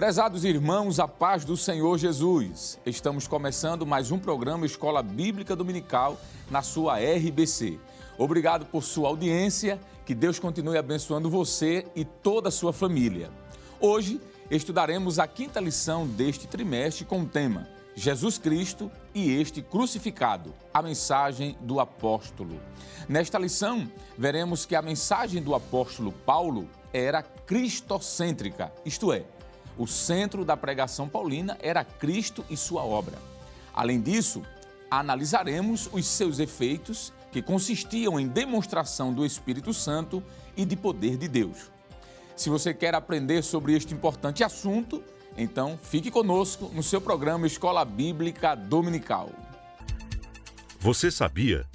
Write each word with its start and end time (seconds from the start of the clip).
Prezados 0.00 0.46
irmãos, 0.46 0.98
a 0.98 1.06
paz 1.06 1.44
do 1.44 1.58
Senhor 1.58 1.98
Jesus. 1.98 2.78
Estamos 2.86 3.28
começando 3.28 3.84
mais 3.84 4.10
um 4.10 4.18
programa 4.18 4.64
Escola 4.64 5.02
Bíblica 5.02 5.54
Dominical 5.54 6.18
na 6.50 6.62
sua 6.62 6.96
RBC. 6.98 7.78
Obrigado 8.16 8.64
por 8.64 8.82
sua 8.82 9.10
audiência, 9.10 9.78
que 10.06 10.14
Deus 10.14 10.38
continue 10.38 10.78
abençoando 10.78 11.28
você 11.28 11.84
e 11.94 12.02
toda 12.02 12.48
a 12.48 12.50
sua 12.50 12.72
família. 12.72 13.30
Hoje 13.78 14.18
estudaremos 14.50 15.18
a 15.18 15.26
quinta 15.26 15.60
lição 15.60 16.06
deste 16.06 16.46
trimestre 16.46 17.04
com 17.04 17.20
o 17.20 17.28
tema 17.28 17.68
Jesus 17.94 18.38
Cristo 18.38 18.90
e 19.14 19.38
este 19.38 19.60
crucificado, 19.60 20.54
a 20.72 20.80
mensagem 20.80 21.58
do 21.60 21.78
apóstolo. 21.78 22.58
Nesta 23.06 23.38
lição, 23.38 23.86
veremos 24.16 24.64
que 24.64 24.74
a 24.74 24.80
mensagem 24.80 25.42
do 25.42 25.54
apóstolo 25.54 26.10
Paulo 26.10 26.66
era 26.90 27.22
cristocêntrica, 27.22 28.72
isto 28.82 29.12
é, 29.12 29.26
o 29.78 29.86
centro 29.86 30.44
da 30.44 30.56
pregação 30.56 31.08
paulina 31.08 31.56
era 31.60 31.84
Cristo 31.84 32.44
e 32.50 32.56
sua 32.56 32.84
obra. 32.84 33.18
Além 33.72 34.00
disso, 34.00 34.42
analisaremos 34.90 35.88
os 35.92 36.06
seus 36.06 36.38
efeitos, 36.38 37.12
que 37.30 37.40
consistiam 37.40 38.18
em 38.18 38.26
demonstração 38.26 39.12
do 39.12 39.24
Espírito 39.24 39.72
Santo 39.72 40.22
e 40.56 40.64
de 40.64 40.74
poder 40.74 41.16
de 41.16 41.28
Deus. 41.28 41.70
Se 42.34 42.50
você 42.50 42.74
quer 42.74 42.94
aprender 42.94 43.42
sobre 43.42 43.74
este 43.74 43.94
importante 43.94 44.42
assunto, 44.42 45.02
então 45.36 45.78
fique 45.80 46.10
conosco 46.10 46.70
no 46.74 46.82
seu 46.82 47.00
programa 47.00 47.46
Escola 47.46 47.84
Bíblica 47.84 48.54
Dominical. 48.54 49.30
Você 50.80 51.10
sabia 51.10 51.66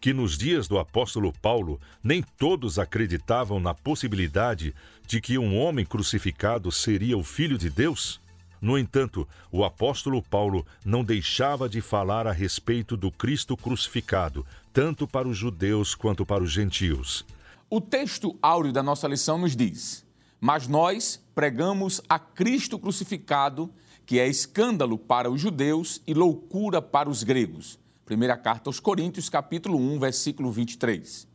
que 0.00 0.12
nos 0.12 0.36
dias 0.36 0.68
do 0.68 0.78
apóstolo 0.78 1.32
Paulo 1.40 1.80
nem 2.02 2.22
todos 2.22 2.78
acreditavam 2.78 3.60
na 3.60 3.74
possibilidade 3.74 4.74
de 5.06 5.20
que 5.20 5.38
um 5.38 5.56
homem 5.56 5.84
crucificado 5.84 6.70
seria 6.72 7.16
o 7.16 7.22
Filho 7.22 7.56
de 7.56 7.70
Deus? 7.70 8.20
No 8.60 8.76
entanto, 8.76 9.28
o 9.52 9.64
apóstolo 9.64 10.22
Paulo 10.22 10.66
não 10.84 11.04
deixava 11.04 11.68
de 11.68 11.80
falar 11.80 12.26
a 12.26 12.32
respeito 12.32 12.96
do 12.96 13.10
Cristo 13.10 13.56
crucificado, 13.56 14.44
tanto 14.72 15.06
para 15.06 15.28
os 15.28 15.36
judeus 15.36 15.94
quanto 15.94 16.26
para 16.26 16.42
os 16.42 16.50
gentios. 16.50 17.24
O 17.70 17.80
texto 17.80 18.36
áureo 18.42 18.72
da 18.72 18.82
nossa 18.82 19.06
lição 19.06 19.38
nos 19.38 19.54
diz: 19.54 20.04
Mas 20.40 20.66
nós 20.66 21.22
pregamos 21.34 22.00
a 22.08 22.18
Cristo 22.18 22.78
crucificado, 22.78 23.70
que 24.04 24.18
é 24.18 24.26
escândalo 24.26 24.98
para 24.98 25.30
os 25.30 25.40
judeus 25.40 26.00
e 26.06 26.14
loucura 26.14 26.82
para 26.82 27.08
os 27.08 27.22
gregos. 27.22 27.78
Primeira 28.04 28.36
carta 28.36 28.68
aos 28.68 28.80
Coríntios, 28.80 29.28
capítulo 29.28 29.78
1, 29.78 29.98
versículo 29.98 30.50
23. 30.50 31.28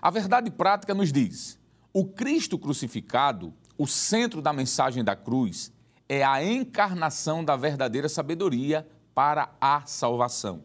A 0.00 0.10
verdade 0.10 0.50
prática 0.50 0.94
nos 0.94 1.12
diz: 1.12 1.59
o 1.92 2.04
Cristo 2.04 2.58
crucificado, 2.58 3.52
o 3.76 3.86
centro 3.86 4.40
da 4.40 4.52
mensagem 4.52 5.02
da 5.02 5.16
cruz, 5.16 5.72
é 6.08 6.24
a 6.24 6.44
encarnação 6.44 7.44
da 7.44 7.56
verdadeira 7.56 8.08
sabedoria 8.08 8.86
para 9.14 9.52
a 9.60 9.82
salvação. 9.86 10.64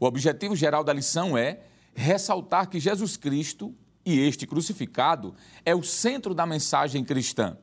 O 0.00 0.06
objetivo 0.06 0.54
geral 0.54 0.84
da 0.84 0.92
lição 0.92 1.36
é 1.36 1.60
ressaltar 1.94 2.68
que 2.68 2.78
Jesus 2.78 3.16
Cristo 3.16 3.74
e 4.04 4.18
este 4.20 4.46
crucificado 4.46 5.34
é 5.64 5.74
o 5.74 5.82
centro 5.82 6.34
da 6.34 6.46
mensagem 6.46 7.04
cristã. 7.04 7.58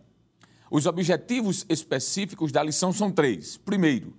Os 0.70 0.86
objetivos 0.86 1.66
específicos 1.70 2.52
da 2.52 2.62
lição 2.62 2.92
são 2.92 3.12
três. 3.12 3.58
Primeiro, 3.58 4.16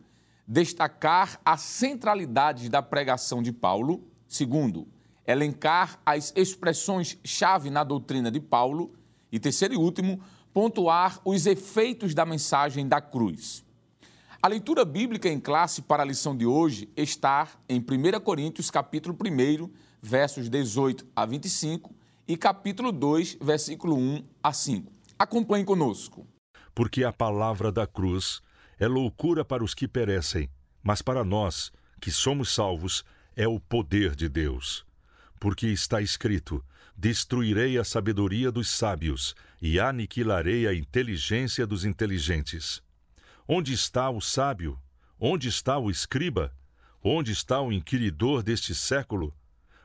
destacar 0.46 1.40
a 1.44 1.56
centralidade 1.56 2.68
da 2.68 2.80
pregação 2.80 3.42
de 3.42 3.52
Paulo. 3.52 4.02
Segundo, 4.26 4.88
elencar 5.26 6.00
as 6.06 6.32
expressões-chave 6.36 7.70
na 7.70 7.82
doutrina 7.82 8.30
de 8.30 8.40
Paulo. 8.40 8.92
E 9.30 9.38
terceiro 9.38 9.74
e 9.74 9.76
último, 9.76 10.20
pontuar 10.52 11.20
os 11.24 11.46
efeitos 11.46 12.14
da 12.14 12.24
mensagem 12.24 12.86
da 12.86 13.00
cruz. 13.00 13.64
A 14.40 14.48
leitura 14.48 14.84
bíblica 14.84 15.28
em 15.28 15.40
classe 15.40 15.82
para 15.82 16.02
a 16.02 16.06
lição 16.06 16.36
de 16.36 16.46
hoje 16.46 16.88
está 16.96 17.48
em 17.68 17.80
1 17.80 18.20
Coríntios, 18.20 18.70
capítulo 18.70 19.16
1, 19.20 19.70
versos 20.00 20.48
18 20.48 21.04
a 21.16 21.26
25 21.26 21.92
e 22.28 22.36
capítulo 22.36 22.92
2, 22.92 23.38
versículo 23.40 23.96
1 23.96 24.22
a 24.42 24.52
5. 24.52 24.92
Acompanhe 25.18 25.64
conosco. 25.64 26.26
Porque 26.74 27.02
a 27.02 27.12
palavra 27.12 27.72
da 27.72 27.86
cruz 27.86 28.40
é 28.78 28.86
loucura 28.86 29.44
para 29.44 29.64
os 29.64 29.74
que 29.74 29.88
perecem, 29.88 30.48
mas 30.82 31.02
para 31.02 31.24
nós, 31.24 31.72
que 32.00 32.10
somos 32.10 32.54
salvos, 32.54 33.04
é 33.34 33.48
o 33.48 33.58
poder 33.58 34.14
de 34.14 34.28
Deus. 34.28 34.86
Porque 35.38 35.66
está 35.68 36.00
escrito: 36.00 36.64
Destruirei 36.96 37.78
a 37.78 37.84
sabedoria 37.84 38.50
dos 38.50 38.70
sábios 38.70 39.34
e 39.60 39.78
aniquilarei 39.78 40.66
a 40.66 40.74
inteligência 40.74 41.66
dos 41.66 41.84
inteligentes. 41.84 42.82
Onde 43.46 43.72
está 43.74 44.08
o 44.08 44.20
sábio? 44.20 44.78
Onde 45.20 45.48
está 45.48 45.78
o 45.78 45.90
escriba? 45.90 46.52
Onde 47.02 47.32
está 47.32 47.60
o 47.60 47.70
inquiridor 47.70 48.42
deste 48.42 48.74
século? 48.74 49.34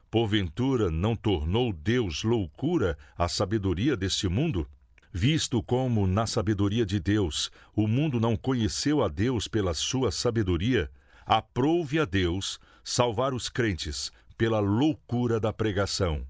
Porventura 0.10 0.90
não 0.90 1.16
tornou 1.16 1.72
Deus 1.72 2.24
loucura 2.24 2.98
a 3.18 3.28
sabedoria 3.28 3.96
deste 3.96 4.28
mundo? 4.28 4.68
Visto 5.14 5.62
como, 5.62 6.08
na 6.08 6.26
sabedoria 6.26 6.86
de 6.86 7.00
Deus, 7.00 7.52
o 7.76 7.88
mundo 7.88 8.20
não 8.20 8.38
conheceu 8.38 9.04
a 9.04 9.10
Deus 9.10 9.48
pela 9.48 9.74
sua 9.74 10.12
sabedoria, 10.12 10.90
aprove 11.26 12.00
a 12.00 12.06
Deus 12.06 12.60
salvar 12.84 13.34
os 13.34 13.50
crentes 13.50 14.12
pela 14.42 14.60
loucura 14.60 15.40
da 15.40 15.54
pregação. 15.54 16.26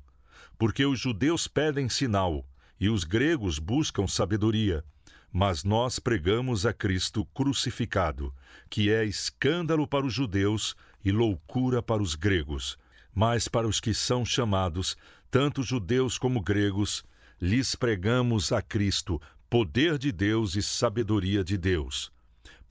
Porque 0.60 0.86
os 0.86 1.00
judeus 1.00 1.48
pedem 1.48 1.88
sinal 1.88 2.46
e 2.78 2.90
os 2.90 3.06
gregos 3.06 3.58
buscam 3.58 4.06
sabedoria. 4.06 4.84
Mas 5.32 5.64
nós 5.64 5.98
pregamos 5.98 6.66
a 6.66 6.74
Cristo 6.74 7.24
crucificado, 7.34 8.36
que 8.70 8.92
é 8.92 9.06
escândalo 9.06 9.88
para 9.88 10.06
os 10.06 10.14
judeus 10.14 10.76
e 11.06 11.10
loucura 11.10 11.82
para 11.82 12.04
os 12.04 12.14
gregos. 12.14 12.78
Mas 13.16 13.48
para 13.48 13.66
os 13.66 13.80
que 13.80 13.94
são 13.94 14.26
chamados, 14.26 14.98
tanto 15.30 15.64
judeus 15.64 16.18
como 16.18 16.42
gregos, 16.42 17.06
lhes 17.42 17.76
pregamos 17.76 18.52
a 18.52 18.62
Cristo, 18.62 19.22
poder 19.50 19.98
de 19.98 20.12
Deus 20.12 20.58
e 20.58 20.62
sabedoria 20.62 21.46
de 21.46 21.58
Deus. 21.58 22.12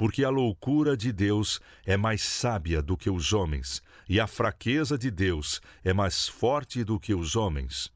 Porque 0.01 0.25
a 0.25 0.31
loucura 0.31 0.97
de 0.97 1.13
Deus 1.13 1.61
é 1.85 1.95
mais 1.95 2.23
sábia 2.23 2.81
do 2.81 2.97
que 2.97 3.11
os 3.11 3.35
homens, 3.35 3.83
e 4.09 4.19
a 4.19 4.27
fraqueza 4.27 4.97
de 4.97 5.11
Deus 5.11 5.61
é 5.85 5.93
mais 5.93 6.27
forte 6.27 6.83
do 6.83 6.99
que 6.99 7.13
os 7.13 7.37
homens. 7.37 7.93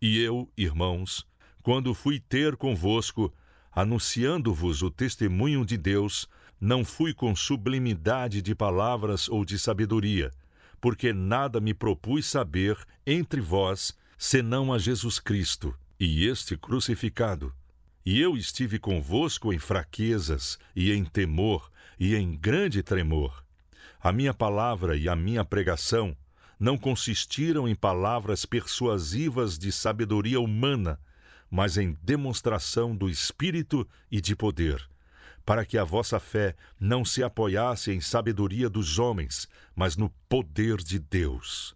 E 0.00 0.18
eu, 0.18 0.50
irmãos, 0.56 1.26
quando 1.62 1.92
fui 1.92 2.18
ter 2.18 2.56
convosco, 2.56 3.30
anunciando-vos 3.70 4.80
o 4.80 4.90
testemunho 4.90 5.62
de 5.66 5.76
Deus, 5.76 6.26
não 6.58 6.82
fui 6.82 7.12
com 7.12 7.36
sublimidade 7.36 8.40
de 8.40 8.54
palavras 8.54 9.28
ou 9.28 9.44
de 9.44 9.58
sabedoria, 9.58 10.30
porque 10.80 11.12
nada 11.12 11.60
me 11.60 11.74
propus 11.74 12.24
saber 12.24 12.78
entre 13.06 13.42
vós, 13.42 13.94
senão 14.16 14.72
a 14.72 14.78
Jesus 14.78 15.18
Cristo 15.18 15.74
e 16.00 16.26
este 16.26 16.56
crucificado. 16.56 17.52
E 18.06 18.20
eu 18.20 18.36
estive 18.36 18.78
convosco 18.78 19.52
em 19.52 19.58
fraquezas, 19.58 20.60
e 20.76 20.92
em 20.92 21.04
temor, 21.04 21.68
e 21.98 22.14
em 22.14 22.36
grande 22.36 22.80
tremor. 22.80 23.44
A 24.00 24.12
minha 24.12 24.32
palavra 24.32 24.96
e 24.96 25.08
a 25.08 25.16
minha 25.16 25.44
pregação 25.44 26.16
não 26.56 26.78
consistiram 26.78 27.66
em 27.68 27.74
palavras 27.74 28.46
persuasivas 28.46 29.58
de 29.58 29.72
sabedoria 29.72 30.40
humana, 30.40 31.00
mas 31.50 31.76
em 31.76 31.98
demonstração 32.00 32.94
do 32.94 33.10
Espírito 33.10 33.84
e 34.08 34.20
de 34.20 34.36
poder, 34.36 34.88
para 35.44 35.66
que 35.66 35.76
a 35.76 35.82
vossa 35.82 36.20
fé 36.20 36.54
não 36.78 37.04
se 37.04 37.24
apoiasse 37.24 37.90
em 37.90 38.00
sabedoria 38.00 38.70
dos 38.70 39.00
homens, 39.00 39.48
mas 39.74 39.96
no 39.96 40.10
poder 40.28 40.76
de 40.76 41.00
Deus. 41.00 41.75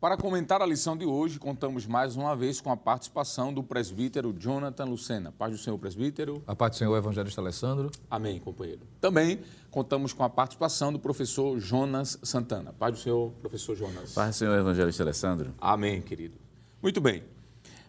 Para 0.00 0.16
comentar 0.16 0.62
a 0.62 0.66
lição 0.66 0.96
de 0.96 1.04
hoje, 1.04 1.38
contamos 1.38 1.84
mais 1.86 2.16
uma 2.16 2.34
vez 2.34 2.58
com 2.58 2.72
a 2.72 2.76
participação 2.76 3.52
do 3.52 3.62
presbítero 3.62 4.32
Jonathan 4.32 4.86
Lucena. 4.86 5.30
Paz 5.30 5.52
do 5.52 5.58
Senhor, 5.58 5.76
presbítero. 5.76 6.42
A 6.46 6.56
paz 6.56 6.70
do 6.70 6.78
Senhor, 6.78 6.96
evangelista 6.96 7.38
Alessandro. 7.38 7.90
Amém, 8.10 8.40
companheiro. 8.40 8.80
Também 8.98 9.40
contamos 9.70 10.14
com 10.14 10.24
a 10.24 10.30
participação 10.30 10.90
do 10.90 10.98
professor 10.98 11.60
Jonas 11.60 12.18
Santana. 12.22 12.72
Paz 12.72 12.94
do 12.94 12.98
Senhor, 12.98 13.30
professor 13.42 13.76
Jonas. 13.76 14.14
Paz 14.14 14.36
do 14.36 14.38
Senhor, 14.38 14.58
evangelista 14.58 15.02
Alessandro. 15.02 15.54
Amém, 15.60 16.00
querido. 16.00 16.38
Muito 16.80 16.98
bem. 16.98 17.22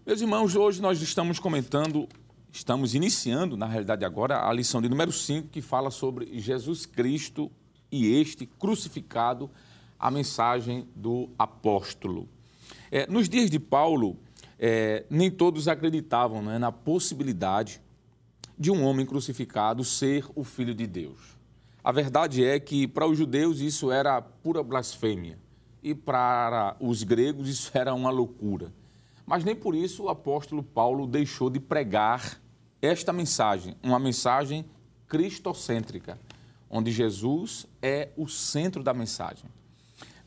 Meus 0.06 0.20
irmãos, 0.20 0.54
hoje 0.54 0.82
nós 0.82 1.02
estamos 1.02 1.40
comentando, 1.40 2.10
estamos 2.52 2.94
iniciando, 2.94 3.56
na 3.56 3.68
realidade 3.68 4.04
agora, 4.04 4.50
a 4.50 4.52
lição 4.52 4.82
de 4.82 4.90
número 4.90 5.14
5, 5.14 5.48
que 5.48 5.62
fala 5.62 5.90
sobre 5.90 6.38
Jesus 6.38 6.86
Cristo 6.86 7.50
e 7.90 8.20
este 8.20 8.46
crucificado 8.46 9.50
a 10.02 10.10
mensagem 10.10 10.88
do 10.96 11.30
apóstolo. 11.38 12.28
É, 12.92 13.06
nos 13.06 13.30
dias 13.30 13.52
de 13.52 13.60
Paulo, 13.60 14.18
é, 14.58 15.06
nem 15.12 15.30
todos 15.30 15.68
acreditavam 15.68 16.42
né, 16.42 16.58
na 16.58 16.72
possibilidade 16.72 17.80
de 18.58 18.72
um 18.72 18.84
homem 18.84 19.06
crucificado 19.06 19.84
ser 19.84 20.26
o 20.34 20.44
filho 20.44 20.74
de 20.74 20.88
Deus. 20.88 21.20
A 21.84 21.92
verdade 21.92 22.44
é 22.44 22.60
que 22.60 22.88
para 22.88 23.06
os 23.06 23.16
judeus 23.16 23.60
isso 23.60 23.92
era 23.92 24.20
pura 24.20 24.64
blasfêmia 24.64 25.38
e 25.84 25.94
para 25.94 26.76
os 26.80 27.04
gregos 27.04 27.48
isso 27.48 27.70
era 27.78 27.94
uma 27.94 28.10
loucura. 28.10 28.74
Mas 29.24 29.44
nem 29.44 29.56
por 29.56 29.76
isso 29.76 30.06
o 30.06 30.10
apóstolo 30.10 30.64
Paulo 30.64 31.06
deixou 31.06 31.48
de 31.48 31.60
pregar 31.60 32.42
esta 32.82 33.14
mensagem, 33.14 33.76
uma 33.84 34.00
mensagem 34.00 34.66
cristocêntrica, 35.08 36.20
onde 36.68 36.92
Jesus 36.92 37.68
é 37.84 38.10
o 38.18 38.28
centro 38.28 38.82
da 38.82 38.96
mensagem. 38.96 39.46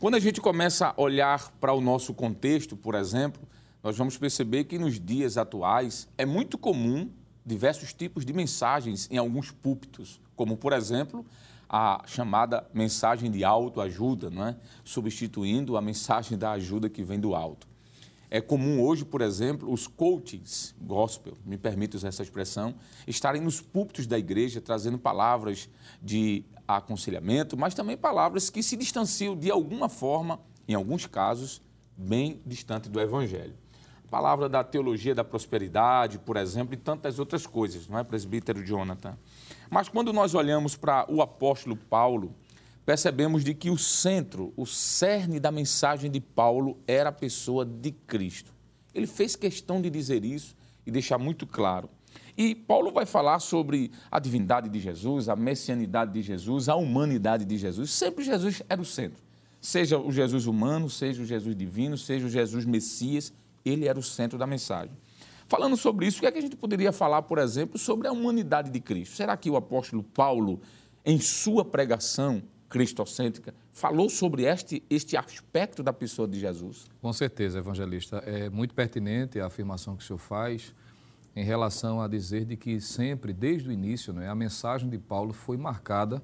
Quando 0.05 0.17
a 0.17 0.21
gente 0.21 0.39
começa 0.39 0.89
a 0.89 1.01
olhar 1.01 1.51
para 1.53 1.73
o 1.73 1.81
nosso 1.81 2.13
contexto, 2.13 2.77
por 2.77 2.95
exemplo, 2.95 3.41
nós 3.83 3.97
vamos 3.97 4.19
perceber 4.19 4.65
que 4.65 4.79
nos 4.79 5.01
dias 5.01 5.39
atuais 5.39 6.07
é 6.19 6.27
muito 6.27 6.59
comum 6.59 7.09
diversos 7.43 7.95
tipos 7.95 8.23
de 8.23 8.35
mensagens 8.35 9.09
em 9.11 9.17
alguns 9.17 9.51
púlpitos, 9.51 10.21
como, 10.37 10.59
por 10.59 10.75
exemplo, 10.75 11.25
a 11.67 12.03
chamada 12.07 12.69
mensagem 12.75 13.31
de 13.31 13.45
autoajuda, 13.45 14.29
não 14.29 14.49
é? 14.49 14.57
substituindo 14.85 15.75
a 15.75 15.81
mensagem 15.81 16.37
da 16.37 16.51
ajuda 16.51 16.91
que 16.91 17.03
vem 17.03 17.19
do 17.19 17.35
alto. 17.35 17.67
É 18.31 18.43
comum 18.43 18.83
hoje, 18.83 19.07
por 19.07 19.23
exemplo, 19.23 19.73
os 19.73 19.87
coaches 19.87 20.75
gospel, 20.83 21.33
me 21.47 21.57
permite 21.57 21.97
usar 21.97 22.09
essa 22.09 22.23
expressão, 22.23 22.75
estarem 23.07 23.41
nos 23.41 23.63
púlpitos 23.63 24.07
da 24.07 24.19
igreja 24.19 24.61
trazendo 24.61 24.99
palavras 24.99 25.67
de 26.03 26.45
aconselhamento, 26.67 27.57
mas 27.57 27.75
também 27.75 27.97
palavras 27.97 28.51
que 28.51 28.63
se 28.63 28.77
distanciam 28.77 29.37
de 29.37 29.51
alguma 29.51 29.89
forma, 29.89 30.41
em 30.67 30.75
alguns 30.75 31.07
casos, 31.07 31.63
bem 31.97 32.41
distante 32.45 32.89
do 32.89 33.01
evangelho. 33.01 33.55
A 34.07 34.11
palavra 34.11 34.49
da 34.49 34.63
teologia 34.63 35.15
da 35.15 35.25
prosperidade, 35.25 36.19
por 36.19 36.37
exemplo, 36.37 36.75
e 36.75 36.77
tantas 36.77 37.19
outras 37.19 37.47
coisas, 37.47 37.89
não 37.89 37.99
é, 37.99 38.05
presbítero 38.05 38.65
Jonathan? 38.65 39.17
Mas 39.71 39.89
quando 39.89 40.13
nós 40.13 40.35
olhamos 40.35 40.77
para 40.77 41.07
o 41.11 41.21
apóstolo 41.21 41.77
Paulo, 41.77 42.35
percebemos 42.87 43.43
de 43.43 43.55
que 43.55 43.71
o 43.71 43.79
centro, 43.79 44.53
o 44.57 44.67
cerne 44.67 45.41
da 45.41 45.51
mensagem 45.51 46.11
de 46.11 46.21
Paulo 46.21 46.79
era 46.87 47.09
a 47.09 47.13
pessoa 47.13 47.65
de 47.65 47.91
Cristo. 47.91 48.53
Ele 48.95 49.07
fez 49.07 49.35
questão 49.35 49.81
de 49.81 49.91
dizer 49.91 50.25
isso 50.25 50.55
e 50.87 50.91
deixar 50.91 51.19
muito 51.19 51.47
claro. 51.47 51.89
E 52.37 52.55
Paulo 52.55 52.91
vai 52.91 53.07
falar 53.07 53.39
sobre 53.39 53.93
a 54.11 54.19
divindade 54.19 54.69
de 54.69 54.81
Jesus, 54.81 55.29
a 55.29 55.37
messianidade 55.37 56.13
de 56.13 56.21
Jesus, 56.23 56.69
a 56.69 56.75
humanidade 56.75 57.45
de 57.45 57.57
Jesus. 57.57 57.91
Sempre 57.91 58.25
Jesus 58.25 58.63
era 58.69 58.81
o 58.81 58.85
centro. 58.85 59.23
Seja 59.61 59.99
o 59.99 60.11
Jesus 60.11 60.47
humano, 60.47 60.91
seja 60.91 61.23
o 61.23 61.25
Jesus 61.25 61.57
divino, 61.57 61.97
seja 61.97 62.27
o 62.27 62.29
Jesus 62.29 62.65
Messias, 62.65 63.33
ele 63.65 63.87
era 63.87 63.99
o 63.99 64.03
centro 64.03 64.37
da 64.37 64.47
mensagem. 64.47 64.95
Falando 65.47 65.77
sobre 65.77 66.07
isso, 66.07 66.19
o 66.19 66.21
que, 66.21 66.27
é 66.27 66.33
que 66.33 66.39
a 66.39 66.43
gente 66.43 66.57
poderia 66.57 66.93
falar, 66.93 67.23
por 67.23 67.39
exemplo, 67.39 67.79
sobre 67.79 68.09
a 68.09 68.13
humanidade 68.13 68.71
de 68.71 68.81
Cristo? 68.81 69.15
Será 69.15 69.37
que 69.37 69.49
o 69.49 69.57
apóstolo 69.57 70.03
Paulo, 70.03 70.61
em 71.05 71.21
sua 71.21 71.65
pregação, 71.65 72.43
cristocêntrica, 72.69 73.55
falou 73.73 74.11
sobre 74.11 74.43
este, 74.45 74.83
este 74.91 75.17
aspecto 75.17 75.83
da 75.83 75.93
pessoa 75.93 76.27
de 76.27 76.41
Jesus? 76.41 76.87
Com 77.01 77.13
certeza, 77.13 77.59
evangelista. 77.59 78.17
É 78.27 78.51
muito 78.51 78.75
pertinente 78.75 79.39
a 79.39 79.47
afirmação 79.47 79.97
que 79.97 80.03
o 80.03 80.07
senhor 80.07 80.19
faz 80.19 80.75
em 81.37 81.45
relação 81.45 82.01
a 82.01 82.07
dizer 82.07 82.45
de 82.45 82.57
que 82.57 82.81
sempre, 82.81 83.33
desde 83.33 83.69
o 83.69 83.73
início, 83.73 84.13
né, 84.13 84.29
a 84.29 84.35
mensagem 84.35 84.89
de 84.89 84.99
Paulo 84.99 85.33
foi 85.33 85.57
marcada 85.57 86.23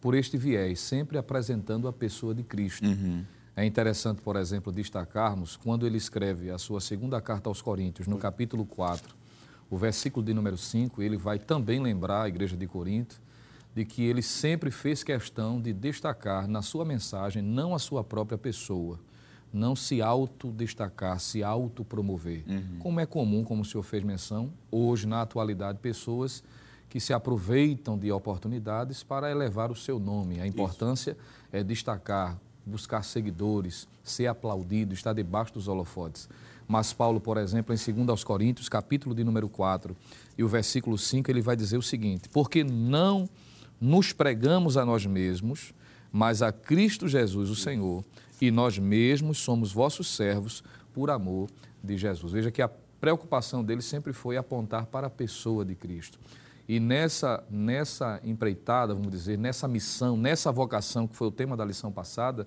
por 0.00 0.14
este 0.14 0.36
viés, 0.36 0.80
sempre 0.80 1.18
apresentando 1.18 1.88
a 1.88 1.92
pessoa 1.92 2.34
de 2.34 2.42
Cristo. 2.42 2.86
Uhum. 2.86 3.24
É 3.54 3.64
interessante, 3.64 4.22
por 4.22 4.36
exemplo, 4.36 4.72
destacarmos 4.72 5.56
quando 5.56 5.86
ele 5.86 5.98
escreve 5.98 6.50
a 6.50 6.58
sua 6.58 6.80
segunda 6.80 7.20
carta 7.20 7.50
aos 7.50 7.60
Coríntios, 7.60 8.08
no 8.08 8.16
capítulo 8.18 8.64
4, 8.64 9.14
o 9.70 9.76
versículo 9.76 10.24
de 10.24 10.32
número 10.32 10.56
5, 10.56 11.02
ele 11.02 11.16
vai 11.16 11.38
também 11.38 11.80
lembrar 11.80 12.22
a 12.22 12.28
igreja 12.28 12.56
de 12.56 12.66
Corinto 12.66 13.20
de 13.74 13.84
que 13.84 14.04
ele 14.04 14.22
sempre 14.22 14.70
fez 14.70 15.02
questão 15.02 15.60
de 15.60 15.72
destacar 15.72 16.46
na 16.46 16.62
sua 16.62 16.84
mensagem 16.84 17.42
não 17.42 17.74
a 17.74 17.78
sua 17.78 18.04
própria 18.04 18.36
pessoa, 18.36 18.98
não 19.52 19.76
se 19.76 20.00
autodestacar, 20.00 21.20
se 21.20 21.42
autopromover. 21.42 22.42
Uhum. 22.48 22.78
Como 22.78 23.00
é 23.00 23.06
comum, 23.06 23.44
como 23.44 23.62
o 23.62 23.64
senhor 23.64 23.82
fez 23.82 24.02
menção, 24.02 24.50
hoje, 24.70 25.06
na 25.06 25.22
atualidade, 25.22 25.78
pessoas 25.78 26.42
que 26.88 27.00
se 27.00 27.12
aproveitam 27.12 27.98
de 27.98 28.10
oportunidades 28.12 29.02
para 29.02 29.30
elevar 29.30 29.70
o 29.70 29.76
seu 29.76 29.98
nome. 29.98 30.40
A 30.40 30.46
importância 30.46 31.12
Isso. 31.12 31.20
é 31.50 31.62
destacar, 31.62 32.38
buscar 32.66 33.02
seguidores, 33.02 33.88
ser 34.02 34.26
aplaudido, 34.26 34.94
estar 34.94 35.12
debaixo 35.12 35.54
dos 35.54 35.68
holofotes. 35.68 36.28
Mas 36.68 36.92
Paulo, 36.92 37.20
por 37.20 37.36
exemplo, 37.36 37.74
em 37.74 37.94
2 37.94 38.08
aos 38.08 38.24
Coríntios, 38.24 38.68
capítulo 38.68 39.14
de 39.14 39.24
número 39.24 39.48
4, 39.48 39.96
e 40.38 40.44
o 40.44 40.48
versículo 40.48 40.96
5, 40.96 41.30
ele 41.30 41.42
vai 41.42 41.56
dizer 41.56 41.76
o 41.76 41.82
seguinte: 41.82 42.28
Porque 42.28 42.62
não 42.62 43.28
nos 43.80 44.12
pregamos 44.12 44.76
a 44.76 44.84
nós 44.84 45.04
mesmos, 45.04 45.74
mas 46.10 46.40
a 46.40 46.52
Cristo 46.52 47.08
Jesus, 47.08 47.50
o 47.50 47.56
Senhor, 47.56 48.04
e 48.42 48.50
nós 48.50 48.76
mesmos 48.76 49.38
somos 49.38 49.72
vossos 49.72 50.08
servos 50.08 50.64
por 50.92 51.10
amor 51.10 51.48
de 51.80 51.96
Jesus. 51.96 52.32
Veja 52.32 52.50
que 52.50 52.60
a 52.60 52.68
preocupação 53.00 53.62
dele 53.62 53.80
sempre 53.80 54.12
foi 54.12 54.36
apontar 54.36 54.86
para 54.86 55.06
a 55.06 55.10
pessoa 55.10 55.64
de 55.64 55.76
Cristo. 55.76 56.18
E 56.68 56.80
nessa, 56.80 57.44
nessa 57.48 58.20
empreitada, 58.24 58.94
vamos 58.94 59.12
dizer, 59.12 59.38
nessa 59.38 59.68
missão, 59.68 60.16
nessa 60.16 60.50
vocação, 60.50 61.06
que 61.06 61.14
foi 61.14 61.28
o 61.28 61.30
tema 61.30 61.56
da 61.56 61.64
lição 61.64 61.92
passada, 61.92 62.44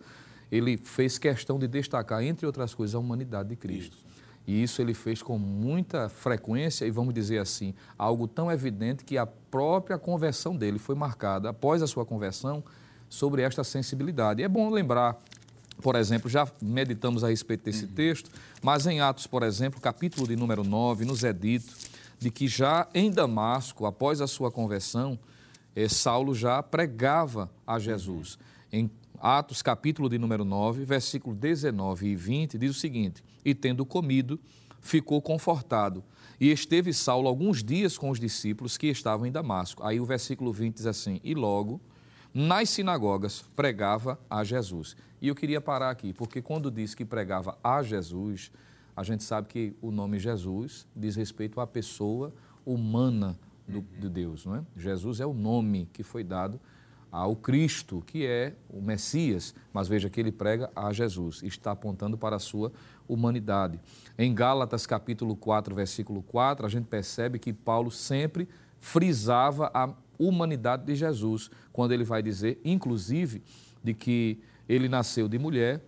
ele 0.52 0.76
fez 0.76 1.18
questão 1.18 1.58
de 1.58 1.66
destacar, 1.66 2.22
entre 2.22 2.46
outras 2.46 2.74
coisas, 2.74 2.94
a 2.94 3.00
humanidade 3.00 3.48
de 3.48 3.56
Cristo. 3.56 3.96
Isso. 3.96 4.06
E 4.46 4.62
isso 4.62 4.82
ele 4.82 4.94
fez 4.94 5.24
com 5.24 5.40
muita 5.40 6.10
frequência 6.10 6.84
e, 6.86 6.92
vamos 6.92 7.14
dizer 7.14 7.38
assim, 7.38 7.74
algo 7.98 8.28
tão 8.28 8.52
evidente 8.52 9.06
que 9.06 9.18
a 9.18 9.26
própria 9.26 9.98
conversão 9.98 10.58
dele 10.58 10.78
foi 10.78 10.94
marcada, 10.94 11.52
após 11.52 11.82
a 11.82 11.88
sua 11.88 12.06
conversão, 12.06 12.62
sobre 13.08 13.44
esta 13.44 13.64
sensibilidade. 13.64 14.42
E 14.42 14.44
é 14.44 14.50
bom 14.50 14.70
lembrar, 14.70 15.18
por 15.82 15.96
exemplo, 15.96 16.30
já 16.30 16.48
meditamos 16.62 17.24
a 17.24 17.30
respeito 17.30 17.66
desse 17.66 17.86
uhum. 17.86 17.92
texto, 17.92 18.30
mas 18.62 18.86
em 18.88 19.02
Atos, 19.02 19.28
por 19.28 19.44
exemplo, 19.44 19.80
capítulo 19.80 20.28
de 20.28 20.36
número 20.36 20.64
9, 20.64 21.06
nos 21.06 21.24
é 21.24 21.34
dito 21.34 21.74
de 22.18 22.32
que 22.32 22.48
já 22.48 22.88
em 22.94 23.12
Damasco, 23.12 23.86
após 23.86 24.22
a 24.22 24.28
sua 24.28 24.52
conversão, 24.52 25.20
eh, 25.76 25.90
Saulo 25.90 26.34
já 26.34 26.64
pregava 26.64 27.52
a 27.68 27.78
Jesus. 27.78 28.36
Uhum. 28.36 28.40
Em 28.72 28.92
Atos, 29.20 29.62
capítulo 29.62 30.10
de 30.10 30.18
número 30.18 30.46
9, 30.46 30.86
versículo 30.86 31.36
19 31.36 32.08
e 32.08 32.16
20, 32.16 32.58
diz 32.58 32.72
o 32.72 32.80
seguinte: 32.80 33.24
E 33.44 33.54
tendo 33.54 33.86
comido, 33.86 34.40
ficou 34.82 35.22
confortado. 35.22 36.04
E 36.40 36.52
esteve 36.52 36.94
Saulo 36.94 37.28
alguns 37.28 37.64
dias 37.64 37.98
com 37.98 38.10
os 38.10 38.20
discípulos 38.20 38.78
que 38.78 38.88
estavam 38.88 39.26
em 39.26 39.32
Damasco. 39.32 39.84
Aí 39.84 40.00
o 40.00 40.06
versículo 40.06 40.52
20 40.52 40.76
diz 40.76 40.86
assim: 40.86 41.20
E 41.24 41.34
logo, 41.34 41.82
nas 42.34 42.70
sinagogas, 42.70 43.44
pregava 43.56 44.20
a 44.30 44.44
Jesus. 44.44 44.96
E 45.26 45.28
eu 45.28 45.34
queria 45.34 45.60
parar 45.60 45.90
aqui, 45.90 46.14
porque 46.14 46.40
quando 46.40 46.70
diz 46.70 46.94
que 46.94 47.04
pregava 47.04 47.58
a 47.64 47.82
Jesus, 47.82 48.52
a 48.96 49.02
gente 49.02 49.24
sabe 49.24 49.48
que 49.48 49.76
o 49.82 49.90
nome 49.90 50.20
Jesus 50.20 50.86
diz 50.96 51.16
respeito 51.16 51.60
à 51.60 51.66
pessoa 51.66 52.32
humana 52.64 53.36
do, 53.68 53.82
de 54.00 54.08
Deus, 54.08 54.46
não 54.46 54.58
é? 54.58 54.64
Jesus 54.78 55.20
é 55.20 55.26
o 55.26 55.34
nome 55.34 55.90
que 55.92 56.04
foi 56.04 56.24
dado 56.24 56.62
ao 57.12 57.36
Cristo, 57.36 58.04
que 58.06 58.24
é 58.24 58.54
o 58.70 58.80
Messias, 58.80 59.56
mas 59.74 59.88
veja 59.88 60.12
que 60.12 60.20
ele 60.20 60.32
prega 60.32 60.70
a 60.76 60.94
Jesus, 60.94 61.42
está 61.42 61.72
apontando 61.72 62.20
para 62.20 62.36
a 62.36 62.40
sua 62.40 62.72
humanidade. 63.08 63.80
Em 64.20 64.32
Gálatas 64.32 64.86
capítulo 64.86 65.36
4, 65.36 65.74
versículo 65.74 66.22
4, 66.22 66.68
a 66.68 66.70
gente 66.70 66.86
percebe 66.86 67.40
que 67.40 67.52
Paulo 67.52 67.90
sempre 67.90 68.48
frisava 68.78 69.72
a 69.74 69.92
humanidade 70.20 70.86
de 70.86 70.94
Jesus, 70.94 71.50
quando 71.74 71.94
ele 71.94 72.04
vai 72.04 72.22
dizer, 72.22 72.62
inclusive, 72.64 73.42
de 73.84 73.96
que 73.96 74.40
ele 74.68 74.90
nasceu 74.90 75.28
de 75.28 75.38
mulher, 75.38 75.82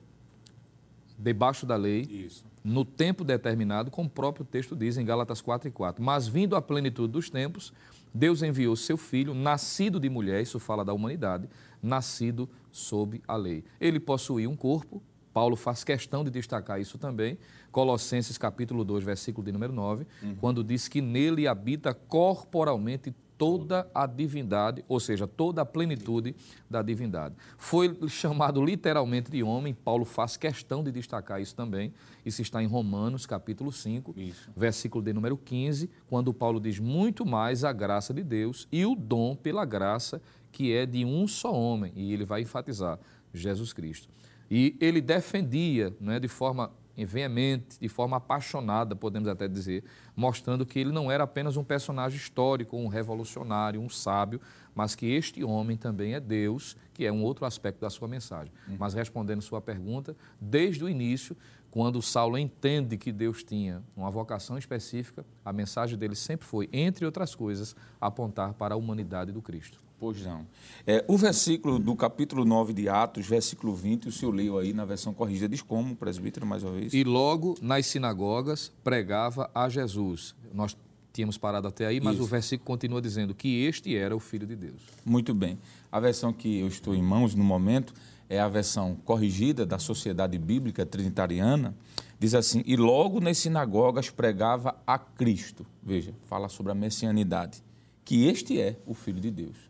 debaixo 1.17 1.65
da 1.65 1.75
lei, 1.75 2.01
Isso. 2.01 2.45
no 2.63 2.85
tempo 2.85 3.23
determinado, 3.23 3.89
como 3.89 4.07
o 4.07 4.11
próprio 4.11 4.45
texto 4.45 4.75
diz 4.75 4.97
em 4.97 5.05
Gálatas 5.05 5.41
4 5.41 5.67
e 5.67 5.71
4. 5.71 6.03
Mas 6.03 6.27
vindo 6.27 6.55
à 6.55 6.61
plenitude 6.61 7.11
dos 7.11 7.29
tempos, 7.29 7.73
Deus 8.13 8.41
enviou 8.41 8.75
seu 8.75 8.97
filho, 8.97 9.33
nascido 9.33 9.99
de 9.99 10.09
mulher, 10.09 10.41
isso 10.41 10.59
fala 10.59 10.83
da 10.85 10.93
humanidade, 10.93 11.49
nascido 11.81 12.49
sob 12.71 13.21
a 13.27 13.35
lei. 13.35 13.63
Ele 13.79 13.99
possuía 13.99 14.49
um 14.49 14.55
corpo, 14.55 15.01
Paulo 15.33 15.55
faz 15.55 15.83
questão 15.83 16.23
de 16.23 16.31
destacar 16.31 16.81
isso 16.81 16.97
também, 16.97 17.37
Colossenses 17.71 18.37
capítulo 18.37 18.83
2, 18.83 19.03
versículo 19.03 19.45
de 19.45 19.51
número 19.51 19.71
9, 19.71 20.07
uhum. 20.23 20.35
quando 20.35 20.63
diz 20.63 20.87
que 20.87 20.99
nele 20.99 21.47
habita 21.47 21.93
corporalmente 21.93 23.13
toda 23.37 23.89
a 23.93 24.05
divindade, 24.05 24.83
ou 24.87 24.99
seja, 24.99 25.27
toda 25.27 25.61
a 25.61 25.65
plenitude 25.65 26.35
da 26.69 26.81
divindade. 26.81 27.35
Foi 27.57 27.95
chamado 28.09 28.63
literalmente 28.63 29.29
de 29.29 29.43
homem, 29.43 29.73
Paulo 29.73 30.05
faz 30.05 30.35
questão 30.35 30.83
de 30.83 30.91
destacar 30.91 31.41
isso 31.41 31.55
também. 31.55 31.93
Isso 32.25 32.41
está 32.41 32.61
em 32.61 32.67
Romanos, 32.67 33.25
capítulo 33.25 33.71
5, 33.71 34.13
isso. 34.17 34.51
versículo 34.55 35.03
de 35.03 35.13
número 35.13 35.37
15, 35.37 35.89
quando 36.07 36.33
Paulo 36.33 36.59
diz 36.59 36.79
muito 36.79 37.25
mais 37.25 37.63
a 37.63 37.71
graça 37.71 38.13
de 38.13 38.23
Deus 38.23 38.67
e 38.71 38.85
o 38.85 38.95
dom 38.95 39.35
pela 39.35 39.63
graça 39.65 40.21
que 40.51 40.73
é 40.73 40.85
de 40.85 41.05
um 41.05 41.27
só 41.27 41.53
homem, 41.53 41.91
e 41.95 42.11
ele 42.11 42.25
vai 42.25 42.41
enfatizar 42.41 42.99
Jesus 43.33 43.73
Cristo. 43.73 44.09
E 44.49 44.75
ele 44.79 45.01
defendia, 45.01 45.95
né, 45.99 46.19
de 46.19 46.27
forma 46.27 46.71
veemente, 47.05 47.79
de 47.79 47.87
forma 47.87 48.17
apaixonada, 48.17 48.95
podemos 48.95 49.29
até 49.29 49.47
dizer, 49.47 49.83
mostrando 50.15 50.65
que 50.65 50.79
ele 50.79 50.91
não 50.91 51.11
era 51.11 51.23
apenas 51.23 51.55
um 51.57 51.63
personagem 51.63 52.17
histórico, 52.17 52.75
um 52.75 52.87
revolucionário, 52.87 53.79
um 53.79 53.89
sábio, 53.89 54.41
mas 54.73 54.95
que 54.95 55.05
este 55.07 55.43
homem 55.43 55.77
também 55.77 56.13
é 56.13 56.19
Deus, 56.19 56.75
que 56.93 57.05
é 57.05 57.11
um 57.11 57.23
outro 57.23 57.45
aspecto 57.45 57.81
da 57.81 57.89
sua 57.89 58.07
mensagem. 58.07 58.51
Uhum. 58.67 58.77
Mas 58.79 58.93
respondendo 58.93 59.41
sua 59.41 59.61
pergunta, 59.61 60.15
desde 60.39 60.83
o 60.83 60.89
início, 60.89 61.35
quando 61.69 62.01
Saulo 62.01 62.37
entende 62.37 62.97
que 62.97 63.11
Deus 63.11 63.43
tinha 63.43 63.83
uma 63.95 64.09
vocação 64.09 64.57
específica, 64.57 65.25
a 65.43 65.53
mensagem 65.53 65.97
dele 65.97 66.15
sempre 66.15 66.47
foi, 66.47 66.69
entre 66.73 67.05
outras 67.05 67.35
coisas, 67.35 67.75
apontar 68.01 68.53
para 68.53 68.73
a 68.73 68.77
humanidade 68.77 69.31
do 69.31 69.41
Cristo. 69.41 69.86
Pois 69.99 70.23
não. 70.23 70.45
É, 70.85 71.03
o 71.07 71.17
versículo 71.17 71.79
do 71.79 71.95
capítulo 71.95 72.45
9 72.45 72.71
de 72.71 72.87
Atos, 72.87 73.25
versículo 73.25 73.73
20, 73.73 74.09
o 74.09 74.11
senhor 74.11 74.31
leu 74.31 74.59
aí 74.59 74.71
na 74.71 74.85
versão 74.85 75.11
corrigida, 75.11 75.49
diz 75.49 75.61
como, 75.61 75.95
presbítero, 75.95 76.45
mais 76.45 76.63
uma 76.63 76.71
vez? 76.73 76.93
E 76.93 77.03
logo 77.03 77.55
nas 77.61 77.87
sinagogas 77.87 78.71
pregava 78.83 79.49
a 79.55 79.67
Jesus. 79.67 80.35
Nós 80.53 80.77
tínhamos 81.11 81.35
parado 81.35 81.67
até 81.67 81.87
aí, 81.87 81.99
mas 81.99 82.15
Isso. 82.15 82.23
o 82.23 82.27
versículo 82.27 82.65
continua 82.67 83.01
dizendo 83.01 83.33
que 83.33 83.65
este 83.65 83.95
era 83.95 84.15
o 84.15 84.19
Filho 84.19 84.45
de 84.45 84.55
Deus. 84.55 84.83
Muito 85.03 85.33
bem. 85.33 85.57
A 85.91 85.99
versão 85.99 86.31
que 86.31 86.59
eu 86.59 86.67
estou 86.67 86.93
em 86.93 87.01
mãos 87.01 87.33
no 87.33 87.43
momento 87.43 87.91
é 88.29 88.39
a 88.39 88.47
versão 88.47 88.95
corrigida 89.03 89.65
da 89.65 89.79
Sociedade 89.79 90.37
Bíblica 90.37 90.85
Trinitariana. 90.85 91.75
Diz 92.19 92.35
assim: 92.35 92.61
E 92.67 92.75
logo 92.75 93.19
nas 93.19 93.39
sinagogas 93.39 94.11
pregava 94.11 94.75
a 94.85 94.99
Cristo. 94.99 95.65
Veja, 95.81 96.13
fala 96.25 96.49
sobre 96.49 96.71
a 96.71 96.75
messianidade. 96.75 97.63
Que 98.05 98.27
este 98.27 98.61
é 98.61 98.77
o 98.85 98.93
Filho 98.93 99.19
de 99.19 99.31
Deus 99.31 99.67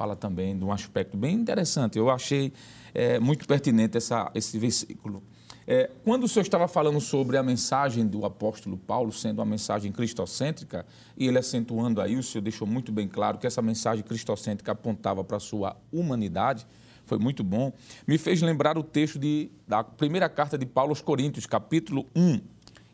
fala 0.00 0.16
também 0.16 0.56
de 0.56 0.64
um 0.64 0.72
aspecto 0.72 1.14
bem 1.14 1.34
interessante. 1.34 1.98
Eu 1.98 2.08
achei 2.08 2.54
é, 2.94 3.20
muito 3.20 3.46
pertinente 3.46 3.98
essa, 3.98 4.30
esse 4.34 4.58
versículo. 4.58 5.22
É, 5.66 5.90
quando 6.02 6.24
o 6.24 6.28
senhor 6.28 6.42
estava 6.42 6.66
falando 6.66 6.98
sobre 7.02 7.36
a 7.36 7.42
mensagem 7.42 8.06
do 8.06 8.24
apóstolo 8.24 8.78
Paulo 8.78 9.12
sendo 9.12 9.40
uma 9.40 9.44
mensagem 9.44 9.92
cristocêntrica, 9.92 10.86
e 11.18 11.28
ele 11.28 11.36
acentuando 11.36 12.00
aí, 12.00 12.16
o 12.16 12.22
senhor 12.22 12.40
deixou 12.40 12.66
muito 12.66 12.90
bem 12.90 13.06
claro 13.06 13.36
que 13.36 13.46
essa 13.46 13.60
mensagem 13.60 14.02
cristocêntrica 14.02 14.72
apontava 14.72 15.22
para 15.22 15.36
a 15.36 15.40
sua 15.40 15.76
humanidade, 15.92 16.66
foi 17.04 17.18
muito 17.18 17.44
bom, 17.44 17.70
me 18.06 18.16
fez 18.16 18.40
lembrar 18.40 18.78
o 18.78 18.82
texto 18.82 19.18
de, 19.18 19.50
da 19.68 19.84
primeira 19.84 20.30
carta 20.30 20.56
de 20.56 20.64
Paulo 20.64 20.92
aos 20.92 21.02
Coríntios, 21.02 21.44
capítulo 21.44 22.06
1, 22.16 22.40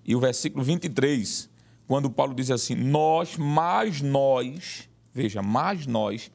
e 0.04 0.16
o 0.16 0.18
versículo 0.18 0.64
23, 0.64 1.48
quando 1.86 2.10
Paulo 2.10 2.34
diz 2.34 2.50
assim: 2.50 2.74
Nós, 2.74 3.36
mais 3.36 4.02
nós, 4.02 4.88
veja, 5.14 5.40
mais 5.40 5.86
nós, 5.86 6.32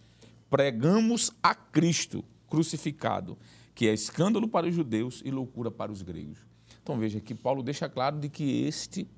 pregamos 0.52 1.32
a 1.42 1.56
Cristo 1.56 2.24
crucificado, 2.50 3.38
que 3.74 3.88
é 3.88 3.94
escândalo 3.94 4.50
para 4.50 4.68
os 4.68 4.76
judeus 4.76 5.22
e 5.24 5.32
loucura 5.32 5.72
para 5.72 5.90
os 5.90 6.02
gregos. 6.02 6.40
Então 6.84 7.00
veja 7.00 7.22
que 7.22 7.34
Paulo 7.34 7.64
deixa 7.64 7.88
claro 7.88 8.20
de 8.20 8.28
que 8.28 8.68
este, 8.68 9.10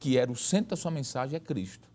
que 0.00 0.18
era 0.18 0.32
o 0.32 0.36
centro 0.36 0.70
da 0.70 0.76
sua 0.76 0.90
mensagem, 0.90 1.36
é 1.36 1.40
Cristo. 1.40 1.88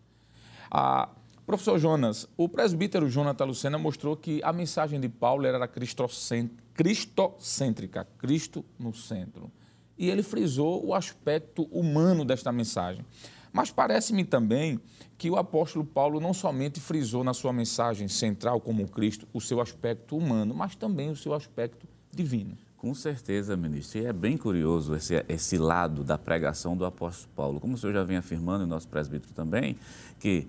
Ah, 0.70 1.10
professor 1.44 1.78
Jonas, 1.78 2.26
o 2.34 2.48
presbítero 2.48 3.10
Jonathan 3.10 3.44
Lucena 3.44 3.76
mostrou 3.76 4.16
que 4.16 4.40
a 4.42 4.54
mensagem 4.54 4.98
de 4.98 5.10
Paulo 5.10 5.44
era 5.44 5.68
cristocêntrica, 5.68 8.06
Cristo 8.16 8.64
no 8.78 8.94
centro. 8.94 9.52
E 9.98 10.08
ele 10.08 10.22
frisou 10.22 10.86
o 10.86 10.94
aspecto 10.94 11.64
humano 11.64 12.24
desta 12.24 12.50
mensagem. 12.50 13.04
Mas 13.52 13.70
parece-me 13.70 14.24
também 14.24 14.80
que 15.16 15.30
o 15.30 15.36
apóstolo 15.36 15.84
Paulo 15.84 16.20
não 16.20 16.32
somente 16.32 16.80
frisou 16.80 17.24
na 17.24 17.34
sua 17.34 17.52
mensagem 17.52 18.08
central 18.08 18.60
como 18.60 18.88
Cristo 18.88 19.26
o 19.32 19.40
seu 19.40 19.60
aspecto 19.60 20.16
humano, 20.16 20.54
mas 20.54 20.76
também 20.76 21.10
o 21.10 21.16
seu 21.16 21.34
aspecto 21.34 21.86
divino. 22.12 22.56
Com 22.76 22.94
certeza, 22.94 23.56
ministro. 23.56 24.00
E 24.00 24.06
é 24.06 24.12
bem 24.12 24.36
curioso 24.36 24.94
esse, 24.94 25.24
esse 25.28 25.58
lado 25.58 26.04
da 26.04 26.16
pregação 26.16 26.76
do 26.76 26.84
apóstolo 26.84 27.32
Paulo. 27.34 27.60
Como 27.60 27.74
o 27.74 27.76
senhor 27.76 27.92
já 27.92 28.04
vem 28.04 28.16
afirmando, 28.16 28.62
e 28.62 28.66
nosso 28.68 28.86
presbítero 28.86 29.34
também, 29.34 29.76
que 30.20 30.46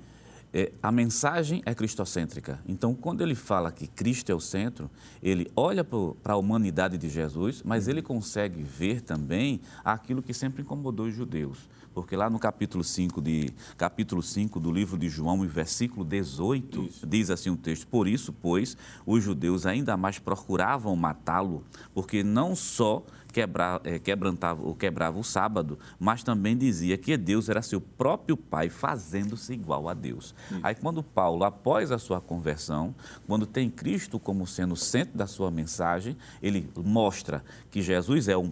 é, 0.53 0.71
a 0.81 0.91
mensagem 0.91 1.61
é 1.65 1.73
cristocêntrica. 1.73 2.59
Então, 2.67 2.95
quando 2.95 3.21
ele 3.21 3.35
fala 3.35 3.71
que 3.71 3.87
Cristo 3.87 4.31
é 4.31 4.35
o 4.35 4.39
centro, 4.39 4.89
ele 5.21 5.51
olha 5.55 5.83
para 5.83 6.33
a 6.33 6.37
humanidade 6.37 6.97
de 6.97 7.09
Jesus, 7.09 7.61
mas 7.63 7.87
ele 7.87 8.01
consegue 8.01 8.63
ver 8.63 9.01
também 9.01 9.61
aquilo 9.83 10.21
que 10.21 10.33
sempre 10.33 10.61
incomodou 10.61 11.05
os 11.05 11.13
judeus 11.13 11.69
porque 11.93 12.15
lá 12.15 12.29
no 12.29 12.39
capítulo 12.39 12.83
5, 12.83 13.21
de, 13.21 13.51
capítulo 13.77 14.21
5 14.21 14.59
do 14.59 14.71
livro 14.71 14.97
de 14.97 15.09
João, 15.09 15.45
versículo 15.45 16.05
18, 16.05 16.83
isso. 16.83 17.05
diz 17.05 17.29
assim 17.29 17.49
o 17.49 17.57
texto: 17.57 17.87
Por 17.87 18.07
isso, 18.07 18.31
pois, 18.31 18.77
os 19.05 19.23
judeus 19.23 19.65
ainda 19.65 19.97
mais 19.97 20.19
procuravam 20.19 20.95
matá-lo, 20.95 21.63
porque 21.93 22.23
não 22.23 22.55
só 22.55 23.03
quebra, 23.31 23.79
é, 23.83 23.99
quebrantava, 23.99 24.61
ou 24.61 24.75
quebrava 24.75 25.19
o 25.19 25.23
sábado, 25.23 25.79
mas 25.99 26.23
também 26.23 26.57
dizia 26.57 26.97
que 26.97 27.15
Deus 27.17 27.49
era 27.49 27.61
seu 27.61 27.79
próprio 27.79 28.35
Pai, 28.35 28.69
fazendo-se 28.69 29.53
igual 29.53 29.87
a 29.87 29.93
Deus. 29.93 30.33
Isso. 30.49 30.59
Aí, 30.63 30.75
quando 30.75 31.03
Paulo, 31.03 31.43
após 31.43 31.91
a 31.91 31.97
sua 31.97 32.19
conversão, 32.19 32.93
quando 33.27 33.45
tem 33.45 33.69
Cristo 33.69 34.19
como 34.19 34.45
sendo 34.45 34.73
o 34.73 34.77
centro 34.77 35.17
da 35.17 35.27
sua 35.27 35.51
mensagem, 35.51 36.17
ele 36.41 36.69
mostra 36.77 37.43
que 37.69 37.81
Jesus 37.81 38.27
é 38.27 38.37
um 38.37 38.51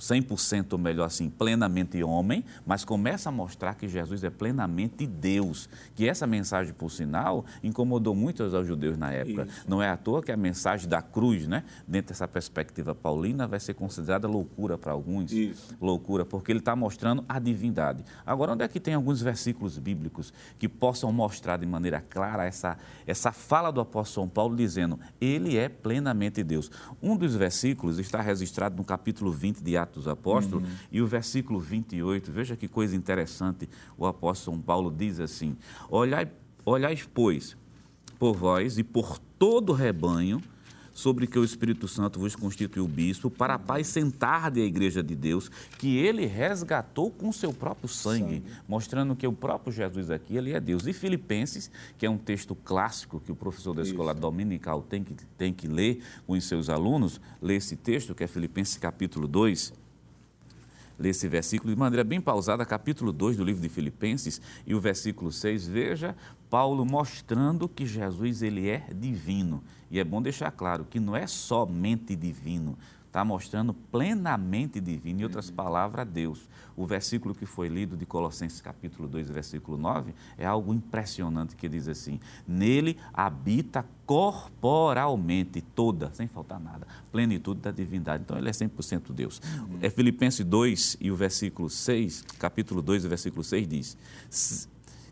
100% 0.00 0.72
ou 0.72 0.78
melhor 0.78 1.04
assim, 1.04 1.28
plenamente 1.28 2.02
homem, 2.02 2.44
mas 2.66 2.84
começa 2.84 3.28
a 3.28 3.32
mostrar 3.32 3.74
que 3.74 3.86
Jesus 3.86 4.24
é 4.24 4.30
plenamente 4.30 5.06
Deus. 5.06 5.68
Que 5.94 6.08
essa 6.08 6.26
mensagem, 6.26 6.72
por 6.72 6.90
sinal, 6.90 7.44
incomodou 7.62 8.14
muito 8.14 8.42
aos 8.42 8.66
judeus 8.66 8.96
na 8.96 9.12
época. 9.12 9.42
Isso. 9.42 9.64
Não 9.68 9.82
é 9.82 9.90
à 9.90 9.96
toa 9.96 10.22
que 10.22 10.32
a 10.32 10.36
mensagem 10.36 10.88
da 10.88 11.02
cruz, 11.02 11.46
né, 11.46 11.64
dentro 11.86 12.08
dessa 12.08 12.26
perspectiva 12.26 12.94
paulina, 12.94 13.46
vai 13.46 13.60
ser 13.60 13.74
considerada 13.74 14.26
loucura 14.26 14.78
para 14.78 14.92
alguns. 14.92 15.30
Isso. 15.30 15.76
Loucura, 15.80 16.24
porque 16.24 16.50
ele 16.50 16.60
está 16.60 16.74
mostrando 16.74 17.24
a 17.28 17.38
divindade. 17.38 18.02
Agora, 18.24 18.52
onde 18.52 18.64
é 18.64 18.68
que 18.68 18.80
tem 18.80 18.94
alguns 18.94 19.20
versículos 19.20 19.78
bíblicos 19.78 20.32
que 20.58 20.68
possam 20.68 21.12
mostrar 21.12 21.58
de 21.58 21.66
maneira 21.66 22.00
clara 22.00 22.46
essa, 22.46 22.78
essa 23.06 23.32
fala 23.32 23.70
do 23.70 23.80
apóstolo 23.80 24.26
São 24.26 24.28
Paulo 24.28 24.56
dizendo, 24.56 24.98
ele 25.20 25.58
é 25.58 25.68
plenamente 25.68 26.42
Deus? 26.42 26.70
Um 27.02 27.16
dos 27.16 27.36
versículos 27.36 27.98
está 27.98 28.20
registrado 28.20 28.76
no 28.76 28.84
capítulo 28.84 29.30
20 29.30 29.62
de 29.62 29.76
Atos 29.76 29.89
Atos 29.90 30.04
dos 30.04 30.08
Apóstolos, 30.08 30.64
uhum. 30.64 30.74
e 30.90 31.02
o 31.02 31.06
versículo 31.06 31.58
28, 31.58 32.30
veja 32.30 32.56
que 32.56 32.68
coisa 32.68 32.94
interessante, 32.94 33.68
o 33.98 34.06
apóstolo 34.06 34.56
São 34.56 34.62
Paulo 34.62 34.94
diz 34.96 35.20
assim: 35.20 35.56
Olhai, 35.90 36.30
olhai 36.64 36.96
pois, 37.12 37.56
por 38.18 38.34
vós 38.34 38.78
e 38.78 38.84
por 38.84 39.18
todo 39.38 39.70
o 39.70 39.74
rebanho, 39.74 40.40
sobre 41.00 41.26
que 41.26 41.38
o 41.38 41.44
Espírito 41.44 41.88
Santo 41.88 42.20
vos 42.20 42.36
constituiu 42.36 42.86
bispo, 42.86 43.30
para 43.30 43.54
apacentar 43.54 44.50
de 44.50 44.60
a 44.60 44.64
igreja 44.64 45.02
de 45.02 45.14
Deus, 45.14 45.50
que 45.78 45.96
ele 45.96 46.26
resgatou 46.26 47.10
com 47.10 47.32
seu 47.32 47.52
próprio 47.52 47.88
sangue, 47.88 48.20
sangue, 48.20 48.42
mostrando 48.68 49.16
que 49.16 49.26
o 49.26 49.32
próprio 49.32 49.72
Jesus 49.72 50.10
aqui, 50.10 50.36
ele 50.36 50.52
é 50.52 50.60
Deus. 50.60 50.86
E 50.86 50.92
Filipenses, 50.92 51.70
que 51.96 52.04
é 52.04 52.10
um 52.10 52.18
texto 52.18 52.54
clássico 52.54 53.20
que 53.20 53.32
o 53.32 53.36
professor 53.36 53.74
da 53.74 53.82
escola 53.82 54.12
Isso. 54.12 54.20
dominical 54.20 54.82
tem 54.82 55.02
que, 55.02 55.14
tem 55.38 55.52
que 55.52 55.66
ler 55.66 56.02
com 56.26 56.34
os 56.34 56.44
seus 56.44 56.68
alunos, 56.68 57.20
lê 57.40 57.56
esse 57.56 57.76
texto, 57.76 58.14
que 58.14 58.22
é 58.22 58.26
Filipenses 58.26 58.76
capítulo 58.76 59.26
2, 59.26 59.72
lê 61.00 61.08
esse 61.08 61.26
versículo 61.26 61.72
de 61.72 61.78
maneira 61.78 62.04
bem 62.04 62.20
pausada, 62.20 62.64
capítulo 62.66 63.10
2 63.10 63.38
do 63.38 63.44
livro 63.44 63.62
de 63.62 63.70
Filipenses 63.70 64.38
e 64.66 64.74
o 64.74 64.80
versículo 64.80 65.32
6, 65.32 65.66
veja 65.66 66.14
Paulo 66.50 66.84
mostrando 66.84 67.66
que 67.66 67.86
Jesus 67.86 68.42
ele 68.42 68.68
é 68.68 68.86
divino. 68.94 69.64
E 69.90 69.98
é 69.98 70.04
bom 70.04 70.20
deixar 70.20 70.50
claro 70.50 70.84
que 70.84 71.00
não 71.00 71.16
é 71.16 71.26
somente 71.26 72.14
divino, 72.14 72.76
está 73.10 73.24
mostrando 73.24 73.74
plenamente 73.74 74.80
divino, 74.80 75.20
em 75.20 75.24
outras 75.24 75.48
uhum. 75.48 75.56
palavras, 75.56 76.06
Deus. 76.06 76.48
O 76.76 76.86
versículo 76.86 77.34
que 77.34 77.44
foi 77.44 77.68
lido 77.68 77.96
de 77.96 78.06
Colossenses 78.06 78.60
capítulo 78.60 79.08
2, 79.08 79.28
versículo 79.28 79.76
9, 79.76 80.14
é 80.38 80.46
algo 80.46 80.72
impressionante 80.72 81.56
que 81.56 81.68
diz 81.68 81.88
assim: 81.88 82.20
Nele 82.46 82.96
habita 83.12 83.84
corporalmente 84.06 85.60
toda, 85.60 86.10
sem 86.14 86.28
faltar 86.28 86.60
nada, 86.60 86.86
plenitude 87.10 87.60
da 87.60 87.72
divindade. 87.72 88.22
Então 88.22 88.38
ele 88.38 88.48
é 88.48 88.52
100% 88.52 89.12
Deus. 89.12 89.42
Uhum. 89.58 89.78
É 89.82 89.90
Filipenses 89.90 90.46
2 90.46 90.96
e 91.00 91.10
o 91.10 91.16
versículo 91.16 91.68
6, 91.68 92.24
capítulo 92.38 92.80
2, 92.80 93.04
o 93.04 93.08
versículo 93.08 93.42
6 93.42 93.68
diz: 93.68 93.98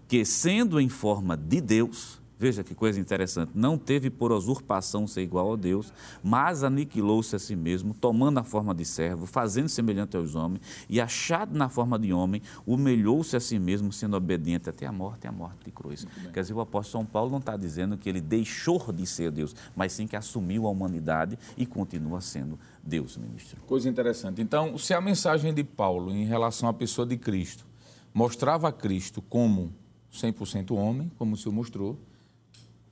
que 0.07 0.25
sendo 0.25 0.81
em 0.81 0.89
forma 0.89 1.37
de 1.37 1.61
Deus, 1.61 2.18
Veja 2.39 2.63
que 2.63 2.73
coisa 2.73 3.01
interessante. 3.01 3.51
Não 3.53 3.77
teve 3.77 4.11
por 4.11 4.31
usurpação 4.31 5.09
ser 5.09 5.23
igual 5.23 5.55
a 5.55 5.57
Deus, 5.57 5.93
mas 6.23 6.63
aniquilou-se 6.63 7.35
a 7.35 7.39
si 7.39 7.57
mesmo, 7.57 7.93
tomando 7.93 8.39
a 8.39 8.45
forma 8.45 8.73
de 8.73 8.85
servo, 8.85 9.27
fazendo 9.27 9.69
semelhante 9.69 10.17
aos 10.17 10.37
homens, 10.37 10.63
e 10.89 11.01
achado 11.01 11.59
na 11.59 11.69
forma 11.69 11.99
de 11.99 12.13
homem, 12.13 12.41
humilhou-se 12.65 13.35
a 13.37 13.41
si 13.41 13.59
mesmo, 13.59 13.93
sendo 13.93 14.17
obediente 14.17 14.71
até 14.71 14.87
a 14.87 14.93
morte 14.93 15.25
e 15.25 15.27
a 15.27 15.33
morte 15.33 15.65
de 15.65 15.73
cruz. 15.73 16.07
Quer 16.33 16.43
dizer, 16.43 16.55
o 16.55 16.61
apóstolo 16.61 17.05
São 17.05 17.11
Paulo 17.11 17.31
não 17.31 17.39
está 17.39 17.57
dizendo 17.57 17.99
que 17.99 18.09
ele 18.09 18.21
deixou 18.21 18.93
de 18.93 19.05
ser 19.05 19.33
Deus, 19.33 19.57
mas 19.75 19.93
sim 19.93 20.07
que 20.07 20.15
assumiu 20.15 20.69
a 20.69 20.71
humanidade 20.71 21.37
e 21.57 21.67
continua 21.67 22.21
sendo 22.21 22.57
Deus, 22.81 23.17
ministro. 23.17 23.61
Coisa 23.63 23.89
interessante. 23.89 24.41
Então, 24.41 24.79
se 24.79 24.95
a 24.95 25.01
mensagem 25.01 25.53
de 25.53 25.65
Paulo 25.65 26.13
em 26.13 26.25
relação 26.25 26.69
à 26.69 26.73
pessoa 26.73 27.05
de 27.05 27.17
Cristo 27.17 27.67
mostrava 28.15 28.69
a 28.69 28.73
Cristo 28.73 29.21
como 29.21 29.73
100% 30.13 30.71
homem, 30.71 31.11
como 31.19 31.35
o 31.35 31.37
senhor 31.37 31.55
mostrou, 31.55 31.99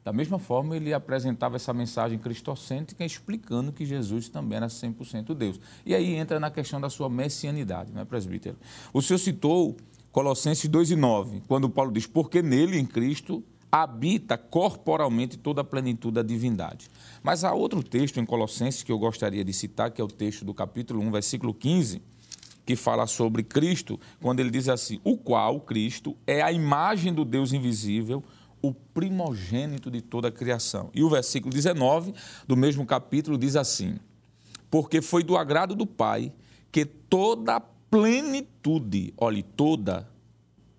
Da 0.06 0.12
mesma 0.12 0.38
forma, 0.38 0.76
ele 0.76 0.94
apresentava 0.94 1.56
essa 1.56 1.74
mensagem 1.74 2.16
cristocêntrica 2.16 3.04
explicando 3.04 3.72
que 3.72 3.84
Jesus 3.84 4.28
também 4.28 4.58
era 4.58 4.68
100% 4.68 5.34
Deus. 5.34 5.58
E 5.84 5.96
aí 5.96 6.14
entra 6.14 6.38
na 6.38 6.48
questão 6.48 6.80
da 6.80 6.88
sua 6.88 7.10
messianidade, 7.10 7.92
não 7.92 8.02
é, 8.02 8.04
presbítero? 8.04 8.56
O 8.92 9.02
senhor 9.02 9.18
citou 9.18 9.76
Colossenses 10.12 10.70
2 10.70 10.92
e 10.92 10.94
9, 10.94 11.42
quando 11.48 11.68
Paulo 11.68 11.90
diz, 11.90 12.06
porque 12.06 12.40
nele, 12.40 12.78
em 12.78 12.86
Cristo, 12.86 13.42
habita 13.70 14.38
corporalmente 14.38 15.36
toda 15.36 15.62
a 15.62 15.64
plenitude 15.64 16.14
da 16.14 16.22
divindade. 16.22 16.88
Mas 17.20 17.42
há 17.42 17.52
outro 17.52 17.82
texto 17.82 18.20
em 18.20 18.24
Colossenses 18.24 18.84
que 18.84 18.92
eu 18.92 19.00
gostaria 19.00 19.44
de 19.44 19.52
citar, 19.52 19.90
que 19.90 20.00
é 20.00 20.04
o 20.04 20.08
texto 20.08 20.44
do 20.44 20.54
capítulo 20.54 21.02
1, 21.02 21.10
versículo 21.10 21.52
15, 21.52 22.00
que 22.64 22.76
fala 22.76 23.08
sobre 23.08 23.42
Cristo, 23.42 23.98
quando 24.20 24.38
ele 24.38 24.50
diz 24.50 24.68
assim: 24.68 25.00
O 25.02 25.16
qual, 25.16 25.60
Cristo, 25.60 26.16
é 26.24 26.42
a 26.42 26.52
imagem 26.52 27.12
do 27.12 27.24
Deus 27.24 27.52
invisível, 27.52 28.22
o 28.68 28.74
primogênito 28.74 29.90
de 29.90 30.00
toda 30.00 30.28
a 30.28 30.32
criação. 30.32 30.90
E 30.94 31.02
o 31.02 31.08
versículo 31.08 31.52
19 31.52 32.14
do 32.46 32.56
mesmo 32.56 32.84
capítulo 32.86 33.38
diz 33.38 33.56
assim: 33.56 33.98
Porque 34.70 35.00
foi 35.00 35.22
do 35.22 35.36
agrado 35.36 35.74
do 35.74 35.86
Pai 35.86 36.32
que 36.70 36.84
toda 36.84 37.56
a 37.56 37.60
plenitude, 37.60 39.14
olhe, 39.16 39.42
toda 39.42 40.08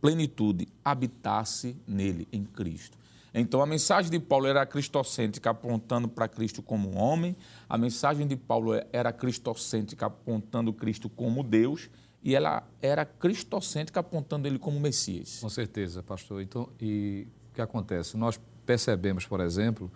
plenitude 0.02 0.68
habitasse 0.84 1.76
nele, 1.88 2.28
em 2.32 2.44
Cristo. 2.44 2.98
Então, 3.34 3.62
a 3.62 3.66
mensagem 3.66 4.10
de 4.10 4.20
Paulo 4.20 4.48
era 4.48 4.66
cristocêntrica, 4.66 5.52
apontando 5.52 6.08
para 6.08 6.28
Cristo 6.28 6.62
como 6.62 6.98
homem. 6.98 7.36
A 7.70 7.78
mensagem 7.78 8.26
de 8.26 8.36
Paulo 8.36 8.72
era 8.92 9.12
cristocêntrica, 9.14 10.08
apontando 10.08 10.74
Cristo 10.74 11.10
como 11.10 11.44
Deus. 11.44 11.90
E 12.24 12.36
ela 12.36 12.68
era 12.82 13.06
cristocêntrica, 13.06 14.00
apontando 14.00 14.48
ele 14.48 14.58
como 14.58 14.80
Messias. 14.80 15.40
Com 15.40 15.50
certeza, 15.50 16.02
pastor. 16.02 16.42
Então, 16.42 16.70
e 16.82 17.28
que 17.58 17.62
acontece? 17.62 18.16
Nós 18.16 18.40
percebemos, 18.66 19.26
por 19.26 19.40
exemplo, 19.40 19.92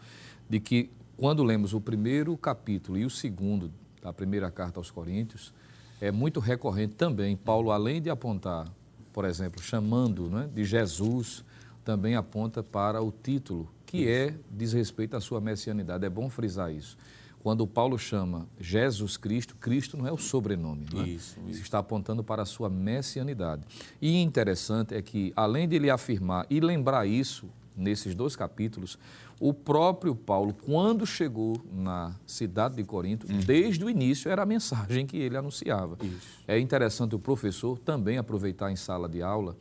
de 0.50 0.60
que 0.60 0.90
quando 1.16 1.44
lemos 1.44 1.74
o 1.74 1.80
primeiro 1.80 2.36
capítulo 2.36 2.98
e 2.98 3.06
o 3.06 3.10
segundo 3.10 3.72
da 4.02 4.12
primeira 4.12 4.50
carta 4.50 4.80
aos 4.80 4.90
Coríntios, 4.90 5.54
é 6.02 6.12
muito 6.12 6.40
recorrente 6.40 6.96
também. 6.96 7.38
Paulo, 7.38 7.72
além 7.72 8.02
de 8.02 8.10
apontar, 8.10 8.68
por 9.14 9.26
exemplo, 9.26 9.62
chamando 9.62 10.28
né, 10.28 10.50
de 10.54 10.66
Jesus 10.66 11.46
também 11.86 12.16
aponta 12.16 12.64
para 12.64 13.02
o 13.02 13.12
título, 13.12 13.72
que 13.86 14.08
é 14.08 14.36
diz 14.50 14.74
respeito 14.74 15.16
à 15.16 15.22
sua 15.22 15.40
messianidade. 15.40 16.04
É 16.06 16.10
bom 16.10 16.30
frisar 16.30 16.72
isso. 16.72 16.98
Quando 17.42 17.66
Paulo 17.66 17.98
chama 17.98 18.48
Jesus 18.60 19.18
Cristo, 19.18 19.56
Cristo 19.56 19.98
não 19.98 20.06
é 20.06 20.12
o 20.12 20.18
sobrenome. 20.18 20.86
Né? 20.94 21.10
Isso, 21.10 21.40
isso. 21.48 21.62
está 21.64 21.80
apontando 21.80 22.24
para 22.24 22.44
a 22.44 22.46
sua 22.46 22.70
messianidade. 22.70 23.64
E 24.00 24.22
interessante 24.22 24.94
é 24.94 25.02
que, 25.02 25.34
além 25.36 25.68
de 25.68 25.76
ele 25.76 25.90
afirmar 25.90 26.46
e 26.52 26.60
lembrar 26.60 27.08
isso 27.08 27.50
nesses 27.76 28.14
dois 28.14 28.36
capítulos, 28.36 28.96
o 29.40 29.56
próprio 29.56 30.14
Paulo, 30.14 30.54
quando 30.54 31.04
chegou 31.04 31.60
na 31.74 32.14
cidade 32.28 32.76
de 32.76 32.84
Corinto, 32.84 33.26
uhum. 33.26 33.40
desde 33.40 33.84
o 33.84 33.90
início 33.90 34.30
era 34.30 34.44
a 34.44 34.46
mensagem 34.46 35.08
que 35.08 35.18
ele 35.18 35.36
anunciava. 35.36 35.98
Isso. 36.00 36.42
É 36.48 36.60
interessante 36.60 37.16
o 37.16 37.20
professor 37.20 37.80
também 37.80 38.20
aproveitar 38.20 38.72
em 38.72 38.76
sala 38.76 39.10
de 39.10 39.24
aula 39.24 39.58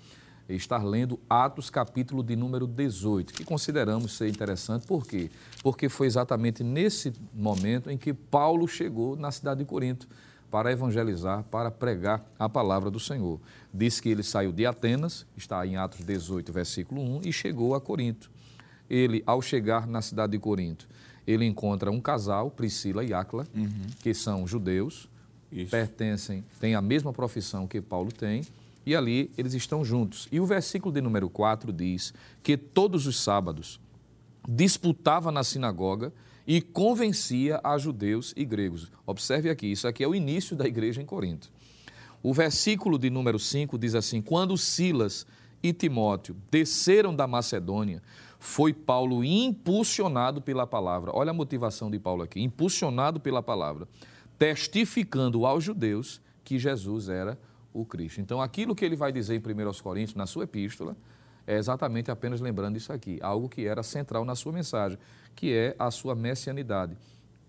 estar 0.55 0.85
lendo 0.85 1.19
Atos, 1.29 1.71
capítulo 1.71 2.23
de 2.23 2.37
número 2.37 2.67
18, 2.67 3.33
que 3.33 3.45
consideramos 3.45 4.17
ser 4.17 4.29
interessante. 4.29 4.87
Por 4.87 5.07
quê? 5.07 5.31
Porque 5.63 5.89
foi 5.89 6.07
exatamente 6.07 6.65
nesse 6.65 7.13
momento 7.35 7.91
em 7.91 7.97
que 7.97 8.13
Paulo 8.13 8.67
chegou 8.67 9.17
na 9.17 9.31
cidade 9.31 9.61
de 9.61 9.67
Corinto 9.67 10.09
para 10.51 10.73
evangelizar, 10.73 11.45
para 11.45 11.71
pregar 11.71 12.25
a 12.39 12.49
palavra 12.49 12.91
do 12.91 12.99
Senhor. 12.99 13.41
Diz 13.73 14.01
que 14.01 14.09
ele 14.09 14.23
saiu 14.23 14.53
de 14.53 14.67
Atenas, 14.67 15.25
está 15.37 15.65
em 15.65 15.77
Atos 15.77 16.05
18, 16.05 16.53
versículo 16.53 17.01
1, 17.01 17.21
e 17.25 17.33
chegou 17.33 17.75
a 17.75 17.81
Corinto. 17.81 18.31
Ele, 18.89 19.23
ao 19.25 19.41
chegar 19.41 19.87
na 19.87 20.03
cidade 20.03 20.33
de 20.33 20.39
Corinto, 20.39 20.89
ele 21.27 21.45
encontra 21.45 21.91
um 21.91 22.01
casal, 22.01 22.51
Priscila 22.51 23.05
e 23.05 23.15
Áquila, 23.15 23.47
uhum. 23.55 23.87
que 24.03 24.13
são 24.13 24.47
judeus, 24.47 25.09
Isso. 25.53 25.71
pertencem, 25.71 26.45
têm 26.59 26.75
a 26.75 26.83
mesma 26.83 27.13
profissão 27.13 27.69
que 27.69 27.81
Paulo 27.81 28.11
tem, 28.11 28.43
e 28.85 28.95
ali 28.97 29.31
eles 29.37 29.55
estão 29.55 29.85
juntos. 29.85 30.29
E 30.33 30.41
o 30.41 30.47
versículo 30.47 30.93
de 30.93 31.01
número 31.01 31.29
4 31.29 31.73
diz 31.73 32.15
que 32.43 32.57
todos 32.57 33.07
os 33.07 33.21
sábados 33.23 33.81
disputava 34.49 35.31
na 35.31 35.45
sinagoga 35.45 36.13
e 36.47 36.61
convencia 36.61 37.61
a 37.63 37.79
judeus 37.79 38.33
e 38.37 38.45
gregos. 38.45 38.91
Observe 39.07 39.51
aqui, 39.51 39.71
isso 39.71 39.87
aqui 39.87 40.03
é 40.03 40.09
o 40.09 40.15
início 40.15 40.57
da 40.57 40.67
igreja 40.67 41.01
em 41.01 41.07
Corinto. 41.07 41.51
O 42.23 42.35
versículo 42.35 42.99
de 42.99 43.09
número 43.09 43.39
5 43.39 43.79
diz 43.79 43.95
assim: 43.95 44.21
Quando 44.21 44.57
Silas 44.57 45.27
e 45.63 45.73
Timóteo 45.73 46.37
desceram 46.51 47.15
da 47.15 47.27
Macedônia, 47.27 48.03
foi 48.39 48.73
Paulo 48.73 49.23
impulsionado 49.23 50.41
pela 50.41 50.67
palavra. 50.67 51.13
Olha 51.15 51.31
a 51.31 51.35
motivação 51.35 51.91
de 51.91 51.99
Paulo 51.99 52.23
aqui: 52.23 52.41
impulsionado 52.41 53.21
pela 53.21 53.43
palavra, 53.43 53.87
testificando 54.39 55.47
aos 55.47 55.63
judeus 55.63 56.21
que 56.43 56.59
Jesus 56.59 57.09
era 57.09 57.39
o 57.73 57.85
Cristo. 57.85 58.21
Então, 58.21 58.41
aquilo 58.41 58.75
que 58.75 58.85
ele 58.85 58.97
vai 58.97 59.13
dizer 59.13 59.35
em 59.35 59.39
1 59.39 59.73
Coríntios, 59.83 60.15
na 60.15 60.27
sua 60.27 60.45
epístola, 60.45 60.97
é 61.47 61.57
exatamente 61.57 62.11
apenas 62.11 62.41
lembrando 62.41 62.77
isso 62.77 62.93
aqui, 62.93 63.19
algo 63.23 63.49
que 63.49 63.67
era 63.67 63.83
central 63.83 64.25
na 64.25 64.35
sua 64.35 64.53
mensagem, 64.53 64.99
que 65.35 65.53
é 65.53 65.75
a 65.79 65.91
sua 65.91 66.15
messianidade, 66.15 66.97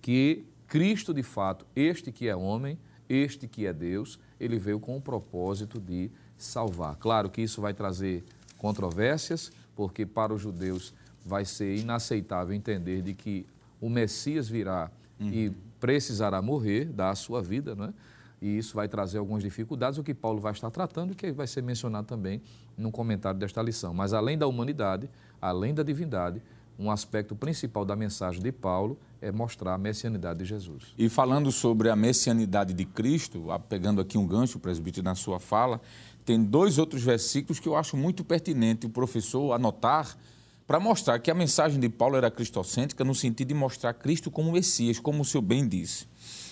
que 0.02 0.46
Cristo, 0.68 1.14
de 1.14 1.24
fato, 1.24 1.66
este 1.76 2.12
que 2.12 2.28
é 2.28 2.36
homem, 2.36 2.80
este 3.10 3.48
que 3.48 3.66
é 3.66 3.74
Deus, 3.74 4.18
ele 4.40 4.58
veio 4.58 4.80
com 4.80 4.96
o 4.96 5.02
propósito 5.02 5.80
de 5.80 6.10
salvar. 6.38 6.96
Claro 6.96 7.30
que 7.30 7.42
isso 7.42 7.62
vai 7.62 7.74
trazer 7.74 8.24
controvérsias, 8.58 9.52
porque 9.76 10.06
para 10.06 10.34
os 10.34 10.42
judeus 10.42 10.94
vai 11.26 11.46
ser 11.46 11.76
inaceitável 11.76 12.56
entender 12.56 13.02
de 13.02 13.14
que 13.14 13.46
o 13.80 13.90
Messias 13.90 14.48
virá 14.48 14.90
uhum. 15.20 15.28
e 15.28 15.52
precisará 15.80 16.42
morrer, 16.42 16.86
dar 16.86 17.10
a 17.10 17.16
sua 17.16 17.42
vida, 17.42 17.76
não 17.76 17.86
é? 17.86 17.94
E 18.42 18.58
isso 18.58 18.76
vai 18.76 18.88
trazer 18.88 19.20
algumas 19.20 19.44
dificuldades, 19.44 20.00
o 20.00 20.04
que 20.04 20.16
Paulo 20.16 20.42
vai 20.42 20.52
estar 20.52 20.72
tratando 20.72 21.12
e 21.14 21.16
que 21.16 21.32
vai 21.32 21.46
ser 21.46 21.62
mencionado 21.62 22.08
também 22.08 22.42
no 22.76 22.92
comentário 22.92 23.40
desta 23.40 23.62
lição. 23.62 23.94
Mas 23.94 24.14
além 24.14 24.38
da 24.38 24.48
humanidade, 24.48 25.08
além 25.40 25.74
da 25.74 25.84
divindade, 25.84 26.42
um 26.80 26.90
aspecto 26.90 27.36
principal 27.36 27.86
da 27.86 27.96
mensagem 27.96 28.42
de 28.42 28.52
Paulo 28.52 28.98
é 29.22 29.32
mostrar 29.32 29.76
a 29.76 29.78
messianidade 29.78 30.40
de 30.40 30.46
Jesus. 30.46 30.96
E 30.98 31.08
falando 31.08 31.52
sobre 31.52 31.90
a 31.90 31.96
messianidade 31.96 32.74
de 32.74 32.86
Cristo, 32.86 33.46
pegando 33.70 34.02
aqui 34.02 34.18
um 34.18 34.26
gancho, 34.26 34.58
presbítero, 34.58 35.06
na 35.06 35.14
sua 35.14 35.40
fala, 35.40 35.80
tem 36.26 36.44
dois 36.44 36.80
outros 36.80 37.04
versículos 37.04 37.60
que 37.60 37.70
eu 37.70 37.76
acho 37.76 37.96
muito 37.96 38.24
pertinente 38.24 38.88
o 38.88 38.90
professor 38.90 39.54
anotar 39.54 40.18
para 40.66 40.80
mostrar 40.80 41.20
que 41.20 41.30
a 41.30 41.36
mensagem 41.36 41.80
de 41.80 41.90
Paulo 41.90 42.16
era 42.16 42.32
cristocêntrica 42.32 43.04
no 43.04 43.14
sentido 43.14 43.50
de 43.50 43.54
mostrar 43.54 43.94
Cristo 43.94 44.32
como 44.32 44.52
Messias, 44.52 44.98
como 44.98 45.22
o 45.22 45.26
senhor 45.26 45.44
bem 45.44 45.68
disse 45.68 46.10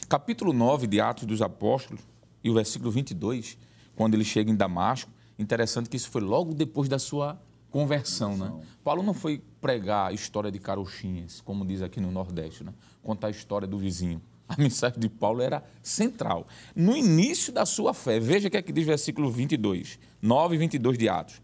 capítulo 0.10 0.52
9 0.52 0.88
de 0.88 1.00
Atos 1.00 1.26
dos 1.26 1.40
Apóstolos 1.40 2.02
e 2.44 2.50
o 2.50 2.56
versículo 2.56 2.90
22, 2.90 3.60
quando 3.96 4.16
ele 4.16 4.26
chega 4.26 4.50
em 4.50 4.56
Damasco, 4.56 5.12
interessante 5.38 5.88
que 5.88 5.96
isso 5.96 6.10
foi 6.10 6.22
logo 6.22 6.52
depois 6.52 6.90
da 6.90 6.98
sua 6.98 7.40
conversão, 7.70 8.36
né? 8.36 8.52
Paulo 8.84 9.04
não 9.04 9.14
foi 9.14 9.44
pregar 9.62 10.10
a 10.10 10.12
história 10.12 10.52
de 10.52 10.58
carochinhas, 10.58 11.42
como 11.42 11.64
diz 11.64 11.84
aqui 11.84 12.02
no 12.02 12.12
Nordeste, 12.12 12.64
né? 12.64 12.74
Contar 13.04 13.28
a 13.28 13.30
história 13.30 13.68
do 13.68 13.78
vizinho. 13.78 14.20
A 14.50 14.60
mensagem 14.60 15.00
de 15.00 15.08
Paulo 15.08 15.44
era 15.44 15.64
central. 15.84 16.48
No 16.76 16.98
início 16.98 17.54
da 17.54 17.68
sua 17.68 17.94
fé, 17.94 18.20
veja 18.20 18.48
o 18.48 18.52
que 18.52 18.58
é 18.58 18.64
que 18.64 18.74
diz 18.74 18.86
o 18.86 18.88
versículo 18.88 19.30
22, 19.30 20.00
9 20.20 20.56
e 20.56 20.58
22 20.58 20.98
de 20.98 21.08
Atos. 21.08 21.40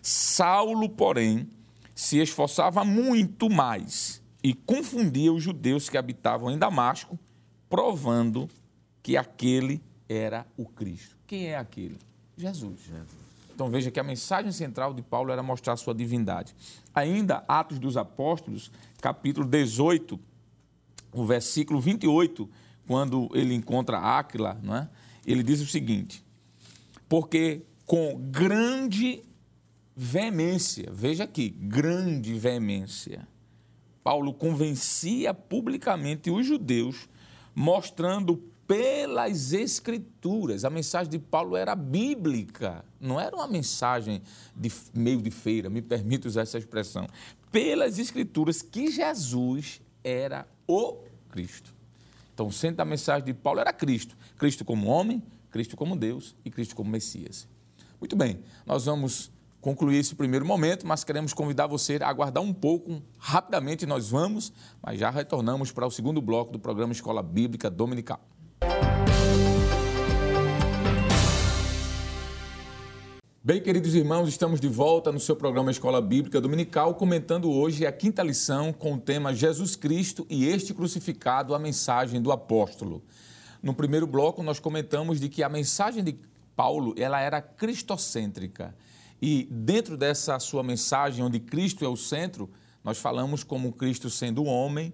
Saulo, 0.00 0.88
porém, 0.88 1.48
se 1.92 2.18
esforçava 2.18 2.84
muito 2.84 3.50
mais 3.50 4.22
e 4.44 4.54
confundia 4.54 5.32
os 5.32 5.42
judeus 5.42 5.88
que 5.88 5.98
habitavam 5.98 6.52
em 6.52 6.56
Damasco 6.56 7.18
provando 7.68 8.48
que 9.02 9.16
aquele 9.16 9.80
era 10.08 10.46
o 10.56 10.66
Cristo. 10.66 11.16
Quem 11.26 11.46
é 11.46 11.56
aquele? 11.56 11.98
Jesus. 12.36 12.80
Jesus. 12.80 13.26
Então 13.54 13.70
veja 13.70 13.90
que 13.90 13.98
a 13.98 14.04
mensagem 14.04 14.52
central 14.52 14.92
de 14.92 15.00
Paulo 15.00 15.32
era 15.32 15.42
mostrar 15.42 15.72
a 15.72 15.76
sua 15.76 15.94
divindade. 15.94 16.54
Ainda 16.94 17.42
Atos 17.48 17.78
dos 17.78 17.96
Apóstolos, 17.96 18.70
capítulo 19.00 19.46
18, 19.46 20.20
o 21.12 21.24
versículo 21.24 21.80
28, 21.80 22.48
quando 22.86 23.30
ele 23.32 23.54
encontra 23.54 23.98
Áquila, 23.98 24.60
não 24.62 24.76
é? 24.76 24.88
ele 25.26 25.42
diz 25.42 25.60
o 25.60 25.66
seguinte: 25.66 26.22
Porque 27.08 27.62
com 27.86 28.16
grande 28.30 29.22
veemência, 29.96 30.90
veja 30.92 31.24
aqui, 31.24 31.48
grande 31.48 32.34
veemência, 32.34 33.26
Paulo 34.04 34.34
convencia 34.34 35.32
publicamente 35.32 36.30
os 36.30 36.46
judeus 36.46 37.08
mostrando 37.56 38.36
pelas 38.68 39.54
Escrituras. 39.54 40.62
A 40.62 40.68
mensagem 40.68 41.10
de 41.10 41.18
Paulo 41.18 41.56
era 41.56 41.74
bíblica, 41.74 42.84
não 43.00 43.18
era 43.18 43.34
uma 43.34 43.48
mensagem 43.48 44.20
de 44.54 44.70
meio 44.92 45.22
de 45.22 45.30
feira, 45.30 45.70
me 45.70 45.80
permite 45.80 46.28
usar 46.28 46.42
essa 46.42 46.58
expressão. 46.58 47.08
Pelas 47.50 47.98
Escrituras 47.98 48.60
que 48.60 48.90
Jesus 48.90 49.80
era 50.04 50.46
o 50.68 50.98
Cristo. 51.30 51.74
Então, 52.34 52.48
o 52.48 52.52
centro 52.52 52.76
da 52.76 52.84
mensagem 52.84 53.24
de 53.24 53.32
Paulo 53.32 53.60
era 53.60 53.72
Cristo. 53.72 54.14
Cristo 54.36 54.62
como 54.62 54.88
homem, 54.88 55.22
Cristo 55.50 55.74
como 55.74 55.96
Deus 55.96 56.36
e 56.44 56.50
Cristo 56.50 56.76
como 56.76 56.90
Messias. 56.90 57.48
Muito 57.98 58.14
bem, 58.14 58.40
nós 58.66 58.84
vamos 58.84 59.30
concluir 59.66 59.98
esse 59.98 60.14
primeiro 60.14 60.46
momento, 60.46 60.86
mas 60.86 61.02
queremos 61.02 61.34
convidar 61.34 61.66
você 61.66 61.98
a 62.00 62.08
aguardar 62.08 62.40
um 62.40 62.54
pouco. 62.54 63.02
Rapidamente 63.18 63.84
nós 63.84 64.08
vamos, 64.10 64.52
mas 64.80 64.96
já 64.96 65.10
retornamos 65.10 65.72
para 65.72 65.84
o 65.84 65.90
segundo 65.90 66.22
bloco 66.22 66.52
do 66.52 66.58
programa 66.60 66.92
Escola 66.92 67.20
Bíblica 67.20 67.68
Dominical. 67.68 68.20
Bem, 73.42 73.60
queridos 73.60 73.96
irmãos, 73.96 74.28
estamos 74.28 74.60
de 74.60 74.68
volta 74.68 75.10
no 75.10 75.18
seu 75.18 75.34
programa 75.34 75.72
Escola 75.72 76.00
Bíblica 76.00 76.40
Dominical, 76.40 76.94
comentando 76.94 77.50
hoje 77.50 77.84
a 77.84 77.90
quinta 77.90 78.22
lição 78.22 78.72
com 78.72 78.94
o 78.94 79.00
tema 79.00 79.34
Jesus 79.34 79.74
Cristo 79.74 80.24
e 80.30 80.46
este 80.46 80.72
crucificado, 80.72 81.56
a 81.56 81.58
mensagem 81.58 82.22
do 82.22 82.30
apóstolo. 82.30 83.02
No 83.60 83.74
primeiro 83.74 84.06
bloco, 84.06 84.44
nós 84.44 84.60
comentamos 84.60 85.18
de 85.18 85.28
que 85.28 85.42
a 85.42 85.48
mensagem 85.48 86.04
de 86.04 86.16
Paulo 86.54 86.94
ela 86.96 87.20
era 87.20 87.42
cristocêntrica. 87.42 88.72
E 89.20 89.48
dentro 89.50 89.96
dessa 89.96 90.38
sua 90.38 90.62
mensagem, 90.62 91.24
onde 91.24 91.40
Cristo 91.40 91.84
é 91.84 91.88
o 91.88 91.96
centro, 91.96 92.50
nós 92.84 92.98
falamos 92.98 93.42
como 93.42 93.72
Cristo 93.72 94.10
sendo 94.10 94.44
homem, 94.44 94.92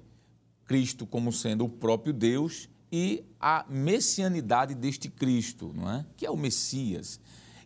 Cristo 0.64 1.06
como 1.06 1.32
sendo 1.32 1.64
o 1.64 1.68
próprio 1.68 2.12
Deus 2.12 2.68
e 2.90 3.24
a 3.40 3.64
messianidade 3.68 4.74
deste 4.74 5.08
Cristo, 5.10 5.72
não 5.74 5.90
é? 5.90 6.06
que 6.16 6.24
é 6.24 6.30
o 6.30 6.36
Messias. 6.36 7.20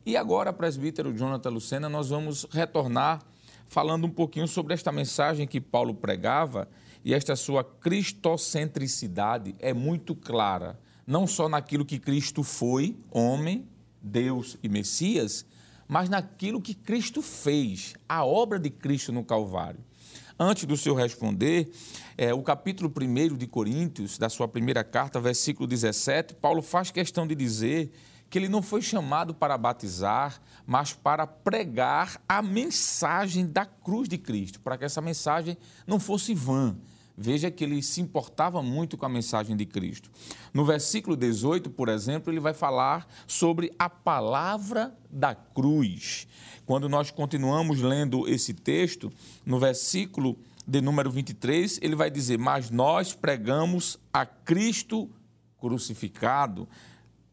E 0.05 0.17
agora, 0.17 0.53
presbítero 0.53 1.13
Jonathan 1.17 1.51
Lucena, 1.51 1.89
nós 1.89 2.11
vamos 2.11 2.47
retornar 2.51 3.23
falando 3.67 4.07
um 4.07 4.11
pouquinho 4.11 4.47
sobre 4.47 4.73
esta 4.73 4.93
mensagem 4.93 5.47
que 5.47 5.61
Paulo 5.61 5.95
pregava 5.95 6.69
e 7.05 7.13
esta 7.13 7.37
sua 7.37 7.63
cristocentricidade 7.65 9.55
é 9.59 9.73
muito 9.75 10.15
clara, 10.15 10.79
não 11.07 11.27
só 11.27 11.49
naquilo 11.49 11.85
que 11.85 11.99
Cristo 11.99 12.43
foi, 12.43 12.97
homem, 13.11 13.69
Deus 14.01 14.57
e 14.63 14.69
Messias, 14.69 15.45
mas 15.89 16.09
naquilo 16.09 16.61
que 16.61 16.75
Cristo 16.75 17.23
fez, 17.23 17.95
a 18.09 18.25
obra 18.25 18.59
de 18.59 18.71
Cristo 18.71 19.13
no 19.13 19.25
Calvário. 19.25 19.81
Antes 20.39 20.65
do 20.65 20.77
seu 20.77 20.95
responder, 20.95 21.71
é, 22.17 22.35
o 22.35 22.43
capítulo 22.43 22.93
1 22.95 23.37
de 23.37 23.47
Coríntios, 23.47 24.19
da 24.19 24.29
sua 24.29 24.47
primeira 24.47 24.85
carta, 24.85 25.19
versículo 25.19 25.67
17, 25.67 26.35
Paulo 26.35 26.61
faz 26.61 26.91
questão 26.91 27.27
de 27.27 27.35
dizer 27.35 27.91
que 28.29 28.39
ele 28.39 28.49
não 28.49 28.61
foi 28.61 28.83
chamado 28.83 29.35
para 29.35 29.57
batizar, 29.57 30.41
mas 30.67 30.93
para 30.93 31.27
pregar 31.27 32.21
a 32.29 32.43
mensagem 32.43 33.47
da 33.47 33.65
cruz 33.65 34.09
de 34.09 34.19
Cristo, 34.19 34.61
para 34.61 34.77
que 34.77 34.85
essa 34.85 35.01
mensagem 35.01 35.57
não 35.87 35.99
fosse 35.99 36.35
vã. 36.35 36.77
Veja 37.17 37.51
que 37.51 37.65
ele 37.65 37.83
se 37.83 38.01
importava 38.01 38.63
muito 38.63 38.97
com 38.97 39.07
a 39.07 39.09
mensagem 39.09 39.57
de 39.57 39.65
Cristo. 39.65 40.11
No 40.53 40.65
versículo 40.65 41.17
18, 41.17 41.71
por 41.71 41.89
exemplo, 41.89 42.33
ele 42.33 42.41
vai 42.41 42.53
falar 42.53 43.09
sobre 43.27 43.73
a 43.79 43.89
palavra 43.89 44.95
da 45.11 45.35
cruz. 45.35 46.29
Quando 46.67 46.89
nós 46.89 47.11
continuamos 47.11 47.81
lendo 47.81 48.29
esse 48.29 48.53
texto, 48.53 49.11
no 49.47 49.59
versículo 49.59 50.39
de 50.67 50.81
número 50.81 51.11
23, 51.11 51.79
ele 51.81 51.97
vai 51.97 52.11
dizer: 52.11 52.39
Mas 52.39 52.71
nós 52.71 53.15
pregamos 53.15 53.99
a 54.13 54.27
Cristo 54.27 55.09
crucificado 55.59 56.69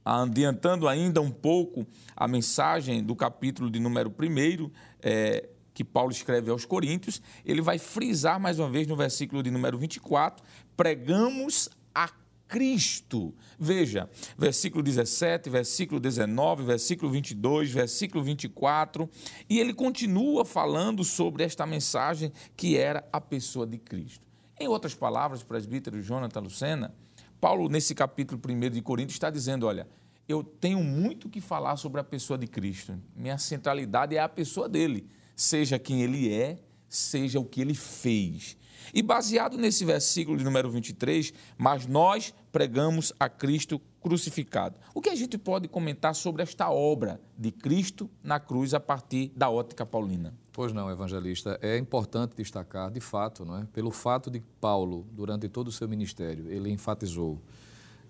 adiantando 0.06 0.88
ainda 0.88 1.22
um 1.22 1.32
pouco 1.32 1.88
a 2.16 2.28
mensagem 2.28 3.02
do 3.02 3.16
capítulo 3.16 3.70
de 3.70 3.80
número 3.80 4.10
1, 4.10 4.70
é, 5.02 5.50
que 5.74 5.84
Paulo 5.84 6.12
escreve 6.12 6.52
aos 6.52 6.66
Coríntios, 6.66 7.22
ele 7.46 7.62
vai 7.62 7.80
frisar 7.80 8.40
mais 8.40 8.60
uma 8.60 8.70
vez 8.70 8.88
no 8.88 8.96
versículo 8.96 9.42
de 9.42 9.50
número 9.50 9.78
24: 9.78 10.46
pregamos 10.78 11.70
a 11.94 12.10
Cristo. 12.48 13.34
Veja, 13.60 14.10
versículo 14.38 14.84
17, 14.84 15.50
versículo 15.50 16.00
19, 16.00 16.64
versículo 16.64 17.12
22, 17.12 17.72
versículo 17.72 18.24
24, 18.24 19.10
e 19.50 19.60
ele 19.60 19.74
continua 19.74 20.46
falando 20.46 21.04
sobre 21.04 21.44
esta 21.44 21.66
mensagem 21.66 22.32
que 22.56 22.78
era 22.78 23.04
a 23.12 23.20
pessoa 23.20 23.66
de 23.66 23.78
Cristo. 23.78 24.24
Em 24.60 24.68
outras 24.68 24.94
palavras, 24.94 25.42
presbítero 25.42 26.02
Jonathan 26.02 26.42
Lucena, 26.42 26.94
Paulo, 27.42 27.68
nesse 27.68 27.96
capítulo 27.96 28.40
1 28.48 28.70
de 28.70 28.82
Coríntios, 28.82 29.16
está 29.16 29.30
dizendo: 29.30 29.66
olha, 29.66 29.88
eu 30.28 30.44
tenho 30.44 30.82
muito 30.84 31.30
que 31.30 31.42
falar 31.42 31.76
sobre 31.76 32.00
a 32.00 32.04
pessoa 32.04 32.38
de 32.38 32.48
Cristo. 32.48 32.98
Minha 33.16 33.38
centralidade 33.38 34.16
é 34.16 34.20
a 34.20 34.30
pessoa 34.30 34.70
dele, 34.70 35.10
seja 35.36 35.80
quem 35.80 36.02
ele 36.02 36.32
é, 36.32 36.60
seja 36.88 37.40
o 37.40 37.46
que 37.46 37.62
ele 37.62 37.74
fez. 37.74 38.58
E 38.94 39.02
baseado 39.02 39.58
nesse 39.58 39.86
versículo 39.86 40.38
de 40.38 40.44
número 40.44 40.70
23, 40.70 41.34
mas 41.58 41.88
nós 41.88 42.34
pregamos 42.52 43.14
a 43.20 43.30
Cristo 43.30 43.82
crucificado. 44.02 44.78
O 44.94 45.02
que 45.02 45.10
a 45.10 45.16
gente 45.16 45.38
pode 45.38 45.68
comentar 45.68 46.14
sobre 46.14 46.44
esta 46.44 46.70
obra 46.70 47.20
de 47.38 47.52
Cristo 47.52 48.10
na 48.22 48.40
cruz 48.40 48.74
a 48.74 48.80
partir 48.80 49.32
da 49.36 49.50
ótica 49.50 49.86
paulina? 49.86 50.34
Pois 50.52 50.74
não, 50.74 50.92
evangelista. 50.92 51.58
É 51.62 51.78
importante 51.78 52.36
destacar, 52.36 52.92
de 52.92 53.00
fato, 53.00 53.46
não 53.46 53.58
é? 53.58 53.66
pelo 53.74 53.90
fato 53.90 54.30
de 54.30 54.42
Paulo, 54.62 55.08
durante 55.12 55.48
todo 55.50 55.70
o 55.70 55.72
seu 55.72 55.88
ministério, 55.88 56.52
ele 56.52 56.70
enfatizou 56.70 57.42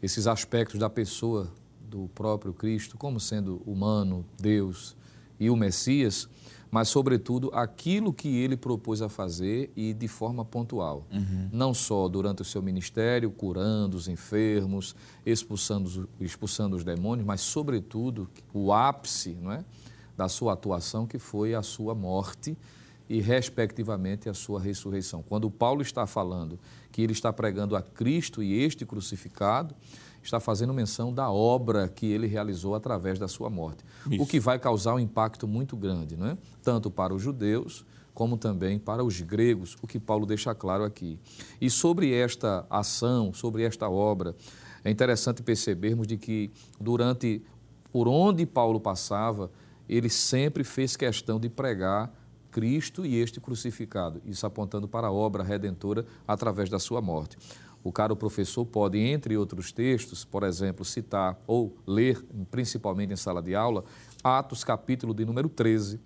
esses 0.02 0.28
aspectos 0.28 0.80
da 0.80 0.90
pessoa 0.90 1.50
do 1.80 2.10
próprio 2.10 2.54
Cristo 2.54 2.98
como 2.98 3.20
sendo 3.20 3.62
humano, 3.66 4.26
Deus 4.38 4.98
e 5.40 5.50
o 5.50 5.56
Messias, 5.56 6.28
mas, 6.74 6.90
sobretudo, 6.90 7.52
aquilo 7.54 8.12
que 8.12 8.28
ele 8.36 8.58
propôs 8.58 9.00
a 9.04 9.08
fazer 9.08 9.72
e 9.76 9.94
de 9.94 10.08
forma 10.08 10.44
pontual. 10.44 11.06
Uhum. 11.14 11.48
Não 11.52 11.72
só 11.72 12.08
durante 12.08 12.42
o 12.42 12.46
seu 12.46 12.64
ministério, 12.64 13.30
curando 13.30 13.96
os 13.96 14.08
enfermos, 14.08 14.96
expulsando, 15.24 16.10
expulsando 16.20 16.76
os 16.76 16.84
demônios, 16.84 17.28
mas, 17.28 17.42
sobretudo, 17.42 18.28
o 18.52 18.74
ápice 18.74 19.38
não 19.40 19.52
é? 19.52 19.64
da 20.18 20.28
sua 20.28 20.54
atuação, 20.54 21.06
que 21.06 21.20
foi 21.20 21.54
a 21.54 21.62
sua 21.62 21.94
morte 21.94 22.58
e, 23.08 23.22
respectivamente, 23.22 24.28
a 24.28 24.34
sua 24.34 24.60
ressurreição. 24.60 25.22
Quando 25.22 25.52
Paulo 25.52 25.84
está 25.84 26.08
falando 26.08 26.58
que 26.92 27.04
ele 27.04 27.14
está 27.14 27.32
pregando 27.32 27.76
a 27.76 27.84
Cristo 27.84 28.42
e 28.42 28.52
este 28.52 28.84
crucificado, 28.84 29.76
está 30.24 30.40
fazendo 30.40 30.74
menção 30.74 31.14
da 31.14 31.30
obra 31.32 31.88
que 31.88 32.06
ele 32.06 32.28
realizou 32.28 32.76
através 32.76 33.20
da 33.20 33.28
sua 33.28 33.50
morte, 33.50 33.84
Isso. 34.10 34.22
o 34.24 34.28
que 34.28 34.40
vai 34.40 34.58
causar 34.58 34.96
um 34.96 35.00
impacto 35.00 35.48
muito 35.48 35.76
grande, 35.76 36.16
não 36.16 36.28
é? 36.28 36.38
tanto 36.62 36.90
para 36.90 37.14
os 37.14 37.22
judeus 37.22 37.86
como 38.14 38.38
também 38.38 38.78
para 38.78 39.04
os 39.04 39.20
gregos, 39.22 39.76
o 39.82 39.88
que 39.88 40.00
Paulo 40.00 40.26
deixa 40.26 40.54
claro 40.54 40.84
aqui. 40.84 41.20
E 41.60 41.68
sobre 41.70 42.14
esta 42.14 42.66
ação, 42.70 43.34
sobre 43.34 43.64
esta 43.64 43.90
obra, 43.90 44.36
é 44.84 44.92
interessante 44.92 45.42
percebermos 45.42 46.06
de 46.06 46.18
que 46.18 46.52
durante 46.80 47.42
por 47.92 48.08
onde 48.08 48.46
Paulo 48.46 48.80
passava, 48.80 49.52
ele 49.88 50.10
sempre 50.10 50.64
fez 50.64 50.96
questão 50.96 51.40
de 51.40 51.50
pregar 51.50 52.12
Cristo 52.52 53.06
e 53.06 53.16
este 53.20 53.42
crucificado, 53.42 54.22
isso 54.26 54.46
apontando 54.46 54.88
para 54.88 55.08
a 55.08 55.12
obra 55.12 55.44
redentora 55.44 56.06
através 56.28 56.70
da 56.70 56.80
sua 56.80 57.02
morte. 57.02 57.38
O 57.84 57.92
caro 57.92 58.16
professor 58.16 58.66
pode, 58.66 58.98
entre 58.98 59.36
outros 59.36 59.72
textos, 59.72 60.24
por 60.24 60.44
exemplo, 60.44 60.86
citar 60.86 61.38
ou 61.46 61.76
ler, 61.86 62.24
principalmente 62.50 63.12
em 63.12 63.18
sala 63.18 63.42
de 63.42 63.54
aula, 63.54 63.84
Atos 64.24 64.64
capítulo 64.64 65.14
de 65.14 65.26
número 65.26 65.50
13, 65.50 66.00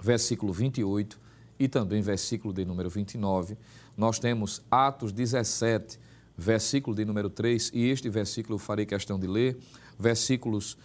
versículo 0.00 0.52
28 0.52 1.18
e 1.58 1.66
também 1.66 2.02
versículo 2.02 2.52
de 2.52 2.64
número 2.64 2.90
29. 2.90 3.56
Nós 3.96 4.18
temos 4.18 4.62
Atos 4.70 5.10
17, 5.10 5.98
versículo 6.36 6.94
de 6.94 7.04
número 7.04 7.30
3, 7.30 7.72
e 7.74 7.88
este 7.88 8.08
versículo 8.08 8.54
eu 8.54 8.58
farei 8.58 8.86
questão 8.86 9.18
de 9.18 9.26
ler, 9.26 9.58
versículos 9.98 10.76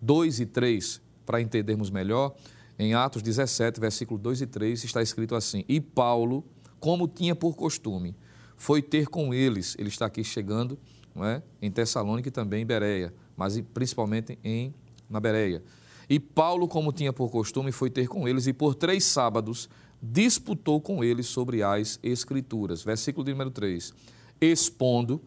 2 0.00 0.40
e 0.40 0.46
3, 0.46 1.02
para 1.26 1.40
entendermos 1.40 1.90
melhor. 1.90 2.34
Em 2.78 2.94
Atos 2.94 3.20
17, 3.20 3.80
versículo 3.80 4.18
2 4.18 4.42
e 4.42 4.46
3, 4.46 4.84
está 4.84 5.02
escrito 5.02 5.34
assim: 5.34 5.64
E 5.68 5.80
Paulo, 5.80 6.44
como 6.78 7.08
tinha 7.08 7.34
por 7.34 7.54
costume, 7.56 8.14
foi 8.56 8.82
ter 8.82 9.06
com 9.08 9.32
eles. 9.32 9.76
Ele 9.78 9.88
está 9.88 10.06
aqui 10.06 10.24
chegando 10.24 10.78
é? 11.16 11.42
em 11.60 11.70
Tessalônica 11.70 12.28
e 12.28 12.32
também 12.32 12.62
em 12.62 12.66
Bereia, 12.66 13.12
mas 13.36 13.60
principalmente 13.72 14.38
em, 14.42 14.74
na 15.08 15.20
Bereia. 15.20 15.62
E 16.08 16.20
Paulo, 16.20 16.68
como 16.68 16.92
tinha 16.92 17.12
por 17.12 17.30
costume, 17.30 17.72
foi 17.72 17.90
ter 17.90 18.08
com 18.08 18.28
eles 18.28 18.46
e 18.46 18.52
por 18.52 18.74
três 18.74 19.04
sábados 19.04 19.68
disputou 20.00 20.80
com 20.80 21.02
eles 21.02 21.26
sobre 21.26 21.62
as 21.62 21.98
Escrituras. 22.02 22.82
Versículo 22.82 23.28
número 23.28 23.50
3. 23.50 23.92
Expondo 24.40 25.20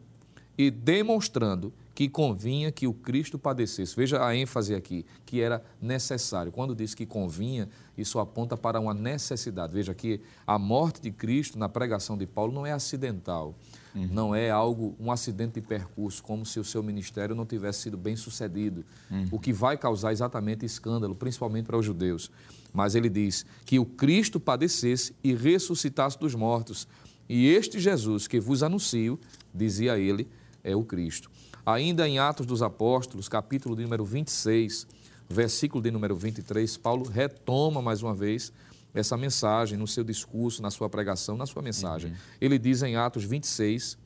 e 0.57 0.69
demonstrando 0.69 1.73
que 1.99 2.07
convinha 2.07 2.71
que 2.71 2.87
o 2.87 2.93
Cristo 2.93 3.37
padecesse. 3.37 3.93
Veja 3.93 4.25
a 4.25 4.33
ênfase 4.33 4.73
aqui, 4.73 5.05
que 5.25 5.41
era 5.41 5.61
necessário. 5.81 6.49
Quando 6.49 6.73
diz 6.73 6.95
que 6.95 7.05
convinha, 7.05 7.67
isso 7.97 8.19
aponta 8.19 8.55
para 8.55 8.79
uma 8.79 8.93
necessidade. 8.93 9.73
Veja 9.73 9.93
que 9.93 10.21
a 10.47 10.57
morte 10.57 11.01
de 11.01 11.11
Cristo 11.11 11.59
na 11.59 11.67
pregação 11.67 12.17
de 12.17 12.25
Paulo 12.25 12.53
não 12.53 12.65
é 12.65 12.71
acidental, 12.71 13.53
uhum. 13.93 14.07
não 14.09 14.33
é 14.33 14.49
algo, 14.49 14.95
um 14.97 15.11
acidente 15.11 15.55
de 15.55 15.61
percurso, 15.61 16.23
como 16.23 16.45
se 16.45 16.57
o 16.57 16.63
seu 16.63 16.81
ministério 16.81 17.35
não 17.35 17.45
tivesse 17.45 17.81
sido 17.81 17.97
bem 17.97 18.15
sucedido, 18.15 18.85
uhum. 19.11 19.27
o 19.33 19.37
que 19.37 19.51
vai 19.51 19.77
causar 19.77 20.13
exatamente 20.13 20.65
escândalo, 20.65 21.13
principalmente 21.13 21.65
para 21.65 21.77
os 21.77 21.85
judeus. 21.85 22.31
Mas 22.71 22.95
ele 22.95 23.09
diz 23.09 23.45
que 23.65 23.77
o 23.77 23.85
Cristo 23.85 24.39
padecesse 24.39 25.13
e 25.21 25.33
ressuscitasse 25.33 26.17
dos 26.17 26.33
mortos. 26.33 26.87
E 27.27 27.49
este 27.49 27.77
Jesus 27.77 28.25
que 28.25 28.39
vos 28.39 28.63
anuncio, 28.63 29.19
dizia 29.53 29.99
ele, 29.99 30.29
é 30.63 30.73
o 30.73 30.85
Cristo. 30.85 31.29
Ainda 31.71 32.09
em 32.09 32.17
Atos 32.17 32.47
dos 32.47 32.63
Apóstolos, 32.63 33.29
capítulo 33.29 33.75
número 33.75 34.03
26, 34.03 34.87
versículo 35.29 35.83
de 35.83 35.91
número 35.91 36.15
23, 36.15 36.77
Paulo 36.77 37.07
retoma 37.07 37.79
mais 37.79 38.01
uma 38.01 38.11
vez 38.11 38.51
essa 38.91 39.15
mensagem 39.15 39.77
no 39.77 39.85
seu 39.85 40.03
discurso, 40.03 40.63
na 40.63 40.71
sua 40.71 40.89
pregação, 40.89 41.37
na 41.37 41.45
sua 41.45 41.61
mensagem. 41.61 42.09
Uhum. 42.09 42.17
Ele 42.41 42.57
diz 42.57 42.81
em 42.81 42.95
Atos 42.95 43.23
26, 43.23 43.99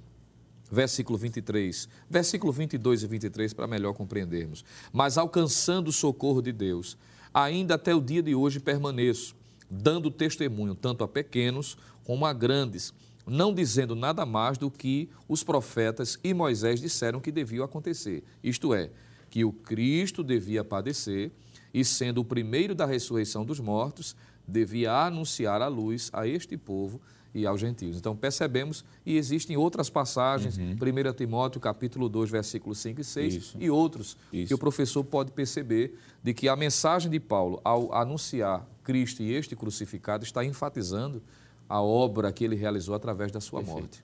versículo 0.70 1.18
23, 1.18 1.88
versículo 2.10 2.52
22 2.52 3.04
e 3.04 3.08
23, 3.08 3.54
para 3.54 3.66
melhor 3.66 3.94
compreendermos. 3.94 4.66
Mas 4.92 5.18
alcançando 5.18 5.88
o 5.88 5.94
socorro 5.94 6.42
de 6.42 6.52
Deus, 6.52 6.98
ainda 7.34 7.76
até 7.76 7.96
o 7.96 8.02
dia 8.02 8.22
de 8.22 8.36
hoje 8.36 8.60
permaneço, 8.60 9.38
dando 9.72 10.12
testemunho 10.12 10.76
tanto 10.76 11.02
a 11.02 11.08
pequenos 11.08 11.78
como 12.04 12.26
a 12.26 12.34
grandes, 12.34 12.94
não 13.26 13.54
dizendo 13.54 13.96
nada 13.96 14.26
mais 14.26 14.58
do 14.58 14.70
que 14.70 15.10
os 15.28 15.44
profetas 15.44 16.18
e 16.24 16.34
Moisés 16.34 16.82
disseram 16.82 17.20
que 17.20 17.32
devia 17.32 17.64
acontecer. 17.64 18.24
Isto 18.44 18.74
é, 18.74 18.90
que 19.30 19.44
o 19.44 19.52
Cristo 19.52 20.24
devia 20.24 20.64
padecer 20.64 21.32
e, 21.74 21.84
sendo 21.84 22.22
o 22.22 22.26
primeiro 22.26 22.76
da 22.76 22.86
ressurreição 22.86 23.44
dos 23.44 23.60
mortos, 23.60 24.16
devia 24.48 24.92
anunciar 25.06 25.62
a 25.62 25.68
luz 25.68 26.10
a 26.14 26.28
este 26.28 26.58
povo 26.58 27.02
e 27.34 27.48
aos 27.48 27.60
gentios. 27.60 27.98
Então 27.98 28.16
percebemos, 28.16 28.86
e 29.06 29.18
existem 29.18 29.58
outras 29.58 29.90
passagens, 29.90 30.58
uhum. 30.58 30.74
1 30.74 31.14
Timóteo 31.14 31.60
capítulo 31.60 32.08
2, 32.08 32.30
versículos 32.30 32.78
5 32.78 33.02
e 33.02 33.04
6, 33.04 33.34
Isso. 33.34 33.58
e 33.60 33.70
outros, 33.70 34.16
Isso. 34.32 34.50
que 34.50 34.54
o 34.54 34.58
professor 34.58 35.04
pode 35.04 35.32
perceber 35.32 35.98
de 36.22 36.34
que 36.34 36.48
a 36.48 36.56
mensagem 36.56 37.10
de 37.10 37.20
Paulo, 37.20 37.60
ao 37.64 37.94
anunciar 37.94 38.68
Cristo 38.84 39.24
e 39.24 39.34
este 39.34 39.56
crucificado, 39.56 40.24
está 40.24 40.46
enfatizando 40.46 41.24
a 41.68 41.82
obra 41.82 42.32
que 42.32 42.44
ele 42.44 42.56
realizou 42.56 42.96
através 42.96 43.32
da 43.32 43.40
sua 43.40 43.60
Perfeito. 43.60 43.80
morte. 43.82 44.04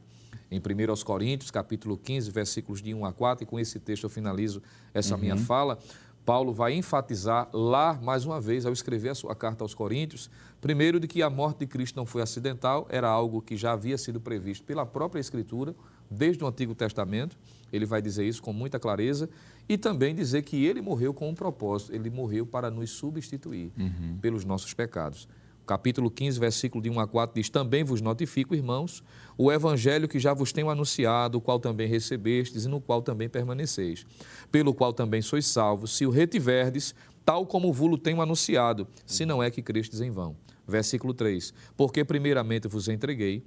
Em 0.51 0.59
1 0.59 1.03
Coríntios, 1.03 1.51
capítulo 1.51 1.97
15, 1.97 2.31
versículos 2.31 2.81
de 2.81 2.93
1 2.93 3.05
a 3.05 3.13
4, 3.13 3.43
e 3.43 3.45
com 3.45 3.59
esse 3.59 3.79
texto 3.79 4.05
eu 4.05 4.09
finalizo 4.09 4.61
essa 4.93 5.13
uhum. 5.13 5.21
minha 5.21 5.37
fala, 5.37 5.77
Paulo 6.25 6.53
vai 6.53 6.73
enfatizar 6.73 7.49
lá, 7.53 7.99
mais 8.01 8.25
uma 8.25 8.41
vez, 8.41 8.65
ao 8.65 8.73
escrever 8.73 9.09
a 9.09 9.15
sua 9.15 9.35
carta 9.35 9.63
aos 9.63 9.73
Coríntios, 9.73 10.29
primeiro, 10.59 10.99
de 10.99 11.07
que 11.07 11.21
a 11.21 11.29
morte 11.29 11.59
de 11.59 11.67
Cristo 11.67 11.95
não 11.95 12.05
foi 12.05 12.21
acidental, 12.21 12.87
era 12.89 13.07
algo 13.07 13.41
que 13.41 13.55
já 13.55 13.73
havia 13.73 13.97
sido 13.97 14.19
previsto 14.19 14.63
pela 14.65 14.85
própria 14.85 15.19
Escritura, 15.19 15.75
desde 16.09 16.43
o 16.43 16.47
Antigo 16.47 16.73
Testamento. 16.73 17.37
Ele 17.71 17.85
vai 17.85 18.01
dizer 18.01 18.27
isso 18.27 18.41
com 18.41 18.51
muita 18.51 18.79
clareza. 18.79 19.29
E 19.67 19.77
também 19.77 20.15
dizer 20.15 20.41
que 20.41 20.65
ele 20.65 20.81
morreu 20.81 21.13
com 21.13 21.29
um 21.29 21.35
propósito, 21.35 21.93
ele 21.93 22.09
morreu 22.09 22.45
para 22.45 22.71
nos 22.71 22.89
substituir 22.89 23.71
uhum. 23.77 24.17
pelos 24.19 24.43
nossos 24.43 24.73
pecados 24.73 25.27
capítulo 25.69 26.09
15, 26.09 26.39
versículo 26.39 26.81
de 26.81 26.89
1 26.89 26.99
a 26.99 27.07
4 27.07 27.35
diz: 27.39 27.47
Também 27.47 27.83
vos 27.83 28.01
notifico, 28.01 28.55
irmãos, 28.55 29.03
o 29.37 29.51
evangelho 29.51 30.07
que 30.07 30.17
já 30.17 30.33
vos 30.33 30.51
tenho 30.51 30.67
anunciado, 30.67 31.37
o 31.37 31.41
qual 31.41 31.59
também 31.59 31.87
recebestes 31.87 32.65
e 32.65 32.67
no 32.67 32.81
qual 32.81 33.03
também 33.03 33.29
permaneceis, 33.29 34.03
pelo 34.51 34.73
qual 34.73 34.91
também 34.91 35.21
sois 35.21 35.45
salvos, 35.45 35.95
se 35.95 36.07
o 36.07 36.09
retiverdes, 36.09 36.95
tal 37.23 37.45
como 37.45 37.71
vulo 37.71 37.99
tenho 37.99 38.19
anunciado, 38.19 38.87
se 39.05 39.27
não 39.27 39.43
é 39.43 39.51
que 39.51 39.61
crestes 39.61 40.01
em 40.01 40.09
vão. 40.09 40.35
Versículo 40.67 41.13
3: 41.13 41.53
Porque 41.77 42.03
primeiramente 42.03 42.67
vos 42.67 42.87
entreguei 42.87 43.43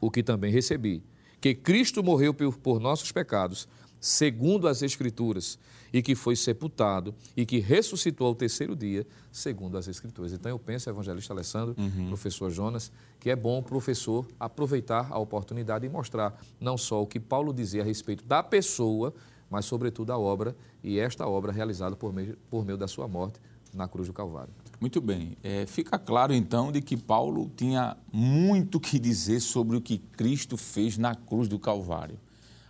o 0.00 0.10
que 0.10 0.22
também 0.22 0.50
recebi, 0.50 1.02
que 1.42 1.54
Cristo 1.54 2.02
morreu 2.02 2.32
por 2.32 2.80
nossos 2.80 3.12
pecados, 3.12 3.68
segundo 4.00 4.66
as 4.66 4.80
Escrituras, 4.80 5.58
e 5.92 6.02
que 6.02 6.14
foi 6.14 6.36
sepultado 6.36 7.14
e 7.36 7.44
que 7.44 7.58
ressuscitou 7.58 8.26
ao 8.26 8.34
terceiro 8.34 8.76
dia, 8.76 9.06
segundo 9.32 9.76
as 9.76 9.88
Escrituras. 9.88 10.32
Então 10.32 10.50
eu 10.50 10.58
penso, 10.58 10.88
evangelista 10.88 11.32
Alessandro, 11.32 11.74
uhum. 11.78 12.08
professor 12.08 12.50
Jonas, 12.50 12.92
que 13.18 13.30
é 13.30 13.36
bom 13.36 13.58
o 13.58 13.62
professor 13.62 14.26
aproveitar 14.38 15.08
a 15.10 15.18
oportunidade 15.18 15.86
e 15.86 15.88
mostrar 15.88 16.40
não 16.60 16.76
só 16.78 17.02
o 17.02 17.06
que 17.06 17.18
Paulo 17.18 17.52
dizia 17.52 17.82
a 17.82 17.84
respeito 17.84 18.24
da 18.24 18.42
pessoa, 18.42 19.12
mas 19.50 19.64
sobretudo 19.64 20.12
a 20.12 20.18
obra, 20.18 20.54
e 20.82 20.98
esta 20.98 21.26
obra 21.26 21.52
realizada 21.52 21.96
por 21.96 22.12
meio, 22.12 22.38
por 22.48 22.64
meio 22.64 22.78
da 22.78 22.86
sua 22.86 23.08
morte 23.08 23.40
na 23.74 23.88
cruz 23.88 24.08
do 24.08 24.14
Calvário. 24.14 24.52
Muito 24.80 25.00
bem. 25.00 25.36
É, 25.42 25.66
fica 25.66 25.98
claro 25.98 26.32
então 26.32 26.72
de 26.72 26.80
que 26.80 26.96
Paulo 26.96 27.50
tinha 27.56 27.96
muito 28.12 28.80
que 28.80 28.98
dizer 28.98 29.40
sobre 29.40 29.76
o 29.76 29.80
que 29.80 29.98
Cristo 29.98 30.56
fez 30.56 30.96
na 30.96 31.14
cruz 31.14 31.48
do 31.48 31.58
Calvário. 31.58 32.18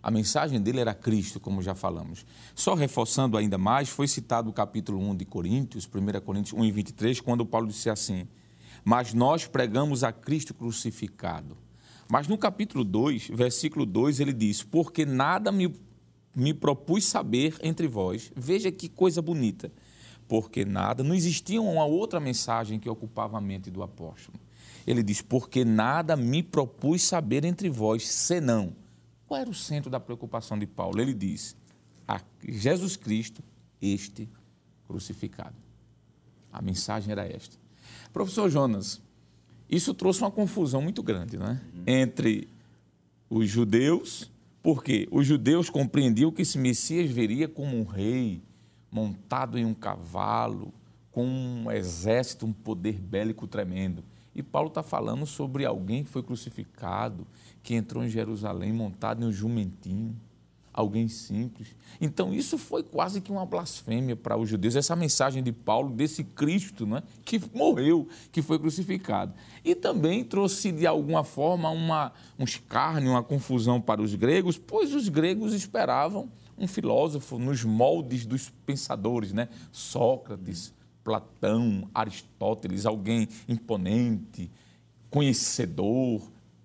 A 0.02 0.10
mensagem 0.10 0.60
dele 0.60 0.80
era 0.80 0.94
Cristo, 0.94 1.38
como 1.38 1.62
já 1.62 1.74
falamos. 1.74 2.24
Só 2.54 2.74
reforçando 2.74 3.36
ainda 3.36 3.58
mais, 3.58 3.88
foi 3.90 4.08
citado 4.08 4.48
o 4.48 4.52
capítulo 4.52 4.98
1 4.98 5.16
de 5.16 5.24
Coríntios, 5.26 5.86
1 5.86 6.20
Coríntios 6.20 6.58
1 6.58 6.64
e 6.64 6.72
23, 6.72 7.20
quando 7.20 7.44
Paulo 7.44 7.66
disse 7.66 7.90
assim: 7.90 8.26
Mas 8.82 9.12
nós 9.12 9.46
pregamos 9.46 10.02
a 10.02 10.10
Cristo 10.10 10.54
crucificado. 10.54 11.56
Mas 12.08 12.26
no 12.26 12.38
capítulo 12.38 12.82
2, 12.82 13.28
versículo 13.28 13.84
2, 13.84 14.20
ele 14.20 14.32
diz: 14.32 14.62
Porque 14.62 15.04
nada 15.04 15.52
me, 15.52 15.72
me 16.34 16.54
propus 16.54 17.04
saber 17.04 17.56
entre 17.62 17.86
vós. 17.86 18.32
Veja 18.34 18.72
que 18.72 18.88
coisa 18.88 19.20
bonita. 19.20 19.70
Porque 20.26 20.64
nada, 20.64 21.04
não 21.04 21.14
existia 21.14 21.60
uma 21.60 21.84
outra 21.84 22.18
mensagem 22.18 22.78
que 22.78 22.88
ocupava 22.88 23.36
a 23.36 23.40
mente 23.40 23.70
do 23.70 23.82
apóstolo. 23.82 24.40
Ele 24.86 25.02
diz: 25.02 25.20
Porque 25.20 25.62
nada 25.62 26.16
me 26.16 26.42
propus 26.42 27.02
saber 27.02 27.44
entre 27.44 27.68
vós, 27.68 28.08
senão 28.08 28.74
qual 29.30 29.40
era 29.40 29.48
o 29.48 29.54
centro 29.54 29.88
da 29.88 30.00
preocupação 30.00 30.58
de 30.58 30.66
Paulo? 30.66 31.00
Ele 31.00 31.14
diz: 31.14 31.56
a 32.08 32.20
Jesus 32.42 32.96
Cristo, 32.96 33.44
este 33.80 34.28
crucificado. 34.88 35.54
A 36.52 36.60
mensagem 36.60 37.12
era 37.12 37.24
esta. 37.24 37.56
Professor 38.12 38.50
Jonas, 38.50 39.00
isso 39.68 39.94
trouxe 39.94 40.20
uma 40.20 40.32
confusão 40.32 40.82
muito 40.82 41.00
grande 41.00 41.38
né? 41.38 41.60
entre 41.86 42.48
os 43.28 43.48
judeus, 43.48 44.28
porque 44.64 45.06
os 45.12 45.24
judeus 45.24 45.70
compreendiam 45.70 46.32
que 46.32 46.42
esse 46.42 46.58
Messias 46.58 47.08
viria 47.08 47.46
como 47.46 47.78
um 47.78 47.84
rei, 47.84 48.42
montado 48.90 49.56
em 49.56 49.64
um 49.64 49.74
cavalo, 49.74 50.74
com 51.12 51.24
um 51.24 51.70
exército, 51.70 52.46
um 52.46 52.52
poder 52.52 52.94
bélico 52.94 53.46
tremendo. 53.46 54.02
E 54.34 54.42
Paulo 54.42 54.68
está 54.68 54.82
falando 54.82 55.26
sobre 55.26 55.64
alguém 55.64 56.04
que 56.04 56.10
foi 56.10 56.22
crucificado, 56.22 57.26
que 57.62 57.74
entrou 57.74 58.04
em 58.04 58.08
Jerusalém 58.08 58.72
montado 58.72 59.24
em 59.24 59.26
um 59.26 59.32
jumentinho, 59.32 60.16
alguém 60.72 61.08
simples. 61.08 61.74
Então, 62.00 62.32
isso 62.32 62.56
foi 62.56 62.82
quase 62.82 63.20
que 63.20 63.32
uma 63.32 63.44
blasfêmia 63.44 64.14
para 64.14 64.36
os 64.36 64.48
judeus, 64.48 64.76
essa 64.76 64.94
mensagem 64.94 65.42
de 65.42 65.52
Paulo, 65.52 65.90
desse 65.90 66.22
Cristo 66.22 66.86
né, 66.86 67.02
que 67.24 67.40
morreu, 67.52 68.08
que 68.30 68.40
foi 68.40 68.58
crucificado. 68.58 69.34
E 69.64 69.74
também 69.74 70.24
trouxe, 70.24 70.70
de 70.70 70.86
alguma 70.86 71.24
forma, 71.24 71.70
uma, 71.70 72.12
um 72.38 72.44
escárnio, 72.44 73.10
uma 73.10 73.22
confusão 73.22 73.80
para 73.80 74.00
os 74.00 74.14
gregos, 74.14 74.56
pois 74.56 74.94
os 74.94 75.08
gregos 75.08 75.52
esperavam 75.52 76.30
um 76.56 76.68
filósofo 76.68 77.38
nos 77.38 77.64
moldes 77.64 78.26
dos 78.26 78.50
pensadores, 78.66 79.32
né? 79.32 79.48
Sócrates, 79.72 80.74
Platão, 81.02 81.88
Aristóteles, 81.94 82.86
alguém 82.86 83.28
imponente, 83.48 84.50
conhecedor, 85.10 86.22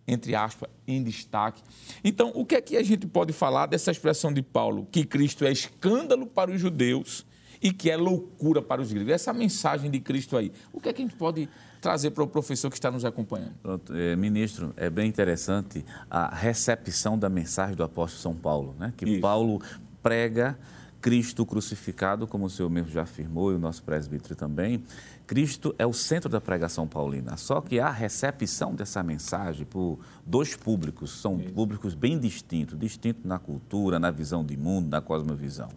entre 0.08 0.36
aspas, 0.36 0.69
em 0.88 1.04
destaque. 1.04 1.62
Então, 2.04 2.32
o 2.36 2.45
que 2.45 2.56
é 2.56 2.62
que 2.62 2.78
a 2.78 2.84
gente 2.84 3.08
pode 3.08 3.34
falar 3.34 3.65
dessa 3.65 3.91
expressão 3.91 4.32
de 4.32 4.41
Paulo? 4.41 4.88
Que 4.91 5.04
Cristo 5.04 5.45
é 5.45 5.52
escândalo 5.52 6.28
para 6.28 6.52
os 6.52 6.60
judeus 6.60 7.26
e 7.62 7.71
que 7.71 7.89
é 7.89 7.98
loucura 7.98 8.62
para 8.62 8.82
os 8.82 8.91
gregos. 8.91 9.12
Essa 9.12 9.34
mensagem 9.34 9.89
de 9.89 10.00
Cristo 10.00 10.38
aí, 10.38 10.52
o 10.71 10.80
que 10.80 10.89
é 10.89 10.93
que 10.93 11.02
a 11.02 11.06
gente 11.06 11.17
pode 11.17 11.50
trazer 11.82 12.12
para 12.12 12.24
o 12.24 12.28
professor 12.28 12.69
que 12.69 12.76
está 12.76 12.91
nos 12.91 13.06
acompanhando? 13.06 13.56
Pronto, 13.62 13.93
é, 13.95 14.15
ministro, 14.15 14.74
é 14.78 14.89
bem 14.89 15.08
interessante 15.08 15.84
a 16.10 16.34
recepção 16.34 17.17
da 17.17 17.30
mensagem 17.30 17.76
do 17.76 17.84
apóstolo 17.84 18.21
São 18.21 18.36
Paulo, 18.36 18.76
né? 18.78 18.93
que 18.95 19.06
Isso. 19.06 19.21
Paulo 19.21 19.62
prega 20.04 20.58
Cristo 21.06 21.46
crucificado, 21.46 22.26
como 22.26 22.48
o 22.48 22.50
senhor 22.50 22.68
mesmo 22.68 22.89
já 22.89 23.04
afirmou, 23.04 23.52
e 23.52 23.56
o 23.56 23.60
nosso 23.60 23.84
presbítero 23.84 24.36
também, 24.36 24.84
Cristo 25.28 25.76
é 25.78 25.86
o 25.86 25.94
centro 25.94 26.28
da 26.28 26.41
pregação 26.41 26.88
paulina. 26.88 27.38
Só 27.38 27.62
que 27.62 27.80
a 27.80 27.91
recepção 27.91 28.74
dessa 28.74 29.04
mensagem 29.04 29.68
por 29.68 30.00
dois 30.26 30.56
públicos, 30.56 31.12
são 31.12 31.39
Isso. 31.39 31.54
públicos 31.54 31.94
bem 31.94 32.18
distintos, 32.18 32.76
distintos 32.80 33.24
na 33.24 33.38
cultura, 33.38 34.00
na 34.00 34.10
visão 34.10 34.44
de 34.44 34.58
mundo, 34.58 34.89
na 34.89 35.00
cosmovisão. 35.00 35.70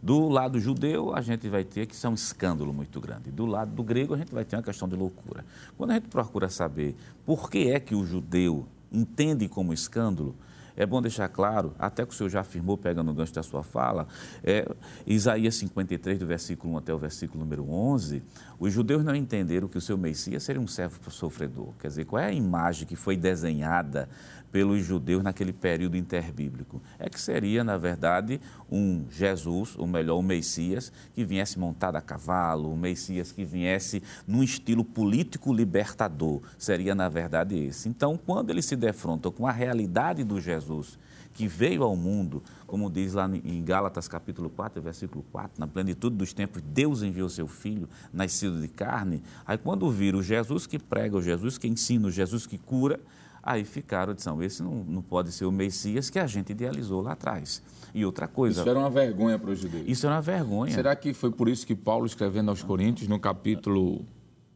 Do 0.00 0.28
lado 0.28 0.60
judeu, 0.60 1.12
a 1.12 1.20
gente 1.20 1.48
vai 1.48 1.64
ter 1.64 1.86
que 1.86 1.96
ser 1.96 2.06
um 2.06 2.14
escândalo 2.14 2.72
muito 2.72 3.00
grande. 3.00 3.32
Do 3.32 3.44
lado 3.44 3.72
do 3.72 3.82
grego, 3.82 4.14
a 4.14 4.16
gente 4.16 4.32
vai 4.32 4.44
ter 4.44 4.54
uma 4.54 4.62
questão 4.62 4.88
de 4.88 4.94
loucura. 4.94 5.44
Quando 5.76 5.90
a 5.90 5.94
gente 5.94 6.06
procura 6.06 6.48
saber 6.48 6.94
por 7.24 7.50
que 7.50 7.72
é 7.72 7.80
que 7.80 7.96
o 7.96 8.06
judeu 8.06 8.64
entende 8.92 9.48
como 9.48 9.72
escândalo, 9.72 10.36
é 10.76 10.84
bom 10.84 11.00
deixar 11.00 11.28
claro, 11.28 11.74
até 11.78 12.04
que 12.04 12.12
o 12.12 12.16
senhor 12.16 12.28
já 12.28 12.40
afirmou, 12.40 12.76
pegando 12.76 13.10
o 13.10 13.14
gancho 13.14 13.32
da 13.32 13.42
sua 13.42 13.62
fala, 13.62 14.06
é, 14.44 14.68
Isaías 15.06 15.54
53, 15.56 16.18
do 16.18 16.26
versículo 16.26 16.74
1 16.74 16.78
até 16.78 16.92
o 16.92 16.98
versículo 16.98 17.40
número 17.40 17.68
11, 17.68 18.22
os 18.58 18.72
judeus 18.72 19.02
não 19.02 19.14
entenderam 19.14 19.68
que 19.68 19.78
o 19.78 19.80
seu 19.80 19.96
Messias 19.96 20.42
seria 20.42 20.60
um 20.60 20.66
servo 20.66 21.10
sofredor. 21.10 21.72
Quer 21.78 21.88
dizer, 21.88 22.04
qual 22.04 22.22
é 22.22 22.26
a 22.26 22.32
imagem 22.32 22.86
que 22.86 22.96
foi 22.96 23.16
desenhada 23.16 24.08
pelos 24.50 24.84
judeus 24.84 25.22
naquele 25.22 25.52
período 25.52 25.96
interbíblico. 25.96 26.80
É 26.98 27.08
que 27.08 27.20
seria, 27.20 27.62
na 27.62 27.76
verdade, 27.76 28.40
um 28.70 29.04
Jesus, 29.10 29.74
ou 29.76 29.86
melhor, 29.86 30.18
um 30.18 30.22
Messias, 30.22 30.92
que 31.14 31.24
viesse 31.24 31.58
montado 31.58 31.96
a 31.96 32.00
cavalo, 32.00 32.72
um 32.72 32.76
Messias 32.76 33.32
que 33.32 33.44
viesse 33.44 34.02
num 34.26 34.42
estilo 34.42 34.84
político 34.84 35.52
libertador. 35.52 36.40
Seria, 36.58 36.94
na 36.94 37.08
verdade, 37.08 37.56
esse. 37.56 37.88
Então, 37.88 38.16
quando 38.16 38.50
ele 38.50 38.62
se 38.62 38.76
defronta 38.76 39.30
com 39.30 39.46
a 39.46 39.52
realidade 39.52 40.24
do 40.24 40.40
Jesus, 40.40 40.98
que 41.36 41.46
veio 41.46 41.82
ao 41.82 41.94
mundo, 41.94 42.42
como 42.66 42.90
diz 42.90 43.12
lá 43.12 43.28
em 43.44 43.62
Gálatas 43.62 44.08
capítulo 44.08 44.48
4, 44.48 44.80
versículo 44.80 45.22
4, 45.30 45.60
na 45.60 45.66
plenitude 45.66 46.16
dos 46.16 46.32
tempos, 46.32 46.62
Deus 46.62 47.02
enviou 47.02 47.28
seu 47.28 47.46
filho, 47.46 47.86
nascido 48.10 48.58
de 48.58 48.68
carne. 48.68 49.22
Aí 49.46 49.58
quando 49.58 49.90
viram 49.90 50.20
o 50.20 50.22
Jesus 50.22 50.66
que 50.66 50.78
prega, 50.78 51.14
o 51.14 51.22
Jesus 51.22 51.58
que 51.58 51.68
ensina, 51.68 52.08
o 52.08 52.10
Jesus 52.10 52.46
que 52.46 52.56
cura, 52.56 52.98
aí 53.46 53.64
ficaram, 53.64 54.12
disseram, 54.12 54.42
esse 54.42 54.60
não, 54.60 54.82
não 54.84 55.00
pode 55.00 55.30
ser 55.30 55.44
o 55.44 55.52
Messias 55.52 56.10
que 56.10 56.18
a 56.18 56.26
gente 56.26 56.50
idealizou 56.50 57.00
lá 57.00 57.12
atrás. 57.12 57.62
E 57.94 58.04
outra 58.04 58.26
coisa... 58.26 58.60
Isso 58.60 58.68
era 58.68 58.76
uma 58.76 58.90
vergonha 58.90 59.38
para 59.38 59.52
os 59.52 59.60
judeus. 59.60 59.84
Isso 59.86 60.04
era 60.04 60.16
uma 60.16 60.20
vergonha. 60.20 60.74
Será 60.74 60.96
que 60.96 61.14
foi 61.14 61.30
por 61.30 61.48
isso 61.48 61.64
que 61.64 61.76
Paulo, 61.76 62.04
escrevendo 62.04 62.50
aos 62.50 62.64
Coríntios, 62.64 63.08
no 63.08 63.20
capítulo 63.20 64.04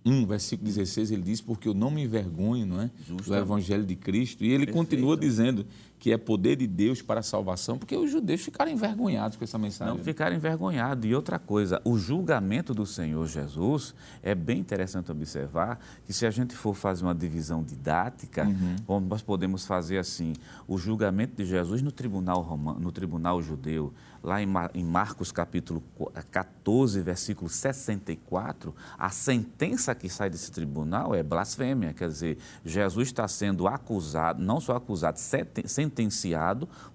1, 0.04 0.26
versículo 0.26 0.66
16, 0.66 1.12
ele 1.12 1.22
diz, 1.22 1.40
porque 1.40 1.68
eu 1.68 1.74
não 1.74 1.88
me 1.88 2.02
envergonho 2.02 2.66
não 2.66 2.82
é, 2.82 2.90
do 3.08 3.34
Evangelho 3.36 3.84
de 3.84 3.94
Cristo. 3.94 4.44
E 4.44 4.48
ele 4.48 4.66
Perfeito. 4.66 4.76
continua 4.76 5.16
dizendo 5.16 5.64
que 6.00 6.10
é 6.10 6.16
poder 6.16 6.56
de 6.56 6.66
Deus 6.66 7.02
para 7.02 7.20
a 7.20 7.22
salvação, 7.22 7.76
porque 7.76 7.94
os 7.94 8.10
judeus 8.10 8.40
ficaram 8.40 8.72
envergonhados 8.72 9.36
com 9.36 9.44
essa 9.44 9.58
mensagem. 9.58 9.94
Não 9.94 10.02
ficaram 10.02 10.34
envergonhados. 10.34 11.04
E 11.08 11.14
outra 11.14 11.38
coisa, 11.38 11.80
o 11.84 11.98
julgamento 11.98 12.72
do 12.72 12.86
Senhor 12.86 13.26
Jesus 13.26 13.94
é 14.22 14.34
bem 14.34 14.58
interessante 14.58 15.12
observar 15.12 15.78
que 16.06 16.12
se 16.14 16.24
a 16.24 16.30
gente 16.30 16.56
for 16.56 16.74
fazer 16.74 17.04
uma 17.04 17.14
divisão 17.14 17.62
didática, 17.62 18.46
uhum. 18.46 19.00
nós 19.00 19.20
podemos 19.20 19.66
fazer 19.66 19.98
assim, 19.98 20.32
o 20.66 20.78
julgamento 20.78 21.36
de 21.36 21.44
Jesus 21.44 21.82
no 21.82 21.92
tribunal 21.92 22.40
romano, 22.40 22.80
no 22.80 22.90
tribunal 22.90 23.42
judeu, 23.42 23.92
lá 24.22 24.38
em 24.40 24.84
Marcos 24.84 25.30
capítulo 25.30 25.82
14, 26.30 27.00
versículo 27.00 27.48
64, 27.50 28.74
a 28.98 29.10
sentença 29.10 29.94
que 29.94 30.08
sai 30.08 30.30
desse 30.30 30.50
tribunal 30.50 31.14
é 31.14 31.22
blasfêmia, 31.22 31.92
quer 31.92 32.08
dizer, 32.08 32.38
Jesus 32.64 33.08
está 33.08 33.26
sendo 33.28 33.66
acusado, 33.66 34.42
não 34.42 34.60
só 34.60 34.76
acusado, 34.76 35.18
sentenciado 35.18 35.89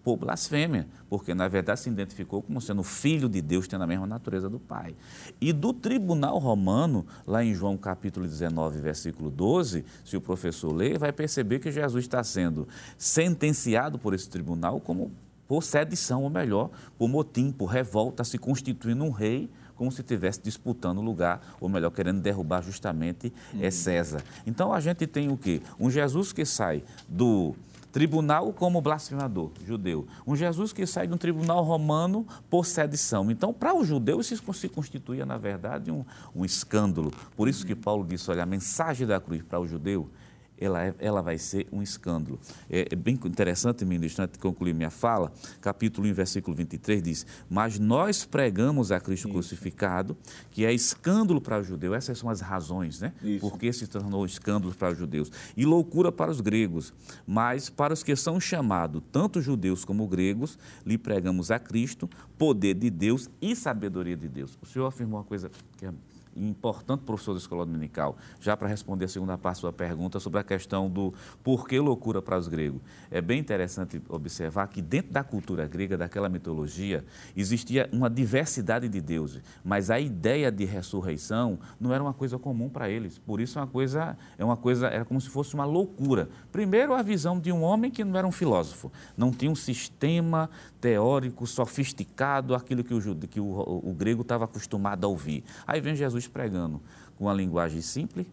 por 0.03 0.17
blasfêmia, 0.17 0.87
porque 1.09 1.33
na 1.33 1.47
verdade 1.47 1.79
se 1.79 1.89
identificou 1.89 2.41
como 2.41 2.61
sendo 2.61 2.83
filho 2.83 3.27
de 3.27 3.41
Deus, 3.41 3.67
tendo 3.67 3.83
a 3.83 3.87
mesma 3.87 4.07
natureza 4.07 4.49
do 4.49 4.59
Pai. 4.59 4.95
E 5.39 5.51
do 5.51 5.73
tribunal 5.73 6.37
romano, 6.37 7.05
lá 7.27 7.43
em 7.43 7.53
João 7.53 7.77
capítulo 7.77 8.25
19, 8.25 8.79
versículo 8.79 9.29
12, 9.29 9.85
se 10.03 10.17
o 10.17 10.21
professor 10.21 10.71
ler, 10.73 10.97
vai 10.97 11.11
perceber 11.11 11.59
que 11.59 11.71
Jesus 11.71 12.05
está 12.05 12.23
sendo 12.23 12.67
sentenciado 12.97 13.99
por 13.99 14.13
esse 14.13 14.29
tribunal 14.29 14.79
como 14.79 15.11
por 15.47 15.63
sedição, 15.63 16.23
ou 16.23 16.29
melhor, 16.29 16.69
por 16.97 17.07
motim, 17.07 17.51
por 17.51 17.67
revolta, 17.67 18.23
se 18.23 18.37
constituindo 18.37 19.03
um 19.03 19.11
rei, 19.11 19.49
como 19.75 19.91
se 19.91 20.01
estivesse 20.01 20.41
disputando 20.41 20.99
o 20.99 21.01
lugar, 21.01 21.55
ou 21.59 21.69
melhor, 21.69 21.91
querendo 21.91 22.21
derrubar 22.21 22.61
justamente 22.61 23.31
é 23.59 23.69
César. 23.69 24.23
Então 24.47 24.73
a 24.73 24.79
gente 24.79 25.05
tem 25.05 25.29
o 25.29 25.37
quê? 25.37 25.61
Um 25.79 25.89
Jesus 25.89 26.31
que 26.31 26.45
sai 26.45 26.83
do 27.07 27.53
tribunal 27.95 28.51
como 28.51 28.81
blasfemador 28.81 29.51
judeu. 29.65 30.05
Um 30.27 30.35
Jesus 30.35 30.73
que 30.73 30.85
sai 30.85 31.07
de 31.07 31.13
um 31.13 31.17
tribunal 31.17 31.63
romano 31.63 32.27
por 32.49 32.65
sedição. 32.65 33.31
Então, 33.31 33.53
para 33.53 33.73
o 33.73 33.85
judeu, 33.85 34.19
isso 34.19 34.35
se 34.53 34.67
constituía, 34.67 35.25
na 35.25 35.37
verdade, 35.37 35.89
um, 35.89 36.03
um 36.35 36.43
escândalo. 36.43 37.09
Por 37.37 37.47
isso 37.47 37.65
que 37.65 37.73
Paulo 37.73 38.05
disse, 38.05 38.29
olha, 38.29 38.43
a 38.43 38.45
mensagem 38.45 39.07
da 39.07 39.17
cruz 39.17 39.41
para 39.43 39.61
o 39.61 39.65
judeu 39.65 40.09
ela, 40.57 40.83
é, 40.83 40.95
ela 40.99 41.21
vai 41.21 41.37
ser 41.37 41.67
um 41.71 41.81
escândalo. 41.81 42.39
É, 42.69 42.87
é 42.91 42.95
bem 42.95 43.15
interessante, 43.25 43.83
ministro, 43.85 44.23
antes 44.23 44.33
de 44.33 44.39
concluir 44.39 44.73
minha 44.73 44.89
fala, 44.89 45.31
capítulo 45.61 46.07
1, 46.07 46.13
versículo 46.13 46.55
23 46.55 47.01
diz: 47.01 47.25
Mas 47.49 47.79
nós 47.79 48.25
pregamos 48.25 48.91
a 48.91 48.99
Cristo 48.99 49.27
Isso. 49.27 49.33
crucificado, 49.33 50.17
que 50.51 50.65
é 50.65 50.73
escândalo 50.73 51.41
para 51.41 51.59
o 51.59 51.63
judeu. 51.63 51.93
Essas 51.93 52.17
são 52.17 52.29
as 52.29 52.41
razões, 52.41 53.01
né? 53.01 53.13
Isso. 53.21 53.39
Porque 53.41 53.71
se 53.73 53.87
tornou 53.87 54.25
escândalo 54.25 54.73
para 54.73 54.93
os 54.93 54.97
judeus. 54.97 55.31
E 55.55 55.65
loucura 55.65 56.11
para 56.11 56.31
os 56.31 56.41
gregos. 56.41 56.93
Mas 57.25 57.69
para 57.69 57.93
os 57.93 58.03
que 58.03 58.15
são 58.15 58.39
chamados, 58.39 59.01
tanto 59.11 59.41
judeus 59.41 59.83
como 59.83 60.07
gregos, 60.07 60.57
lhe 60.85 60.97
pregamos 60.97 61.51
a 61.51 61.59
Cristo, 61.59 62.09
poder 62.37 62.75
de 62.75 62.89
Deus 62.89 63.29
e 63.41 63.55
sabedoria 63.55 64.15
de 64.15 64.27
Deus. 64.27 64.57
O 64.61 64.65
senhor 64.65 64.85
afirmou 64.85 65.19
uma 65.19 65.25
coisa 65.25 65.51
que 65.77 65.85
é 65.85 65.93
importante 66.35 67.01
professor 67.01 67.33
da 67.33 67.39
escola 67.39 67.65
dominical, 67.65 68.17
já 68.39 68.55
para 68.55 68.67
responder 68.67 69.05
a 69.05 69.07
segunda 69.07 69.37
parte 69.37 69.57
da 69.57 69.61
sua 69.61 69.73
pergunta 69.73 70.19
sobre 70.19 70.39
a 70.39 70.43
questão 70.43 70.89
do 70.89 71.13
por 71.43 71.67
que 71.67 71.79
loucura 71.79 72.21
para 72.21 72.37
os 72.37 72.47
gregos. 72.47 72.81
É 73.09 73.21
bem 73.21 73.39
interessante 73.39 74.01
observar 74.09 74.67
que 74.67 74.81
dentro 74.81 75.13
da 75.13 75.23
cultura 75.23 75.67
grega, 75.67 75.97
daquela 75.97 76.29
mitologia, 76.29 77.05
existia 77.35 77.89
uma 77.91 78.09
diversidade 78.09 78.87
de 78.89 79.01
deuses, 79.01 79.41
mas 79.63 79.89
a 79.89 79.99
ideia 79.99 80.51
de 80.51 80.65
ressurreição 80.65 81.59
não 81.79 81.93
era 81.93 82.03
uma 82.03 82.13
coisa 82.13 82.37
comum 82.37 82.69
para 82.69 82.89
eles. 82.89 83.17
Por 83.17 83.39
isso 83.39 83.57
é 83.57 83.61
uma 83.61 83.67
coisa, 83.67 84.17
é 84.37 84.43
uma 84.43 84.57
coisa, 84.57 84.87
era 84.87 85.05
como 85.05 85.19
se 85.19 85.29
fosse 85.29 85.53
uma 85.53 85.65
loucura. 85.65 86.29
Primeiro 86.51 86.93
a 86.93 87.01
visão 87.01 87.39
de 87.39 87.51
um 87.51 87.61
homem 87.63 87.91
que 87.91 88.03
não 88.03 88.17
era 88.17 88.27
um 88.27 88.31
filósofo, 88.31 88.91
não 89.15 89.31
tinha 89.31 89.51
um 89.51 89.55
sistema 89.55 90.49
teórico 90.79 91.47
sofisticado, 91.47 92.53
aquilo 92.53 92.83
que 92.83 92.93
o, 92.93 93.15
que 93.15 93.39
o, 93.39 93.81
o, 93.83 93.93
grego 93.93 94.21
estava 94.21 94.45
acostumado 94.45 95.03
a 95.05 95.07
ouvir. 95.07 95.43
Aí 95.65 95.81
vem 95.81 95.95
Jesus 95.95 96.24
pregando 96.27 96.81
com 97.17 97.25
uma 97.25 97.33
linguagem 97.33 97.81
simples, 97.81 98.27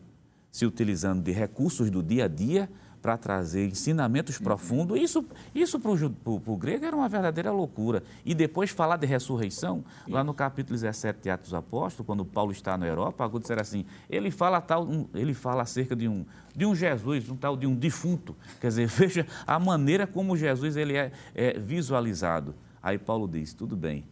se 0.51 0.67
utilizando 0.67 1.23
de 1.23 1.33
recursos 1.33 1.91
do 1.91 2.03
dia 2.03 2.27
a 2.27 2.29
dia 2.29 2.69
para 3.03 3.17
trazer 3.17 3.67
ensinamentos 3.67 4.39
uhum. 4.39 4.45
profundos. 4.45 5.01
Isso, 5.01 5.27
isso 5.53 5.81
para 5.81 5.91
o 5.91 6.57
grego 6.57 6.85
era 6.87 6.95
uma 6.95 7.09
verdadeira 7.09 7.51
loucura. 7.51 8.05
E 8.25 8.33
depois 8.33 8.71
falar 8.71 8.97
de 8.97 9.07
ressurreição, 9.07 9.85
lá 10.07 10.23
no 10.23 10.33
capítulo 10.33 10.79
17 10.79 11.21
de 11.21 11.29
Atos 11.29 11.53
Apóstolos, 11.53 12.07
quando 12.07 12.25
Paulo 12.25 12.53
está 12.53 12.79
na 12.79 12.87
Europa, 12.87 13.25
algo 13.25 13.41
disser 13.41 13.59
assim, 13.59 13.85
ele 14.09 14.31
fala, 14.31 14.61
tal, 14.61 14.89
ele 15.13 15.35
fala 15.35 15.63
acerca 15.63 15.97
de 15.97 16.07
um, 16.07 16.25
de 16.55 16.65
um 16.65 16.75
Jesus, 16.75 17.29
um 17.29 17.37
tal 17.37 17.57
de 17.57 17.67
um 17.67 17.75
defunto. 17.75 18.37
Quer 18.61 18.69
dizer, 18.69 18.87
veja 18.87 19.27
a 19.45 19.59
maneira 19.59 20.07
como 20.07 20.37
Jesus 20.37 20.77
ele 20.77 20.97
é, 20.97 21.11
é 21.35 21.59
visualizado. 21.59 22.55
Aí 22.81 22.99
Paulo 22.99 23.27
diz, 23.27 23.53
tudo 23.53 23.77
bem, 23.77 24.05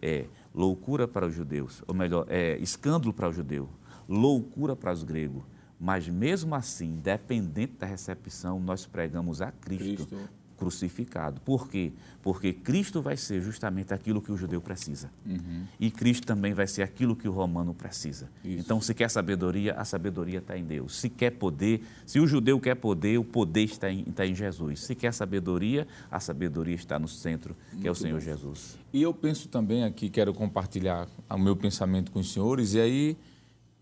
é 0.00 0.24
loucura 0.54 1.06
para 1.06 1.26
os 1.26 1.34
judeus, 1.34 1.82
ou 1.86 1.94
melhor, 1.94 2.26
é 2.28 2.58
escândalo 2.58 3.12
para 3.12 3.28
o 3.28 3.32
judeu, 3.32 3.68
loucura 4.08 4.74
para 4.74 4.92
os 4.92 5.02
gregos 5.02 5.44
mas 5.80 6.06
mesmo 6.06 6.54
assim, 6.54 6.88
independente 6.88 7.72
da 7.78 7.86
recepção, 7.86 8.60
nós 8.60 8.84
pregamos 8.84 9.40
a 9.40 9.50
Cristo, 9.50 10.06
Cristo, 10.06 10.30
crucificado. 10.60 11.40
Por 11.40 11.66
quê? 11.68 11.90
Porque 12.22 12.52
Cristo 12.52 13.00
vai 13.00 13.16
ser 13.16 13.40
justamente 13.40 13.94
aquilo 13.94 14.20
que 14.20 14.30
o 14.30 14.36
judeu 14.36 14.60
precisa. 14.60 15.10
Uhum. 15.24 15.64
E 15.80 15.90
Cristo 15.90 16.26
também 16.26 16.52
vai 16.52 16.66
ser 16.66 16.82
aquilo 16.82 17.16
que 17.16 17.26
o 17.26 17.32
romano 17.32 17.72
precisa. 17.72 18.28
Isso. 18.44 18.60
Então, 18.60 18.78
se 18.78 18.92
quer 18.92 19.08
sabedoria, 19.08 19.72
a 19.72 19.86
sabedoria 19.86 20.38
está 20.38 20.58
em 20.58 20.62
Deus. 20.62 20.96
Se 20.96 21.08
quer 21.08 21.30
poder, 21.30 21.82
se 22.04 22.20
o 22.20 22.26
judeu 22.26 22.60
quer 22.60 22.74
poder, 22.74 23.18
o 23.18 23.24
poder 23.24 23.64
está 23.64 23.90
em, 23.90 24.04
está 24.06 24.26
em 24.26 24.34
Jesus. 24.34 24.80
Se 24.80 24.94
quer 24.94 25.14
sabedoria, 25.14 25.88
a 26.10 26.20
sabedoria 26.20 26.74
está 26.74 26.98
no 26.98 27.08
centro, 27.08 27.56
que 27.70 27.76
Muito 27.76 27.88
é 27.88 27.90
o 27.90 27.94
Senhor 27.94 28.18
bom. 28.18 28.24
Jesus. 28.24 28.78
E 28.92 29.00
eu 29.00 29.14
penso 29.14 29.48
também 29.48 29.82
aqui, 29.84 30.10
quero 30.10 30.34
compartilhar 30.34 31.08
o 31.30 31.38
meu 31.38 31.56
pensamento 31.56 32.12
com 32.12 32.18
os 32.18 32.30
senhores, 32.30 32.74
e 32.74 32.80
aí 32.80 33.16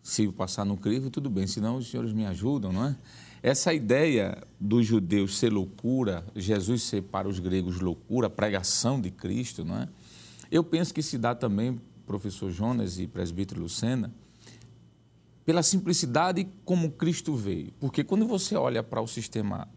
se 0.01 0.29
passar 0.29 0.65
no 0.65 0.77
crivo, 0.77 1.11
tudo 1.11 1.29
bem, 1.29 1.47
senão 1.47 1.77
os 1.77 1.91
senhores 1.91 2.13
me 2.13 2.25
ajudam, 2.25 2.73
não 2.73 2.87
é? 2.87 2.97
Essa 3.43 3.73
ideia 3.73 4.43
dos 4.59 4.87
judeus 4.87 5.39
ser 5.39 5.53
loucura, 5.53 6.27
Jesus 6.35 6.83
ser 6.83 7.03
para 7.03 7.29
os 7.29 7.39
gregos 7.39 7.81
loucura, 7.81 8.29
pregação 8.29 9.01
de 9.01 9.11
Cristo, 9.11 9.65
não 9.65 9.77
é? 9.77 9.89
Eu 10.51 10.65
penso 10.65 10.93
que 10.93 11.03
se 11.03 11.19
dá 11.19 11.35
também, 11.35 11.81
professor 12.07 12.51
Jonas 12.51 12.99
e 12.99 13.07
presbítero 13.07 13.61
Lucena, 13.61 14.13
pela 15.45 15.63
simplicidade 15.63 16.49
como 16.65 16.91
Cristo 16.91 17.35
veio. 17.35 17.73
Porque 17.79 18.03
quando 18.03 18.27
você 18.27 18.57
olha 18.57 18.83
para 18.83 19.01
o 19.01 19.07
sistema 19.07 19.69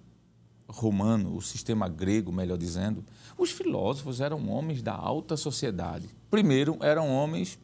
romano, 0.68 1.36
o 1.36 1.42
sistema 1.42 1.88
grego, 1.88 2.32
melhor 2.32 2.58
dizendo, 2.58 3.04
os 3.38 3.52
filósofos 3.52 4.22
eram 4.22 4.50
homens 4.50 4.82
da 4.82 4.94
alta 4.94 5.38
sociedade. 5.38 6.10
Primeiro, 6.30 6.78
eram 6.82 7.10
homens 7.10 7.60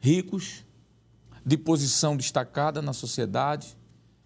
ricos, 0.00 0.64
de 1.44 1.56
posição 1.56 2.16
destacada 2.16 2.80
na 2.82 2.92
sociedade, 2.92 3.76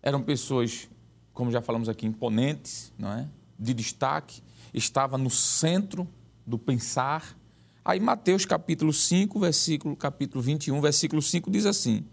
eram 0.04 0.22
pessoas, 0.22 0.86
como 1.32 1.50
já 1.50 1.62
falamos 1.62 1.88
aqui, 1.88 2.06
imponentes, 2.06 2.92
não 2.98 3.10
é? 3.10 3.26
de 3.58 3.72
destaque, 3.72 4.42
estava 4.74 5.16
no 5.16 5.30
centro 5.30 6.06
do 6.46 6.58
pensar. 6.58 7.34
Aí 7.82 7.98
Mateus 7.98 8.44
capítulo 8.44 8.92
5, 8.92 9.40
versículo 9.40 9.96
capítulo 9.96 10.42
21, 10.42 10.78
versículo 10.82 11.22
5 11.22 11.50
diz 11.50 11.64
assim: 11.64 12.04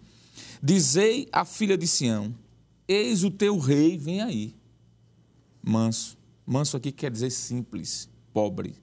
Dizei 0.63 1.27
à 1.33 1.43
filha 1.43 1.77
de 1.77 1.85
Sião: 1.85 2.33
Eis 2.87 3.25
o 3.25 3.29
teu 3.29 3.59
rei, 3.59 3.97
vem 3.97 4.21
aí. 4.21 4.55
Manso. 5.61 6.17
Manso 6.45 6.77
aqui 6.77 6.93
quer 6.93 7.11
dizer 7.11 7.29
simples, 7.29 8.09
pobre. 8.33 8.75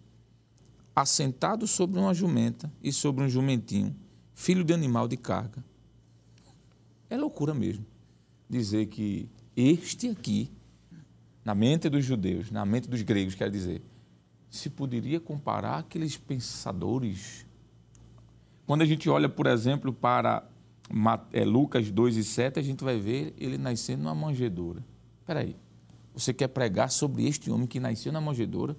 Assentado 0.94 1.66
sobre 1.66 1.98
uma 1.98 2.12
jumenta 2.12 2.70
e 2.82 2.92
sobre 2.92 3.24
um 3.24 3.28
jumentinho, 3.28 3.96
filho 4.34 4.62
de 4.62 4.74
animal 4.74 5.08
de 5.08 5.16
carga. 5.16 5.64
É 7.08 7.16
loucura 7.16 7.54
mesmo 7.54 7.86
dizer 8.48 8.87
que 8.87 9.28
este 9.57 10.09
aqui, 10.09 10.51
na 11.44 11.55
mente 11.55 11.88
dos 11.88 12.05
judeus, 12.05 12.51
na 12.51 12.64
mente 12.64 12.88
dos 12.88 13.03
gregos, 13.03 13.34
quer 13.34 13.51
dizer, 13.51 13.82
se 14.49 14.70
poderia 14.70 15.20
comparar 15.20 15.78
aqueles 15.78 16.16
pensadores. 16.16 17.46
Quando 18.66 18.82
a 18.82 18.86
gente 18.86 19.09
olha, 19.09 19.28
por 19.28 19.46
exemplo, 19.46 19.92
para 19.92 20.49
é, 21.32 21.44
Lucas 21.44 21.90
2 21.90 22.16
e 22.16 22.24
7, 22.24 22.59
a 22.59 22.62
gente 22.62 22.82
vai 22.82 22.99
ver 22.99 23.34
ele 23.38 23.59
nascendo 23.59 24.05
numa 24.05 24.14
manjedoura. 24.14 24.84
Espera 25.20 25.40
aí, 25.40 25.57
você 26.14 26.32
quer 26.32 26.49
pregar 26.49 26.90
sobre 26.90 27.26
este 27.26 27.51
homem 27.51 27.66
que 27.66 27.78
nasceu 27.78 28.12
na 28.12 28.20
manjedoura? 28.20 28.76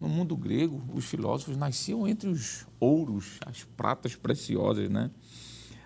No 0.00 0.08
mundo 0.08 0.36
grego, 0.36 0.82
os 0.92 1.04
filósofos 1.04 1.56
nasciam 1.56 2.06
entre 2.06 2.28
os 2.28 2.66
ouros, 2.80 3.38
as 3.46 3.64
pratas 3.64 4.16
preciosas, 4.16 4.90
né? 4.90 5.10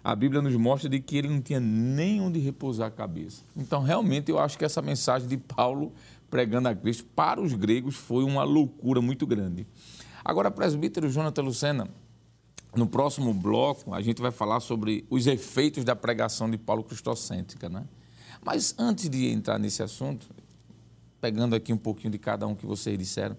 A 0.02 0.14
Bíblia 0.14 0.40
nos 0.40 0.54
mostra 0.56 0.88
de 0.88 1.00
que 1.00 1.16
ele 1.16 1.28
não 1.28 1.40
tinha 1.40 1.60
nem 1.60 2.20
onde 2.20 2.38
repousar 2.38 2.88
a 2.88 2.90
cabeça. 2.90 3.42
Então, 3.56 3.82
realmente, 3.82 4.30
eu 4.30 4.38
acho 4.38 4.56
que 4.56 4.64
essa 4.64 4.80
mensagem 4.80 5.28
de 5.28 5.36
Paulo 5.36 5.92
pregando 6.30 6.68
a 6.68 6.74
Cristo 6.74 7.04
para 7.14 7.40
os 7.40 7.52
gregos 7.54 7.96
foi 7.96 8.24
uma 8.24 8.44
loucura 8.44 9.00
muito 9.00 9.26
grande. 9.26 9.66
Agora, 10.24 10.50
presbítero 10.50 11.08
Jonathan 11.08 11.42
Lucena, 11.42 11.88
no 12.74 12.86
próximo 12.86 13.32
bloco, 13.32 13.94
a 13.94 14.00
gente 14.00 14.20
vai 14.20 14.30
falar 14.30 14.60
sobre 14.60 15.06
os 15.08 15.26
efeitos 15.26 15.84
da 15.84 15.96
pregação 15.96 16.50
de 16.50 16.58
Paulo 16.58 16.84
cristocêntrica, 16.84 17.68
né? 17.68 17.84
Mas 18.44 18.74
antes 18.78 19.08
de 19.08 19.26
entrar 19.26 19.58
nesse 19.58 19.82
assunto, 19.82 20.28
pegando 21.20 21.56
aqui 21.56 21.72
um 21.72 21.78
pouquinho 21.78 22.12
de 22.12 22.18
cada 22.18 22.46
um 22.46 22.54
que 22.54 22.66
vocês 22.66 22.96
disseram, 22.98 23.36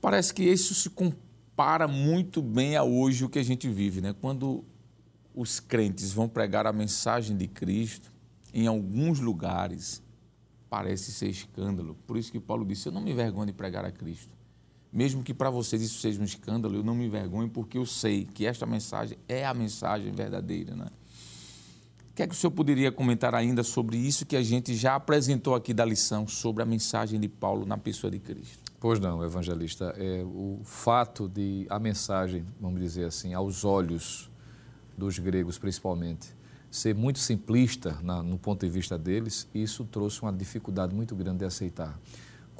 parece 0.00 0.34
que 0.34 0.42
isso 0.42 0.74
se 0.74 0.90
compara 0.90 1.88
muito 1.88 2.42
bem 2.42 2.76
a 2.76 2.82
hoje 2.82 3.24
o 3.24 3.28
que 3.28 3.38
a 3.38 3.44
gente 3.44 3.68
vive, 3.68 4.00
né? 4.00 4.14
Quando 4.20 4.64
os 5.34 5.58
crentes 5.58 6.12
vão 6.12 6.28
pregar 6.28 6.66
a 6.66 6.72
mensagem 6.72 7.36
de 7.36 7.48
Cristo, 7.48 8.12
em 8.52 8.66
alguns 8.66 9.18
lugares 9.18 10.02
parece 10.70 11.12
ser 11.12 11.28
escândalo. 11.28 11.96
Por 12.06 12.16
isso 12.16 12.30
que 12.30 12.40
Paulo 12.40 12.64
disse: 12.64 12.88
Eu 12.88 12.92
não 12.92 13.00
me 13.00 13.10
envergonho 13.10 13.46
de 13.46 13.52
pregar 13.52 13.84
a 13.84 13.90
Cristo. 13.90 14.34
Mesmo 14.92 15.24
que 15.24 15.34
para 15.34 15.50
vocês 15.50 15.82
isso 15.82 15.98
seja 15.98 16.20
um 16.20 16.24
escândalo, 16.24 16.76
eu 16.76 16.84
não 16.84 16.94
me 16.94 17.06
envergonho, 17.06 17.48
porque 17.48 17.76
eu 17.76 17.84
sei 17.84 18.24
que 18.32 18.46
esta 18.46 18.64
mensagem 18.64 19.18
é 19.28 19.44
a 19.44 19.52
mensagem 19.52 20.12
verdadeira. 20.12 20.76
Né? 20.76 20.86
O 22.10 22.14
que 22.14 22.22
é 22.22 22.28
que 22.28 22.32
o 22.32 22.36
senhor 22.36 22.52
poderia 22.52 22.92
comentar 22.92 23.34
ainda 23.34 23.64
sobre 23.64 23.96
isso 23.96 24.24
que 24.24 24.36
a 24.36 24.42
gente 24.42 24.72
já 24.76 24.94
apresentou 24.94 25.56
aqui 25.56 25.74
da 25.74 25.84
lição, 25.84 26.28
sobre 26.28 26.62
a 26.62 26.66
mensagem 26.66 27.18
de 27.18 27.28
Paulo 27.28 27.66
na 27.66 27.76
pessoa 27.76 28.08
de 28.08 28.20
Cristo? 28.20 28.72
Pois 28.78 29.00
não, 29.00 29.24
evangelista. 29.24 29.92
É, 29.98 30.22
o 30.22 30.60
fato 30.62 31.28
de 31.28 31.66
a 31.68 31.80
mensagem, 31.80 32.44
vamos 32.60 32.80
dizer 32.80 33.06
assim, 33.06 33.34
aos 33.34 33.64
olhos 33.64 34.30
dos 34.96 35.18
gregos 35.18 35.58
principalmente, 35.58 36.28
ser 36.70 36.94
muito 36.94 37.18
simplista 37.18 37.98
na, 38.02 38.22
no 38.22 38.38
ponto 38.38 38.66
de 38.66 38.70
vista 38.70 38.98
deles, 38.98 39.48
isso 39.54 39.84
trouxe 39.84 40.22
uma 40.22 40.32
dificuldade 40.32 40.94
muito 40.94 41.14
grande 41.14 41.38
de 41.38 41.44
aceitar 41.44 41.98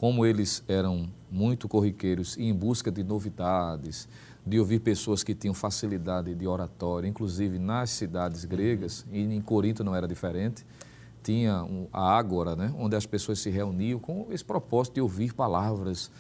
como 0.05 0.27
eles 0.27 0.63
eram 0.69 1.09
muito 1.31 1.69
corriqueiros 1.69 2.37
e 2.37 2.45
em 2.45 2.55
busca 2.55 2.91
de 2.91 3.03
novidades, 3.03 4.09
de 4.45 4.59
ouvir 4.59 4.81
pessoas 4.81 5.23
que 5.23 5.35
tinham 5.35 5.55
facilidade 5.55 6.35
de 6.35 6.47
oratória, 6.47 7.09
inclusive 7.09 7.59
nas 7.59 7.91
cidades 7.91 8.45
gregas, 8.45 9.07
e 9.11 9.23
em 9.23 9.41
Corinto 9.41 9.83
não 9.83 9.95
era 9.95 10.07
diferente, 10.07 10.67
tinha 11.23 11.67
a 11.91 12.17
Ágora, 12.17 12.55
né, 12.55 12.75
onde 12.79 12.95
as 12.97 13.07
pessoas 13.07 13.39
se 13.39 13.49
reuniam 13.49 13.99
com 13.99 14.27
esse 14.31 14.45
propósito 14.45 14.95
de 14.95 15.01
ouvir 15.01 15.33
palavras. 15.33 16.11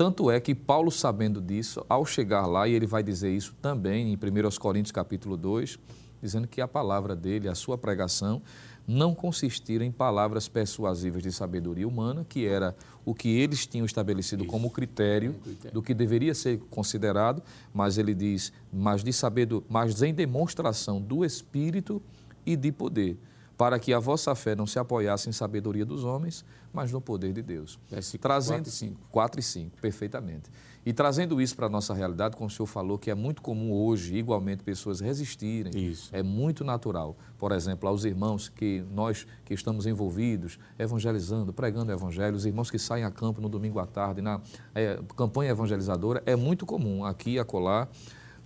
Tanto 0.00 0.30
é 0.30 0.40
que 0.40 0.54
Paulo, 0.54 0.90
sabendo 0.90 1.42
disso, 1.42 1.84
ao 1.86 2.06
chegar 2.06 2.46
lá, 2.46 2.66
e 2.66 2.72
ele 2.72 2.86
vai 2.86 3.02
dizer 3.02 3.36
isso 3.36 3.54
também 3.60 4.10
em 4.10 4.16
1 4.16 4.58
Coríntios 4.58 4.92
capítulo 4.92 5.36
2, 5.36 5.78
dizendo 6.22 6.48
que 6.48 6.62
a 6.62 6.66
palavra 6.66 7.14
dele, 7.14 7.50
a 7.50 7.54
sua 7.54 7.76
pregação, 7.76 8.40
não 8.88 9.14
consistiram 9.14 9.84
em 9.84 9.92
palavras 9.92 10.48
persuasivas 10.48 11.22
de 11.22 11.30
sabedoria 11.30 11.86
humana, 11.86 12.24
que 12.26 12.46
era 12.46 12.74
o 13.04 13.14
que 13.14 13.28
eles 13.28 13.66
tinham 13.66 13.84
estabelecido 13.84 14.42
Isso. 14.42 14.50
como 14.50 14.70
critério 14.70 15.34
do 15.70 15.82
que 15.82 15.92
deveria 15.92 16.32
ser 16.32 16.58
considerado, 16.70 17.42
mas 17.74 17.98
ele 17.98 18.14
diz, 18.14 18.54
mas 18.72 19.04
de 19.04 19.12
sabedoria, 19.12 19.66
mas 19.68 20.00
em 20.00 20.14
demonstração 20.14 20.98
do 20.98 21.26
espírito 21.26 22.00
e 22.46 22.56
de 22.56 22.72
poder, 22.72 23.18
para 23.54 23.78
que 23.78 23.92
a 23.92 23.98
vossa 23.98 24.34
fé 24.34 24.56
não 24.56 24.66
se 24.66 24.78
apoiasse 24.78 25.28
em 25.28 25.32
sabedoria 25.32 25.84
dos 25.84 26.04
homens, 26.04 26.42
mas 26.72 26.92
no 26.92 27.00
poder 27.00 27.32
de 27.32 27.42
Deus. 27.42 27.78
Versículo 27.90 28.22
Trazendo 28.22 28.64
4 28.64 28.68
e 28.68 28.72
5. 28.72 29.00
4 29.10 29.40
e 29.40 29.42
5, 29.42 29.76
perfeitamente. 29.80 30.50
E 30.84 30.94
trazendo 30.94 31.42
isso 31.42 31.54
para 31.54 31.66
a 31.66 31.68
nossa 31.68 31.92
realidade, 31.92 32.36
como 32.36 32.48
o 32.48 32.50
senhor 32.50 32.66
falou, 32.66 32.98
que 32.98 33.10
é 33.10 33.14
muito 33.14 33.42
comum 33.42 33.70
hoje, 33.70 34.16
igualmente, 34.16 34.62
pessoas 34.62 35.00
resistirem. 35.00 35.72
Isso. 35.76 36.08
É 36.10 36.22
muito 36.22 36.64
natural. 36.64 37.16
Por 37.38 37.52
exemplo, 37.52 37.86
aos 37.86 38.04
irmãos 38.04 38.48
que 38.48 38.82
nós 38.90 39.26
que 39.44 39.52
estamos 39.52 39.86
envolvidos, 39.86 40.58
evangelizando, 40.78 41.52
pregando 41.52 41.92
o 41.92 41.94
evangelho, 41.94 42.34
os 42.34 42.46
irmãos 42.46 42.70
que 42.70 42.78
saem 42.78 43.04
a 43.04 43.10
campo 43.10 43.42
no 43.42 43.48
domingo 43.48 43.78
à 43.78 43.86
tarde, 43.86 44.22
na 44.22 44.40
é, 44.74 44.98
campanha 45.16 45.50
evangelizadora, 45.50 46.22
é 46.24 46.34
muito 46.34 46.64
comum 46.64 47.04
aqui 47.04 47.32
e 47.32 47.38
acolá 47.38 47.86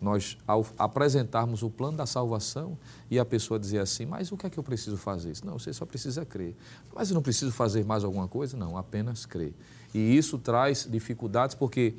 nós, 0.04 0.36
ao 0.46 0.64
apresentarmos 0.78 1.62
o 1.62 1.70
plano 1.70 1.96
da 1.96 2.04
salvação 2.04 2.78
e 3.10 3.18
a 3.18 3.24
pessoa 3.24 3.58
dizer 3.58 3.78
assim, 3.78 4.04
mas 4.04 4.30
o 4.30 4.36
que 4.36 4.46
é 4.46 4.50
que 4.50 4.58
eu 4.58 4.62
preciso 4.62 4.98
fazer? 4.98 5.32
Não, 5.44 5.58
você 5.58 5.72
só 5.72 5.86
precisa 5.86 6.24
crer. 6.24 6.54
Mas 6.94 7.08
eu 7.08 7.14
não 7.14 7.22
preciso 7.22 7.50
fazer 7.50 7.84
mais 7.84 8.04
alguma 8.04 8.28
coisa? 8.28 8.56
Não, 8.56 8.76
apenas 8.76 9.24
crer. 9.24 9.54
E 9.94 10.16
isso 10.16 10.38
traz 10.38 10.86
dificuldades 10.88 11.56
porque 11.56 11.94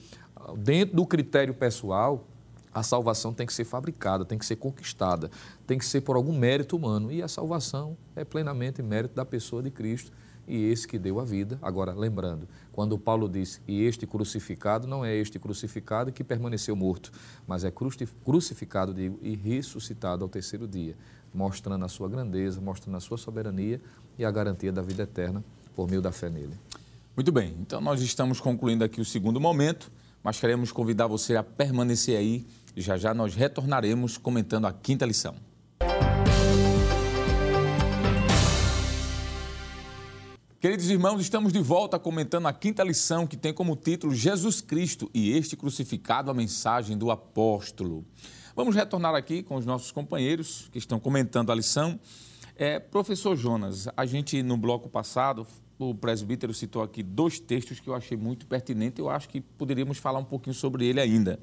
dentro 0.57 0.95
do 0.95 1.05
critério 1.05 1.53
pessoal, 1.53 2.27
a 2.71 2.83
salvação 2.83 3.33
tem 3.33 3.47
que 3.47 3.53
ser 3.53 3.63
fabricada, 3.63 4.23
tem 4.23 4.37
que 4.37 4.45
ser 4.45 4.57
conquistada, 4.57 5.31
tem 5.65 5.77
que 5.77 5.85
ser 5.85 6.01
por 6.01 6.15
algum 6.15 6.37
mérito 6.37 6.75
humano. 6.75 7.11
E 7.11 7.23
a 7.23 7.27
salvação 7.27 7.97
é 8.15 8.23
plenamente 8.23 8.83
mérito 8.83 9.15
da 9.15 9.25
pessoa 9.25 9.63
de 9.63 9.71
Cristo 9.71 10.11
e 10.47 10.65
esse 10.65 10.87
que 10.87 10.97
deu 10.97 11.19
a 11.19 11.25
vida. 11.25 11.57
Agora, 11.61 11.93
lembrando, 11.93 12.47
quando 12.71 12.97
Paulo 12.97 13.27
disse, 13.29 13.61
e 13.67 13.83
este 13.83 14.05
crucificado, 14.05 14.87
não 14.87 15.03
é 15.03 15.15
este 15.15 15.39
crucificado 15.39 16.11
que 16.11 16.23
permaneceu 16.23 16.75
morto, 16.75 17.11
mas 17.47 17.63
é 17.63 17.71
crucificado, 18.23 18.93
digo, 18.93 19.19
e 19.21 19.35
ressuscitado 19.35 20.23
ao 20.23 20.29
terceiro 20.29 20.67
dia, 20.67 20.95
mostrando 21.33 21.85
a 21.85 21.87
sua 21.87 22.09
grandeza, 22.09 22.61
mostrando 22.61 22.97
a 22.97 22.99
sua 22.99 23.17
soberania 23.17 23.81
e 24.17 24.25
a 24.25 24.31
garantia 24.31 24.71
da 24.71 24.81
vida 24.81 25.03
eterna 25.03 25.43
por 25.75 25.89
meio 25.89 26.01
da 26.01 26.11
fé 26.11 26.29
nele. 26.29 26.53
Muito 27.15 27.31
bem, 27.31 27.55
então 27.59 27.79
nós 27.81 28.01
estamos 28.01 28.39
concluindo 28.39 28.83
aqui 28.83 28.99
o 28.99 29.05
segundo 29.05 29.39
momento 29.39 29.91
mas 30.25 30.39
queremos 30.39 30.71
convidar 30.71 31.05
você 31.05 31.35
a 31.35 31.43
permanecer 31.43 32.17
aí. 32.17 32.47
Já 32.75 32.97
já 32.97 33.13
nós 33.13 33.35
retornaremos 33.35 34.17
comentando 34.17 34.65
a 34.65 34.73
quinta 34.73 35.05
lição. 35.05 35.35
Queridos 40.65 40.89
irmãos, 40.89 41.21
estamos 41.21 41.53
de 41.53 41.59
volta 41.59 41.99
comentando 41.99 42.47
a 42.47 42.51
quinta 42.51 42.83
lição 42.83 43.27
que 43.27 43.37
tem 43.37 43.53
como 43.53 43.75
título 43.75 44.15
Jesus 44.15 44.61
Cristo 44.61 45.11
e 45.13 45.31
este 45.37 45.55
crucificado, 45.55 46.31
a 46.31 46.33
mensagem 46.33 46.97
do 46.97 47.11
apóstolo. 47.11 48.03
Vamos 48.55 48.75
retornar 48.75 49.13
aqui 49.13 49.43
com 49.43 49.57
os 49.57 49.63
nossos 49.63 49.91
companheiros 49.91 50.67
que 50.71 50.79
estão 50.79 50.99
comentando 50.99 51.51
a 51.51 51.55
lição. 51.55 51.99
É, 52.55 52.79
professor 52.79 53.35
Jonas, 53.35 53.87
a 53.95 54.07
gente 54.07 54.41
no 54.41 54.57
bloco 54.57 54.89
passado 54.89 55.45
o 55.77 55.93
presbítero 55.93 56.53
citou 56.53 56.81
aqui 56.81 57.03
dois 57.03 57.39
textos 57.39 57.79
que 57.79 57.89
eu 57.89 57.95
achei 57.95 58.15
muito 58.15 58.45
pertinentes, 58.45 58.99
eu 58.99 59.09
acho 59.09 59.27
que 59.27 59.41
poderíamos 59.41 59.97
falar 59.97 60.19
um 60.19 60.23
pouquinho 60.25 60.53
sobre 60.53 60.85
ele 60.85 61.01
ainda. 61.01 61.39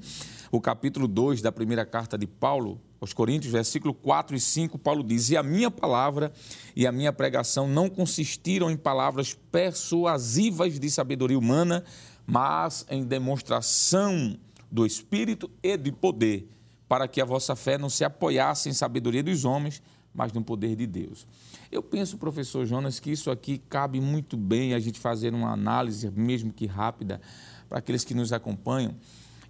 O 0.51 0.59
capítulo 0.59 1.07
2 1.07 1.41
da 1.41 1.51
primeira 1.51 1.85
carta 1.85 2.17
de 2.17 2.25
Paulo 2.25 2.81
aos 2.99 3.13
Coríntios, 3.13 3.51
versículo 3.51 3.93
4 3.93 4.35
e 4.35 4.39
5, 4.39 4.77
Paulo 4.79 5.03
diz: 5.03 5.29
E 5.29 5.37
a 5.37 5.43
minha 5.43 5.69
palavra 5.69 6.31
e 6.75 6.87
a 6.87 6.91
minha 6.91 7.13
pregação 7.13 7.67
não 7.67 7.89
consistiram 7.89 8.71
em 8.71 8.77
palavras 8.77 9.33
persuasivas 9.51 10.79
de 10.79 10.89
sabedoria 10.89 11.37
humana, 11.37 11.83
mas 12.25 12.85
em 12.89 13.03
demonstração 13.03 14.37
do 14.71 14.85
Espírito 14.85 15.51
e 15.61 15.77
de 15.77 15.91
poder, 15.91 16.49
para 16.87 17.07
que 17.07 17.21
a 17.21 17.25
vossa 17.25 17.55
fé 17.55 17.77
não 17.77 17.89
se 17.89 18.03
apoiasse 18.03 18.67
em 18.67 18.73
sabedoria 18.73 19.21
dos 19.21 19.45
homens, 19.45 19.83
mas 20.13 20.31
no 20.31 20.43
poder 20.43 20.75
de 20.75 20.85
Deus. 20.85 21.27
Eu 21.71 21.81
penso, 21.81 22.17
professor 22.17 22.65
Jonas, 22.65 22.99
que 22.99 23.11
isso 23.11 23.31
aqui 23.31 23.57
cabe 23.57 23.99
muito 23.99 24.37
bem 24.37 24.73
a 24.73 24.79
gente 24.79 24.99
fazer 24.99 25.33
uma 25.33 25.51
análise, 25.51 26.09
mesmo 26.11 26.53
que 26.53 26.65
rápida, 26.65 27.19
para 27.67 27.79
aqueles 27.79 28.03
que 28.03 28.13
nos 28.13 28.31
acompanham. 28.31 28.95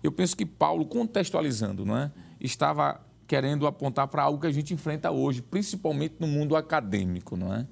Eu 0.02 0.12
penso 0.12 0.36
que 0.36 0.46
Paulo, 0.46 0.86
contextualizando, 0.86 1.86
não 1.86 1.98
é? 1.98 2.12
estava 2.40 3.02
querendo 3.26 3.66
apontar 3.66 4.08
para 4.10 4.24
algo 4.24 4.42
que 4.42 4.48
a 4.48 4.52
gente 4.52 4.74
enfrenta 4.74 5.10
hoje, 5.10 5.42
principalmente 5.42 6.16
no 6.20 6.28
mundo 6.28 6.56
acadêmico, 6.56 7.38
não 7.38 7.54
é? 7.54 7.66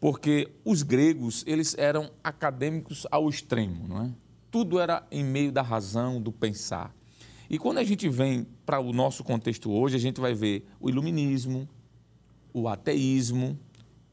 Porque 0.00 0.48
os 0.64 0.82
gregos, 0.82 1.42
eles 1.46 1.74
eram 1.78 2.10
acadêmicos 2.22 3.06
ao 3.10 3.28
extremo, 3.28 3.86
não 3.88 4.02
é? 4.02 4.10
Tudo 4.50 4.78
era 4.78 5.06
em 5.10 5.24
meio 5.24 5.52
da 5.52 5.62
razão, 5.62 6.20
do 6.20 6.32
pensar. 6.32 6.94
E 7.48 7.58
quando 7.58 7.78
a 7.78 7.84
gente 7.84 8.08
vem 8.08 8.46
para 8.64 8.80
o 8.80 8.92
nosso 8.92 9.22
contexto 9.22 9.70
hoje, 9.70 9.96
a 9.96 10.00
gente 10.00 10.20
vai 10.20 10.34
ver 10.34 10.66
o 10.80 10.90
iluminismo, 10.90 11.68
o 12.58 12.68
ateísmo, 12.68 13.58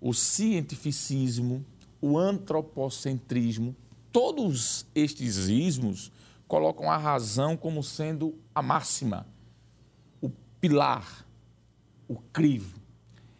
o 0.01 0.13
cientificismo, 0.13 1.65
o 2.01 2.17
antropocentrismo, 2.17 3.73
todos 4.11 4.85
estes 4.93 5.47
ismos 5.47 6.11
colocam 6.45 6.91
a 6.91 6.97
razão 6.97 7.55
como 7.55 7.81
sendo 7.81 8.37
a 8.53 8.61
máxima, 8.61 9.25
o 10.19 10.29
pilar, 10.59 11.25
o 12.05 12.17
crivo. 12.17 12.81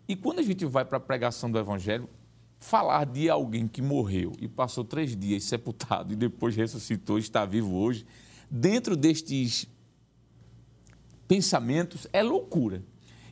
E 0.07 0.15
quando 0.15 0.39
a 0.39 0.43
gente 0.43 0.63
vai 0.63 0.85
para 0.85 0.99
a 0.99 1.01
pregação 1.01 1.51
do 1.51 1.59
Evangelho, 1.59 2.09
falar 2.57 3.05
de 3.05 3.29
alguém 3.29 3.67
que 3.67 3.81
morreu 3.81 4.31
e 4.39 4.47
passou 4.47 4.85
três 4.85 5.17
dias 5.17 5.43
sepultado 5.43 6.13
e 6.13 6.15
depois 6.15 6.55
ressuscitou 6.55 7.17
e 7.17 7.21
está 7.21 7.43
vivo 7.45 7.75
hoje, 7.75 8.05
dentro 8.49 8.95
destes 8.95 9.67
pensamentos, 11.27 12.07
é 12.13 12.23
loucura. 12.23 12.81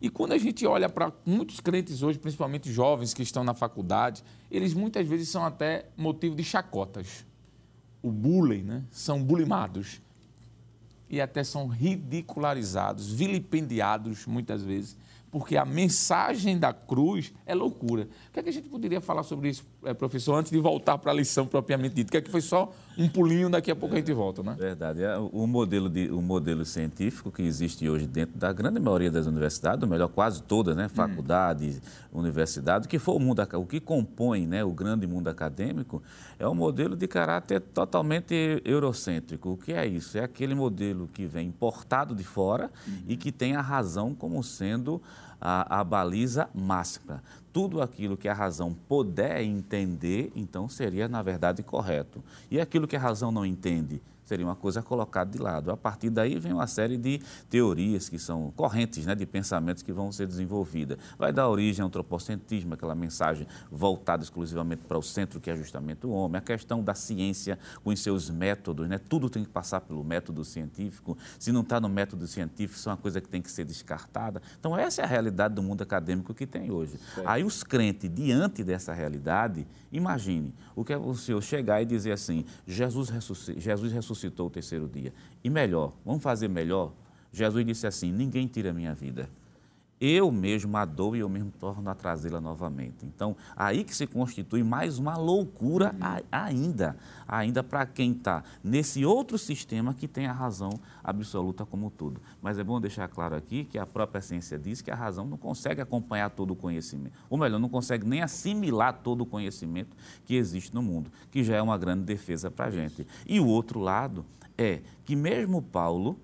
E 0.01 0.09
quando 0.09 0.31
a 0.31 0.37
gente 0.37 0.65
olha 0.65 0.89
para 0.89 1.13
muitos 1.23 1.59
crentes 1.59 2.01
hoje, 2.01 2.17
principalmente 2.17 2.71
jovens 2.71 3.13
que 3.13 3.21
estão 3.21 3.43
na 3.43 3.53
faculdade, 3.53 4.23
eles 4.49 4.73
muitas 4.73 5.07
vezes 5.07 5.29
são 5.29 5.45
até 5.45 5.85
motivo 5.95 6.35
de 6.35 6.43
chacotas. 6.43 7.23
o 8.01 8.11
bullying, 8.11 8.63
né? 8.63 8.83
são 8.89 9.23
bulimados 9.23 10.01
e 11.07 11.21
até 11.21 11.43
são 11.43 11.67
ridicularizados, 11.67 13.13
vilipendiados 13.13 14.25
muitas 14.25 14.63
vezes 14.63 14.97
porque 15.31 15.55
a 15.55 15.63
mensagem 15.63 16.59
da 16.59 16.73
cruz 16.73 17.33
é 17.45 17.55
loucura. 17.55 18.03
O 18.27 18.33
que, 18.33 18.39
é 18.41 18.43
que 18.43 18.49
a 18.49 18.53
gente 18.53 18.67
poderia 18.67 18.99
falar 18.99 19.23
sobre 19.23 19.49
isso, 19.49 19.65
eh, 19.85 19.93
professor, 19.93 20.35
antes 20.35 20.51
de 20.51 20.59
voltar 20.59 20.97
para 20.97 21.11
a 21.11 21.15
lição 21.15 21.47
propriamente 21.47 21.95
dita? 21.95 22.11
Que 22.11 22.17
é 22.17 22.21
que 22.21 22.29
foi 22.29 22.41
só 22.41 22.73
um 22.97 23.07
pulinho, 23.07 23.49
daqui 23.49 23.71
a 23.71 23.75
pouco 23.75 23.95
a 23.95 23.97
gente 23.97 24.11
volta, 24.13 24.43
né? 24.43 24.55
Verdade. 24.57 25.03
É, 25.03 25.17
o 25.17 25.47
modelo, 25.47 25.89
de, 25.89 26.09
o 26.09 26.21
modelo 26.21 26.65
científico 26.65 27.31
que 27.31 27.41
existe 27.41 27.89
hoje 27.89 28.05
dentro 28.05 28.37
da 28.37 28.51
grande 28.51 28.79
maioria 28.79 29.09
das 29.09 29.27
universidades, 29.27 29.83
ou 29.83 29.89
melhor, 29.89 30.09
quase 30.09 30.43
todas, 30.43 30.75
né? 30.75 30.87
Faculdades, 30.89 31.77
hum. 32.13 32.19
universidades, 32.19 32.87
que 32.87 32.99
for 32.99 33.15
o 33.15 33.19
mundo, 33.19 33.41
o 33.53 33.65
que 33.65 33.79
compõe 33.79 34.45
né, 34.45 34.63
o 34.63 34.71
grande 34.71 35.07
mundo 35.07 35.29
acadêmico, 35.29 36.03
é 36.37 36.47
um 36.47 36.55
modelo 36.55 36.95
de 36.95 37.07
caráter 37.07 37.61
totalmente 37.61 38.61
eurocêntrico. 38.65 39.51
O 39.51 39.57
que 39.57 39.73
é 39.73 39.85
isso? 39.85 40.17
É 40.17 40.23
aquele 40.23 40.53
modelo 40.53 41.09
que 41.13 41.25
vem 41.25 41.47
importado 41.47 42.13
de 42.13 42.23
fora 42.23 42.69
uhum. 42.87 42.93
e 43.07 43.15
que 43.15 43.31
tem 43.31 43.55
a 43.55 43.61
razão 43.61 44.13
como 44.13 44.43
sendo 44.43 45.01
a, 45.41 45.79
a 45.79 45.83
baliza 45.83 46.47
máxima. 46.53 47.23
Tudo 47.51 47.81
aquilo 47.81 48.15
que 48.15 48.29
a 48.29 48.33
razão 48.33 48.73
puder 48.73 49.41
entender, 49.41 50.31
então 50.35 50.69
seria, 50.69 51.07
na 51.07 51.21
verdade, 51.21 51.63
correto. 51.63 52.23
E 52.49 52.61
aquilo 52.61 52.87
que 52.87 52.95
a 52.95 52.99
razão 52.99 53.31
não 53.31 53.45
entende, 53.45 54.01
seria 54.32 54.45
uma 54.45 54.55
coisa 54.55 54.82
colocada 54.82 55.29
de 55.29 55.38
lado. 55.38 55.71
A 55.71 55.77
partir 55.77 56.09
daí 56.09 56.39
vem 56.39 56.53
uma 56.53 56.65
série 56.65 56.95
de 56.95 57.19
teorias 57.49 58.07
que 58.07 58.17
são 58.17 58.49
correntes 58.55 59.05
né, 59.05 59.13
de 59.13 59.25
pensamentos 59.25 59.84
que 59.84 59.91
vão 59.91 60.09
ser 60.09 60.25
desenvolvidas. 60.25 60.97
Vai 61.19 61.34
dar 61.34 61.49
origem 61.49 61.84
ao 61.84 61.88
antropocentrismo, 61.88 62.75
aquela 62.75 62.95
mensagem 62.95 63.45
voltada 63.69 64.23
exclusivamente 64.23 64.84
para 64.88 64.97
o 64.97 65.03
centro, 65.03 65.41
que 65.41 65.51
é 65.51 65.57
justamente 65.57 66.07
o 66.07 66.11
homem. 66.11 66.38
A 66.38 66.41
questão 66.41 66.82
da 66.82 66.93
ciência 66.93 67.59
com 67.84 67.89
os 67.89 67.99
seus 67.99 68.29
métodos, 68.29 68.88
né? 68.88 68.97
tudo 68.97 69.29
tem 69.29 69.43
que 69.43 69.49
passar 69.49 69.82
pelo 69.82 70.01
método 70.01 70.45
científico. 70.45 71.17
Se 71.38 71.51
não 71.51 71.59
está 71.59 71.82
no 71.82 71.89
método 71.89 72.25
científico, 72.25 72.79
isso 72.79 72.88
é 72.88 72.93
uma 72.93 72.97
coisa 72.97 73.19
que 73.19 73.27
tem 73.27 73.41
que 73.41 73.51
ser 73.51 73.65
descartada. 73.65 74.41
Então, 74.57 74.77
essa 74.77 75.01
é 75.01 75.03
a 75.03 75.07
realidade 75.07 75.55
do 75.55 75.61
mundo 75.61 75.82
acadêmico 75.82 76.34
que 76.34 76.47
tem 76.47 76.71
hoje. 76.71 76.97
Certo. 77.13 77.27
Aí, 77.27 77.43
os 77.43 77.63
crentes, 77.63 78.09
diante 78.09 78.63
dessa 78.63 78.93
realidade, 78.93 79.67
imagine 79.91 80.53
o 80.73 80.86
que 80.86 80.93
é 80.93 80.97
o 80.97 81.13
senhor 81.15 81.41
chegar 81.43 81.82
e 81.82 81.86
dizer 81.86 82.13
assim: 82.13 82.45
Jesus 82.65 83.09
ressuscitou. 83.09 83.61
Jesus 83.61 83.91
ressuscitou 83.91 84.20
ressuscitou 84.22 84.47
o 84.47 84.49
terceiro 84.49 84.88
dia. 84.88 85.13
E 85.43 85.49
melhor, 85.49 85.93
vamos 86.05 86.22
fazer 86.22 86.47
melhor? 86.47 86.93
Jesus 87.32 87.65
disse 87.65 87.88
assim: 87.88 88.11
Ninguém 88.11 88.47
tira 88.47 88.69
a 88.69 88.74
minha 88.74 88.93
vida. 88.93 89.30
Eu 90.03 90.31
mesmo 90.31 90.75
a 90.77 90.83
dou 90.83 91.15
e 91.15 91.19
eu 91.19 91.29
mesmo 91.29 91.51
torno 91.51 91.87
a 91.87 91.93
trazê-la 91.93 92.41
novamente. 92.41 93.05
Então, 93.05 93.37
aí 93.55 93.83
que 93.83 93.95
se 93.95 94.07
constitui 94.07 94.63
mais 94.63 94.97
uma 94.97 95.15
loucura 95.15 95.95
ainda, 96.31 96.97
ainda 97.27 97.63
para 97.63 97.85
quem 97.85 98.13
está 98.13 98.43
nesse 98.63 99.05
outro 99.05 99.37
sistema 99.37 99.93
que 99.93 100.07
tem 100.07 100.25
a 100.25 100.33
razão 100.33 100.71
absoluta 101.03 101.67
como 101.67 101.91
tudo. 101.91 102.19
Mas 102.41 102.57
é 102.57 102.63
bom 102.63 102.81
deixar 102.81 103.07
claro 103.09 103.35
aqui 103.35 103.63
que 103.63 103.77
a 103.77 103.85
própria 103.85 104.23
ciência 104.23 104.57
diz 104.57 104.81
que 104.81 104.89
a 104.89 104.95
razão 104.95 105.27
não 105.27 105.37
consegue 105.37 105.81
acompanhar 105.81 106.31
todo 106.31 106.49
o 106.49 106.55
conhecimento, 106.55 107.13
ou 107.29 107.37
melhor, 107.37 107.59
não 107.59 107.69
consegue 107.69 108.03
nem 108.03 108.23
assimilar 108.23 109.01
todo 109.03 109.21
o 109.21 109.25
conhecimento 109.25 109.95
que 110.25 110.33
existe 110.33 110.73
no 110.73 110.81
mundo, 110.81 111.11
que 111.29 111.43
já 111.43 111.57
é 111.57 111.61
uma 111.61 111.77
grande 111.77 112.05
defesa 112.05 112.49
para 112.49 112.65
a 112.65 112.71
gente. 112.71 113.05
E 113.27 113.39
o 113.39 113.45
outro 113.45 113.79
lado 113.79 114.25
é 114.57 114.81
que 115.05 115.15
mesmo 115.15 115.61
Paulo, 115.61 116.19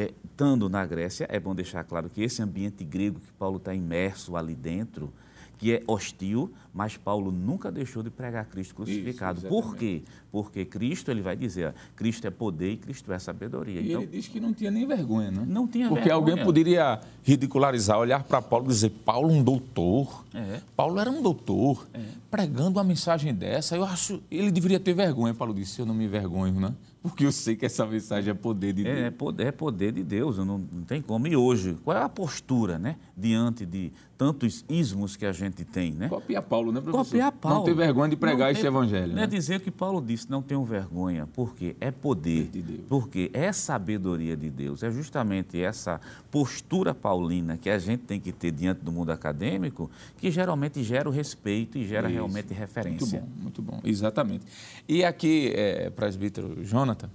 é, 0.00 0.10
estando 0.24 0.68
na 0.68 0.84
Grécia, 0.86 1.26
é 1.28 1.38
bom 1.38 1.54
deixar 1.54 1.84
claro 1.84 2.08
que 2.08 2.22
esse 2.22 2.42
ambiente 2.42 2.84
grego 2.84 3.20
que 3.20 3.32
Paulo 3.32 3.58
está 3.58 3.74
imerso 3.74 4.36
ali 4.36 4.54
dentro, 4.54 5.12
que 5.58 5.74
é 5.74 5.82
hostil, 5.86 6.50
mas 6.72 6.96
Paulo 6.96 7.30
nunca 7.30 7.70
deixou 7.70 8.02
de 8.02 8.08
pregar 8.08 8.46
Cristo 8.46 8.74
crucificado. 8.74 9.40
Isso, 9.40 9.48
Por 9.48 9.76
quê? 9.76 10.02
Porque 10.32 10.64
Cristo, 10.64 11.10
ele 11.10 11.20
vai 11.20 11.36
dizer, 11.36 11.68
ó, 11.68 11.72
Cristo 11.94 12.26
é 12.26 12.30
poder 12.30 12.72
e 12.72 12.76
Cristo 12.78 13.12
é 13.12 13.18
sabedoria. 13.18 13.78
E 13.78 13.90
então, 13.90 14.00
ele 14.00 14.10
diz 14.10 14.26
que 14.26 14.40
não 14.40 14.54
tinha 14.54 14.70
nem 14.70 14.86
vergonha, 14.86 15.30
né? 15.30 15.44
Não 15.46 15.68
tinha 15.68 15.86
Porque 15.86 16.08
vergonha. 16.08 16.32
alguém 16.32 16.42
poderia 16.42 16.98
ridicularizar, 17.22 17.98
olhar 17.98 18.22
para 18.22 18.40
Paulo 18.40 18.64
e 18.64 18.68
dizer, 18.68 18.88
Paulo 19.04 19.30
um 19.30 19.44
doutor. 19.44 20.24
É. 20.32 20.60
Paulo 20.74 20.98
era 20.98 21.10
um 21.10 21.20
doutor, 21.20 21.86
é. 21.92 22.00
pregando 22.30 22.78
uma 22.78 22.84
mensagem 22.84 23.34
dessa. 23.34 23.76
Eu 23.76 23.84
acho, 23.84 24.22
ele 24.30 24.50
deveria 24.50 24.80
ter 24.80 24.94
vergonha. 24.94 25.34
Paulo 25.34 25.52
disse, 25.52 25.78
eu 25.78 25.84
não 25.84 25.94
me 25.94 26.08
vergonho, 26.08 26.58
né? 26.58 26.74
Porque 27.02 27.24
eu 27.24 27.32
sei 27.32 27.56
que 27.56 27.64
essa 27.64 27.86
mensagem 27.86 28.30
é 28.30 28.34
poder 28.34 28.74
de 28.74 28.82
é, 28.82 28.94
Deus. 28.94 29.06
É 29.06 29.10
poder, 29.10 29.46
é 29.46 29.52
poder 29.52 29.92
de 29.92 30.02
Deus, 30.02 30.36
não, 30.38 30.58
não 30.58 30.82
tem 30.82 31.00
como. 31.00 31.26
E 31.26 31.34
hoje, 31.34 31.78
qual 31.82 31.96
é 31.96 32.02
a 32.02 32.08
postura, 32.08 32.78
né? 32.78 32.96
Diante 33.16 33.64
de 33.64 33.90
tantos 34.20 34.66
ismos 34.68 35.16
que 35.16 35.24
a 35.24 35.32
gente 35.32 35.64
tem, 35.64 35.92
né? 35.92 36.06
Copiar 36.10 36.42
Paulo, 36.42 36.70
né, 36.70 36.78
professor? 36.78 37.06
Copiar 37.06 37.32
Paulo. 37.32 37.58
Não 37.60 37.64
ter 37.64 37.72
vergonha 37.72 38.10
de 38.10 38.16
pregar 38.16 38.52
não, 38.52 38.58
esse 38.58 38.66
evangelho. 38.66 39.08
Não 39.08 39.14
né? 39.14 39.22
é 39.24 39.26
dizer 39.26 39.60
que 39.60 39.70
Paulo 39.70 40.04
disse, 40.06 40.30
não 40.30 40.42
tenho 40.42 40.62
vergonha, 40.62 41.26
porque 41.32 41.74
é 41.80 41.90
poder. 41.90 42.50
De 42.50 42.60
Deus. 42.60 42.80
Porque 42.86 43.30
é 43.32 43.50
sabedoria 43.50 44.36
de 44.36 44.50
Deus. 44.50 44.82
É 44.82 44.90
justamente 44.90 45.58
essa 45.58 45.98
postura 46.30 46.94
paulina 46.94 47.56
que 47.56 47.70
a 47.70 47.78
gente 47.78 48.02
tem 48.02 48.20
que 48.20 48.30
ter 48.30 48.50
diante 48.50 48.82
do 48.82 48.92
mundo 48.92 49.10
acadêmico 49.10 49.90
que 50.18 50.30
geralmente 50.30 50.82
gera 50.82 51.08
o 51.08 51.12
respeito 51.12 51.78
e 51.78 51.86
gera 51.86 52.08
Isso. 52.08 52.14
realmente 52.14 52.52
referência. 52.52 53.20
Muito 53.20 53.32
bom, 53.32 53.42
muito 53.42 53.62
bom. 53.62 53.80
Exatamente. 53.82 54.44
E 54.86 55.02
aqui, 55.02 55.50
é, 55.54 55.88
presbítero 55.88 56.62
Jonathan, 56.90 57.10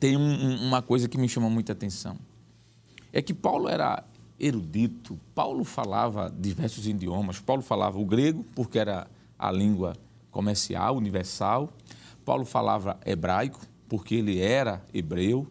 tem 0.00 0.16
um, 0.16 0.66
uma 0.66 0.82
coisa 0.82 1.08
que 1.08 1.16
me 1.16 1.28
chama 1.28 1.48
muita 1.48 1.72
atenção. 1.72 2.16
É 3.12 3.22
que 3.22 3.32
Paulo 3.32 3.68
era 3.68 4.02
erudito, 4.38 5.18
Paulo 5.34 5.64
falava 5.64 6.32
diversos 6.36 6.86
idiomas. 6.86 7.38
Paulo 7.38 7.62
falava 7.62 7.98
o 7.98 8.04
grego, 8.04 8.44
porque 8.54 8.78
era 8.78 9.06
a 9.38 9.52
língua 9.52 9.96
comercial, 10.30 10.96
universal. 10.96 11.72
Paulo 12.24 12.44
falava 12.44 12.98
hebraico, 13.06 13.60
porque 13.88 14.16
ele 14.16 14.40
era 14.40 14.84
hebreu. 14.92 15.46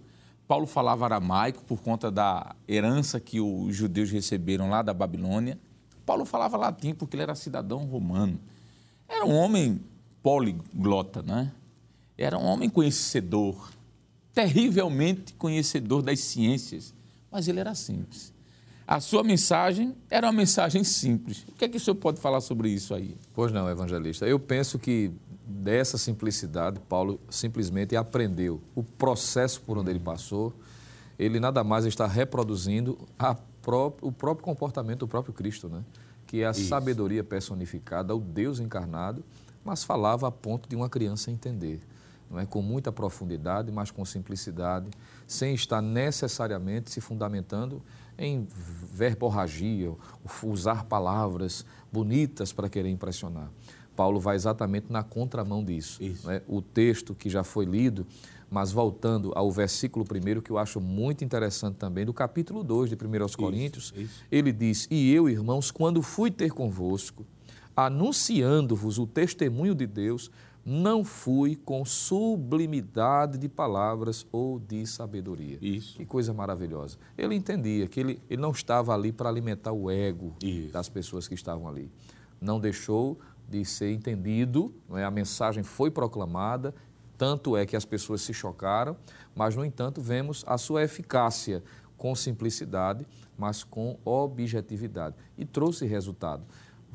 Paulo 0.47 0.67
falava 0.67 1.05
aramaico, 1.05 1.63
por 1.63 1.81
conta 1.81 2.11
da 2.11 2.53
herança 2.67 3.19
que 3.21 3.39
os 3.39 3.73
judeus 3.73 4.11
receberam 4.11 4.69
lá 4.69 4.81
da 4.81 4.93
Babilônia. 4.93 5.57
Paulo 6.05 6.25
falava 6.25 6.57
latim, 6.57 6.93
porque 6.93 7.15
ele 7.15 7.23
era 7.23 7.35
cidadão 7.35 7.85
romano. 7.85 8.37
Era 9.07 9.25
um 9.25 9.33
homem 9.33 9.79
poliglota, 10.21 11.21
né? 11.21 11.53
Era 12.21 12.37
um 12.37 12.45
homem 12.45 12.69
conhecedor, 12.69 13.71
terrivelmente 14.31 15.33
conhecedor 15.33 16.03
das 16.03 16.19
ciências, 16.19 16.93
mas 17.31 17.47
ele 17.47 17.59
era 17.59 17.73
simples. 17.73 18.31
A 18.85 18.99
sua 18.99 19.23
mensagem 19.23 19.95
era 20.07 20.27
uma 20.27 20.33
mensagem 20.33 20.83
simples. 20.83 21.43
O 21.47 21.53
que 21.53 21.65
é 21.65 21.67
que 21.67 21.77
o 21.77 21.79
senhor 21.79 21.95
pode 21.95 22.21
falar 22.21 22.39
sobre 22.41 22.69
isso 22.69 22.93
aí? 22.93 23.17
Pois 23.33 23.51
não, 23.51 23.67
evangelista. 23.67 24.27
Eu 24.27 24.39
penso 24.39 24.77
que 24.77 25.11
dessa 25.47 25.97
simplicidade, 25.97 26.79
Paulo 26.81 27.19
simplesmente 27.27 27.95
aprendeu 27.95 28.61
o 28.75 28.83
processo 28.83 29.59
por 29.61 29.79
onde 29.79 29.89
ele 29.89 29.99
passou. 29.99 30.53
Ele 31.17 31.39
nada 31.39 31.63
mais 31.63 31.85
está 31.85 32.05
reproduzindo 32.05 32.99
pró 33.63 33.91
o 33.99 34.11
próprio 34.11 34.45
comportamento 34.45 34.99
do 34.99 35.07
próprio 35.07 35.33
Cristo, 35.33 35.67
né? 35.69 35.83
que 36.27 36.41
é 36.41 36.47
a 36.47 36.51
isso. 36.51 36.67
sabedoria 36.67 37.23
personificada, 37.23 38.15
o 38.15 38.19
Deus 38.19 38.59
encarnado, 38.59 39.23
mas 39.65 39.83
falava 39.83 40.27
a 40.27 40.31
ponto 40.31 40.69
de 40.69 40.75
uma 40.75 40.87
criança 40.87 41.31
entender 41.31 41.81
não 42.31 42.39
é? 42.39 42.45
com 42.45 42.61
muita 42.61 42.91
profundidade, 42.91 43.71
mas 43.71 43.91
com 43.91 44.05
simplicidade, 44.05 44.89
sem 45.27 45.53
estar 45.53 45.81
necessariamente 45.81 46.89
se 46.89 47.01
fundamentando 47.01 47.81
em 48.17 48.47
verborragia, 48.93 49.93
usar 50.43 50.85
palavras 50.85 51.65
bonitas 51.91 52.53
para 52.53 52.69
querer 52.69 52.89
impressionar. 52.89 53.51
Paulo 53.95 54.19
vai 54.19 54.35
exatamente 54.35 54.91
na 54.91 55.03
contramão 55.03 55.63
disso. 55.63 56.01
Né? 56.23 56.41
O 56.47 56.61
texto 56.61 57.13
que 57.13 57.29
já 57.29 57.43
foi 57.43 57.65
lido, 57.65 58.05
mas 58.49 58.71
voltando 58.71 59.31
ao 59.35 59.51
versículo 59.51 60.05
primeiro, 60.05 60.41
que 60.41 60.51
eu 60.51 60.57
acho 60.57 60.79
muito 60.79 61.23
interessante 61.23 61.75
também, 61.75 62.05
do 62.05 62.13
capítulo 62.13 62.63
2 62.63 62.89
de 62.89 62.95
1 62.95 63.37
Coríntios, 63.37 63.93
isso, 63.95 64.01
isso. 64.01 64.23
ele 64.31 64.51
diz: 64.51 64.87
E 64.89 65.13
eu, 65.13 65.29
irmãos, 65.29 65.71
quando 65.71 66.01
fui 66.01 66.31
ter 66.31 66.51
convosco, 66.51 67.25
anunciando-vos 67.75 68.97
o 68.97 69.07
testemunho 69.07 69.73
de 69.73 69.87
Deus, 69.87 70.31
não 70.65 71.03
fui 71.03 71.55
com 71.55 71.83
sublimidade 71.83 73.37
de 73.37 73.49
palavras 73.49 74.25
ou 74.31 74.59
de 74.59 74.85
sabedoria. 74.85 75.57
Isso. 75.61 75.97
Que 75.97 76.05
coisa 76.05 76.33
maravilhosa. 76.33 76.97
Ele 77.17 77.35
entendia 77.35 77.87
que 77.87 77.99
ele, 77.99 78.21
ele 78.29 78.41
não 78.41 78.51
estava 78.51 78.93
ali 78.93 79.11
para 79.11 79.27
alimentar 79.27 79.71
o 79.71 79.89
ego 79.89 80.35
Isso. 80.41 80.71
das 80.71 80.87
pessoas 80.87 81.27
que 81.27 81.33
estavam 81.33 81.67
ali. 81.67 81.91
Não 82.39 82.59
deixou 82.59 83.19
de 83.49 83.65
ser 83.65 83.91
entendido, 83.91 84.73
é? 84.93 85.03
a 85.03 85.11
mensagem 85.11 85.63
foi 85.63 85.89
proclamada, 85.89 86.73
tanto 87.17 87.57
é 87.57 87.65
que 87.65 87.75
as 87.75 87.85
pessoas 87.85 88.21
se 88.21 88.33
chocaram, 88.33 88.95
mas, 89.35 89.55
no 89.55 89.63
entanto, 89.63 90.01
vemos 90.01 90.43
a 90.47 90.57
sua 90.57 90.83
eficácia 90.83 91.63
com 91.97 92.15
simplicidade, 92.15 93.05
mas 93.37 93.63
com 93.63 93.97
objetividade. 94.03 95.15
E 95.37 95.45
trouxe 95.45 95.85
resultado 95.85 96.43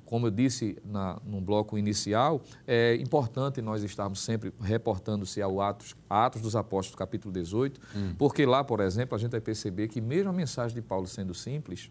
como 0.07 0.29
eu 0.29 0.31
disse 0.31 0.79
na, 0.85 1.21
no 1.27 1.41
bloco 1.41 1.77
inicial, 1.77 2.41
é 2.67 2.95
importante 2.95 3.61
nós 3.61 3.83
estarmos 3.83 4.21
sempre 4.21 4.53
reportando-se 4.61 5.43
ao 5.43 5.61
Atos, 5.61 5.95
Atos 6.09 6.41
dos 6.41 6.57
Apóstolos, 6.57 6.97
capítulo 6.97 7.35
18, 7.35 7.81
hum. 7.95 8.15
porque 8.17 8.47
lá, 8.47 8.65
por 8.65 8.81
exemplo, 8.81 9.15
a 9.15 9.19
gente 9.19 9.33
vai 9.33 9.41
perceber 9.41 9.89
que 9.89 10.01
mesmo 10.01 10.31
a 10.31 10.33
mensagem 10.33 10.75
de 10.75 10.81
Paulo 10.81 11.07
sendo 11.07 11.35
simples, 11.35 11.91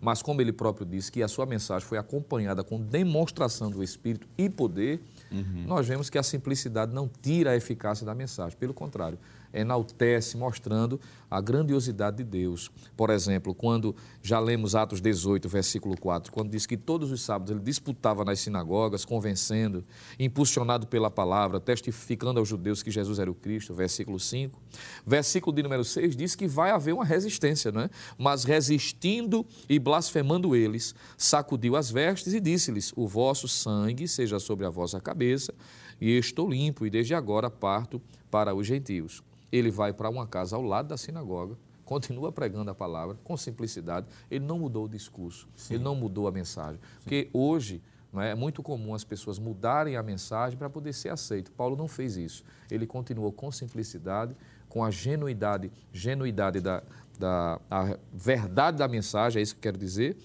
mas 0.00 0.22
como 0.22 0.40
ele 0.40 0.52
próprio 0.52 0.86
disse 0.86 1.10
que 1.10 1.22
a 1.22 1.28
sua 1.28 1.44
mensagem 1.44 1.86
foi 1.86 1.98
acompanhada 1.98 2.62
com 2.62 2.80
demonstração 2.80 3.70
do 3.70 3.82
Espírito 3.82 4.28
e 4.38 4.48
poder, 4.48 5.02
uhum. 5.30 5.64
nós 5.66 5.86
vemos 5.86 6.08
que 6.08 6.16
a 6.16 6.22
simplicidade 6.22 6.94
não 6.94 7.10
tira 7.20 7.50
a 7.50 7.56
eficácia 7.56 8.06
da 8.06 8.14
mensagem, 8.14 8.56
pelo 8.56 8.72
contrário, 8.72 9.18
enaltece, 9.52 10.36
mostrando 10.36 11.00
a 11.30 11.40
grandiosidade 11.40 12.18
de 12.18 12.24
Deus. 12.24 12.70
Por 12.96 13.10
exemplo, 13.10 13.54
quando 13.54 13.94
já 14.22 14.40
lemos 14.40 14.74
Atos 14.74 15.00
18, 15.00 15.48
versículo 15.48 15.96
4, 15.98 16.32
quando 16.32 16.50
diz 16.50 16.66
que 16.66 16.76
todos 16.76 17.10
os 17.10 17.20
sábados 17.20 17.50
ele 17.50 17.60
disputava 17.60 18.24
nas 18.24 18.40
sinagogas, 18.40 19.04
convencendo, 19.04 19.84
impulsionado 20.18 20.86
pela 20.86 21.10
palavra, 21.10 21.60
testificando 21.60 22.40
aos 22.40 22.48
judeus 22.48 22.82
que 22.82 22.90
Jesus 22.90 23.18
era 23.18 23.30
o 23.30 23.34
Cristo, 23.34 23.74
versículo 23.74 24.18
5. 24.18 24.60
Versículo 25.06 25.54
de 25.54 25.62
número 25.62 25.84
6 25.84 26.16
diz 26.16 26.34
que 26.34 26.46
vai 26.46 26.70
haver 26.70 26.94
uma 26.94 27.04
resistência, 27.04 27.70
não 27.70 27.82
é? 27.82 27.90
Mas 28.16 28.44
resistindo 28.44 29.44
e 29.68 29.78
blasfemando 29.78 30.56
eles, 30.56 30.94
sacudiu 31.16 31.76
as 31.76 31.90
vestes 31.90 32.32
e 32.32 32.40
disse-lhes: 32.40 32.92
O 32.96 33.06
vosso 33.06 33.46
sangue 33.46 34.08
seja 34.08 34.38
sobre 34.38 34.64
a 34.64 34.70
vossa 34.70 35.00
cabeça, 35.00 35.54
e 36.00 36.16
estou 36.16 36.48
limpo, 36.48 36.86
e 36.86 36.90
desde 36.90 37.14
agora 37.14 37.50
parto 37.50 38.00
para 38.30 38.54
os 38.54 38.66
gentios 38.66 39.22
ele 39.50 39.70
vai 39.70 39.92
para 39.92 40.08
uma 40.08 40.26
casa 40.26 40.56
ao 40.56 40.62
lado 40.62 40.88
da 40.88 40.96
sinagoga, 40.96 41.56
continua 41.84 42.30
pregando 42.30 42.70
a 42.70 42.74
palavra 42.74 43.16
com 43.24 43.36
simplicidade. 43.36 44.06
Ele 44.30 44.44
não 44.44 44.58
mudou 44.58 44.84
o 44.84 44.88
discurso, 44.88 45.48
Sim. 45.56 45.74
ele 45.74 45.84
não 45.84 45.94
mudou 45.94 46.28
a 46.28 46.32
mensagem. 46.32 46.76
Sim. 46.76 47.00
Porque 47.02 47.30
hoje 47.32 47.82
não 48.12 48.20
é? 48.20 48.30
é 48.30 48.34
muito 48.34 48.62
comum 48.62 48.94
as 48.94 49.04
pessoas 49.04 49.38
mudarem 49.38 49.96
a 49.96 50.02
mensagem 50.02 50.58
para 50.58 50.68
poder 50.68 50.92
ser 50.92 51.10
aceito. 51.10 51.50
Paulo 51.52 51.76
não 51.76 51.88
fez 51.88 52.16
isso. 52.16 52.44
Ele 52.70 52.86
continuou 52.86 53.32
com 53.32 53.50
simplicidade, 53.50 54.36
com 54.68 54.84
a 54.84 54.90
genuidade, 54.90 55.70
genuidade 55.92 56.60
da, 56.60 56.82
da 57.18 57.60
a 57.70 57.96
verdade 58.12 58.76
da 58.76 58.88
mensagem, 58.88 59.40
é 59.40 59.42
isso 59.42 59.54
que 59.54 59.58
eu 59.58 59.62
quero 59.62 59.78
dizer, 59.78 60.16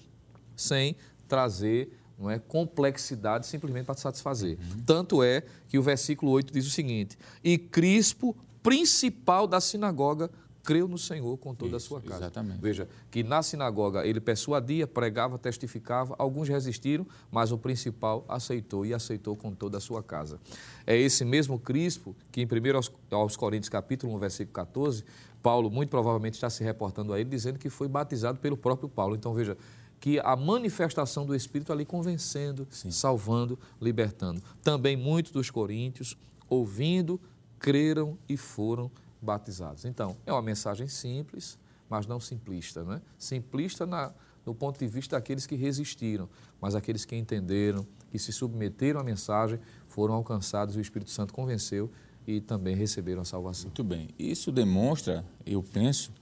sem 0.56 0.96
trazer 1.26 1.98
não 2.18 2.30
é 2.30 2.38
complexidade 2.38 3.46
simplesmente 3.46 3.86
para 3.86 3.96
satisfazer. 3.96 4.56
Uhum. 4.56 4.82
Tanto 4.86 5.22
é 5.22 5.42
que 5.68 5.78
o 5.78 5.82
versículo 5.82 6.30
8 6.30 6.52
diz 6.52 6.66
o 6.66 6.70
seguinte: 6.70 7.18
"E 7.42 7.58
Crispo 7.58 8.36
principal 8.64 9.46
da 9.46 9.60
sinagoga 9.60 10.30
creu 10.64 10.88
no 10.88 10.96
Senhor 10.96 11.36
com 11.36 11.54
toda 11.54 11.76
Isso, 11.76 11.86
a 11.86 11.88
sua 11.88 12.00
casa. 12.00 12.24
Exatamente. 12.24 12.58
Veja, 12.58 12.88
que 13.10 13.22
na 13.22 13.42
sinagoga 13.42 14.06
ele 14.06 14.18
persuadia, 14.18 14.86
pregava, 14.86 15.38
testificava, 15.38 16.14
alguns 16.18 16.48
resistiram, 16.48 17.06
mas 17.30 17.52
o 17.52 17.58
principal 17.58 18.24
aceitou 18.26 18.86
e 18.86 18.94
aceitou 18.94 19.36
com 19.36 19.54
toda 19.54 19.76
a 19.76 19.80
sua 19.80 20.02
casa. 20.02 20.40
É 20.86 20.96
esse 20.96 21.22
mesmo 21.22 21.58
Crispo 21.58 22.16
que 22.32 22.40
em 22.40 22.46
1 22.46 22.76
aos, 22.76 22.90
aos 23.10 23.36
Coríntios 23.36 23.68
capítulo 23.68 24.14
1, 24.14 24.18
versículo 24.18 24.54
14, 24.54 25.04
Paulo 25.42 25.70
muito 25.70 25.90
provavelmente 25.90 26.34
está 26.34 26.48
se 26.48 26.64
reportando 26.64 27.12
a 27.12 27.20
ele, 27.20 27.28
dizendo 27.28 27.58
que 27.58 27.68
foi 27.68 27.86
batizado 27.86 28.38
pelo 28.38 28.56
próprio 28.56 28.88
Paulo. 28.88 29.14
Então 29.14 29.34
veja, 29.34 29.58
que 30.00 30.18
a 30.20 30.34
manifestação 30.34 31.26
do 31.26 31.34
Espírito 31.34 31.70
ali 31.70 31.84
convencendo, 31.84 32.66
Sim. 32.70 32.90
salvando, 32.90 33.58
libertando. 33.78 34.42
Também 34.62 34.96
muitos 34.96 35.30
dos 35.30 35.50
coríntios, 35.50 36.16
ouvindo, 36.48 37.20
creram 37.64 38.18
e 38.28 38.36
foram 38.36 38.90
batizados. 39.22 39.86
Então, 39.86 40.14
é 40.26 40.32
uma 40.34 40.42
mensagem 40.42 40.86
simples, 40.86 41.58
mas 41.88 42.06
não 42.06 42.20
simplista. 42.20 42.84
Né? 42.84 43.00
Simplista 43.16 43.86
na, 43.86 44.12
no 44.44 44.54
ponto 44.54 44.78
de 44.78 44.86
vista 44.86 45.16
daqueles 45.16 45.46
que 45.46 45.54
resistiram, 45.54 46.28
mas 46.60 46.74
aqueles 46.74 47.06
que 47.06 47.16
entenderam, 47.16 47.86
que 48.10 48.18
se 48.18 48.34
submeteram 48.34 49.00
à 49.00 49.02
mensagem, 49.02 49.58
foram 49.88 50.12
alcançados, 50.12 50.76
o 50.76 50.80
Espírito 50.80 51.10
Santo 51.10 51.32
convenceu 51.32 51.90
e 52.26 52.38
também 52.38 52.76
receberam 52.76 53.22
a 53.22 53.24
salvação. 53.24 53.68
Muito 53.68 53.82
bem. 53.82 54.10
Isso 54.18 54.52
demonstra, 54.52 55.24
eu 55.46 55.62
penso, 55.62 56.12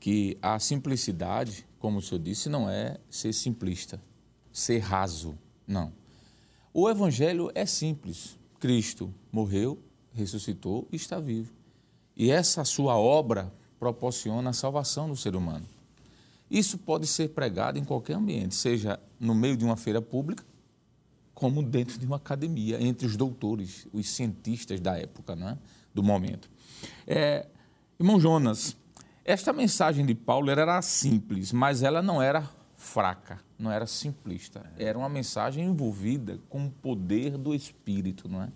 que 0.00 0.36
a 0.42 0.58
simplicidade, 0.58 1.64
como 1.78 1.98
o 1.98 2.02
senhor 2.02 2.20
disse, 2.20 2.48
não 2.48 2.68
é 2.68 2.98
ser 3.08 3.32
simplista, 3.32 4.02
ser 4.52 4.78
raso. 4.78 5.38
Não. 5.64 5.92
O 6.74 6.90
Evangelho 6.90 7.52
é 7.54 7.64
simples. 7.64 8.36
Cristo 8.58 9.14
morreu, 9.30 9.78
ressuscitou 10.18 10.86
e 10.92 10.96
está 10.96 11.18
vivo. 11.18 11.52
E 12.16 12.30
essa 12.30 12.64
sua 12.64 12.96
obra 12.96 13.52
proporciona 13.78 14.50
a 14.50 14.52
salvação 14.52 15.08
do 15.08 15.16
ser 15.16 15.36
humano. 15.36 15.64
Isso 16.50 16.78
pode 16.78 17.06
ser 17.06 17.28
pregado 17.28 17.78
em 17.78 17.84
qualquer 17.84 18.14
ambiente, 18.14 18.54
seja 18.54 18.98
no 19.20 19.34
meio 19.34 19.56
de 19.56 19.64
uma 19.64 19.76
feira 19.76 20.00
pública, 20.00 20.44
como 21.34 21.62
dentro 21.62 21.98
de 21.98 22.06
uma 22.06 22.16
academia, 22.16 22.82
entre 22.82 23.06
os 23.06 23.16
doutores, 23.16 23.86
os 23.92 24.08
cientistas 24.08 24.80
da 24.80 24.98
época, 24.98 25.36
né? 25.36 25.56
do 25.94 26.02
momento. 26.02 26.50
É, 27.06 27.46
irmão 27.98 28.18
Jonas, 28.18 28.76
esta 29.24 29.52
mensagem 29.52 30.04
de 30.04 30.14
Paulo 30.14 30.50
era 30.50 30.80
simples, 30.82 31.52
mas 31.52 31.82
ela 31.82 32.02
não 32.02 32.20
era 32.20 32.48
fraca, 32.76 33.40
não 33.58 33.70
era 33.70 33.86
simplista. 33.86 34.64
Era 34.78 34.96
uma 34.96 35.08
mensagem 35.08 35.64
envolvida 35.64 36.38
com 36.48 36.66
o 36.66 36.70
poder 36.70 37.36
do 37.36 37.54
Espírito, 37.54 38.28
não 38.28 38.42
é? 38.42 38.48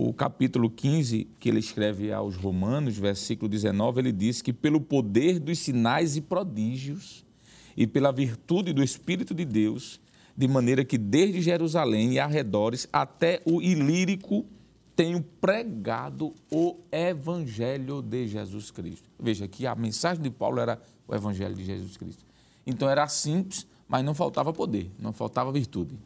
O 0.00 0.12
capítulo 0.12 0.70
15, 0.70 1.26
que 1.40 1.48
ele 1.48 1.58
escreve 1.58 2.12
aos 2.12 2.36
Romanos, 2.36 2.96
versículo 2.96 3.48
19, 3.48 4.00
ele 4.00 4.12
diz 4.12 4.40
que 4.40 4.52
pelo 4.52 4.80
poder 4.80 5.40
dos 5.40 5.58
sinais 5.58 6.16
e 6.16 6.20
prodígios 6.20 7.26
e 7.76 7.84
pela 7.84 8.12
virtude 8.12 8.72
do 8.72 8.80
Espírito 8.80 9.34
de 9.34 9.44
Deus, 9.44 10.00
de 10.36 10.46
maneira 10.46 10.84
que 10.84 10.96
desde 10.96 11.42
Jerusalém 11.42 12.12
e 12.12 12.20
arredores 12.20 12.88
até 12.92 13.42
o 13.44 13.60
Ilírico 13.60 14.46
tenho 14.94 15.20
pregado 15.20 16.32
o 16.48 16.76
Evangelho 16.92 18.00
de 18.00 18.28
Jesus 18.28 18.70
Cristo. 18.70 19.10
Veja 19.18 19.48
que 19.48 19.66
a 19.66 19.74
mensagem 19.74 20.22
de 20.22 20.30
Paulo 20.30 20.60
era 20.60 20.80
o 21.08 21.14
Evangelho 21.14 21.56
de 21.56 21.64
Jesus 21.64 21.96
Cristo. 21.96 22.24
Então 22.64 22.88
era 22.88 23.08
simples, 23.08 23.66
mas 23.88 24.04
não 24.04 24.14
faltava 24.14 24.52
poder, 24.52 24.92
não 24.96 25.12
faltava 25.12 25.50
virtude. 25.50 25.98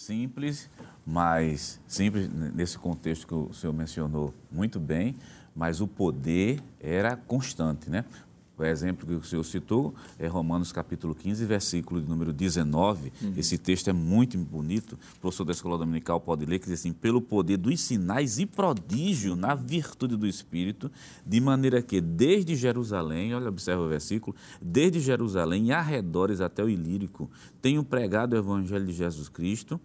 Simples, 0.00 0.70
mas 1.06 1.78
simples 1.86 2.26
nesse 2.54 2.78
contexto 2.78 3.26
que 3.26 3.34
o 3.34 3.52
senhor 3.52 3.74
mencionou 3.74 4.32
muito 4.50 4.80
bem, 4.80 5.14
mas 5.54 5.82
o 5.82 5.86
poder 5.86 6.58
era 6.80 7.16
constante, 7.16 7.90
né? 7.90 8.06
O 8.60 8.64
exemplo 8.64 9.06
que 9.06 9.14
o 9.14 9.22
senhor 9.22 9.42
citou 9.42 9.94
é 10.18 10.26
Romanos 10.26 10.70
capítulo 10.70 11.14
15, 11.14 11.46
versículo 11.46 11.98
de 11.98 12.06
número 12.06 12.30
19. 12.30 13.10
Uhum. 13.22 13.32
Esse 13.34 13.56
texto 13.56 13.88
é 13.88 13.92
muito 13.92 14.36
bonito. 14.36 14.98
O 15.16 15.20
professor 15.20 15.46
da 15.46 15.52
Escola 15.52 15.78
Dominical 15.78 16.20
pode 16.20 16.44
ler, 16.44 16.58
que 16.58 16.66
diz 16.66 16.80
assim, 16.80 16.92
pelo 16.92 17.22
poder 17.22 17.56
dos 17.56 17.80
sinais 17.80 18.38
e 18.38 18.44
prodígio 18.44 19.34
na 19.34 19.54
virtude 19.54 20.14
do 20.14 20.26
Espírito, 20.26 20.92
de 21.24 21.40
maneira 21.40 21.80
que 21.80 22.02
desde 22.02 22.54
Jerusalém, 22.54 23.34
olha, 23.34 23.48
observa 23.48 23.80
o 23.80 23.88
versículo, 23.88 24.36
desde 24.60 25.00
Jerusalém 25.00 25.68
e 25.68 25.72
arredores 25.72 26.42
até 26.42 26.62
o 26.62 26.68
Ilírico, 26.68 27.30
tenho 27.62 27.82
pregado 27.82 28.36
o 28.36 28.38
Evangelho 28.38 28.84
de 28.84 28.92
Jesus 28.92 29.30
Cristo 29.30 29.80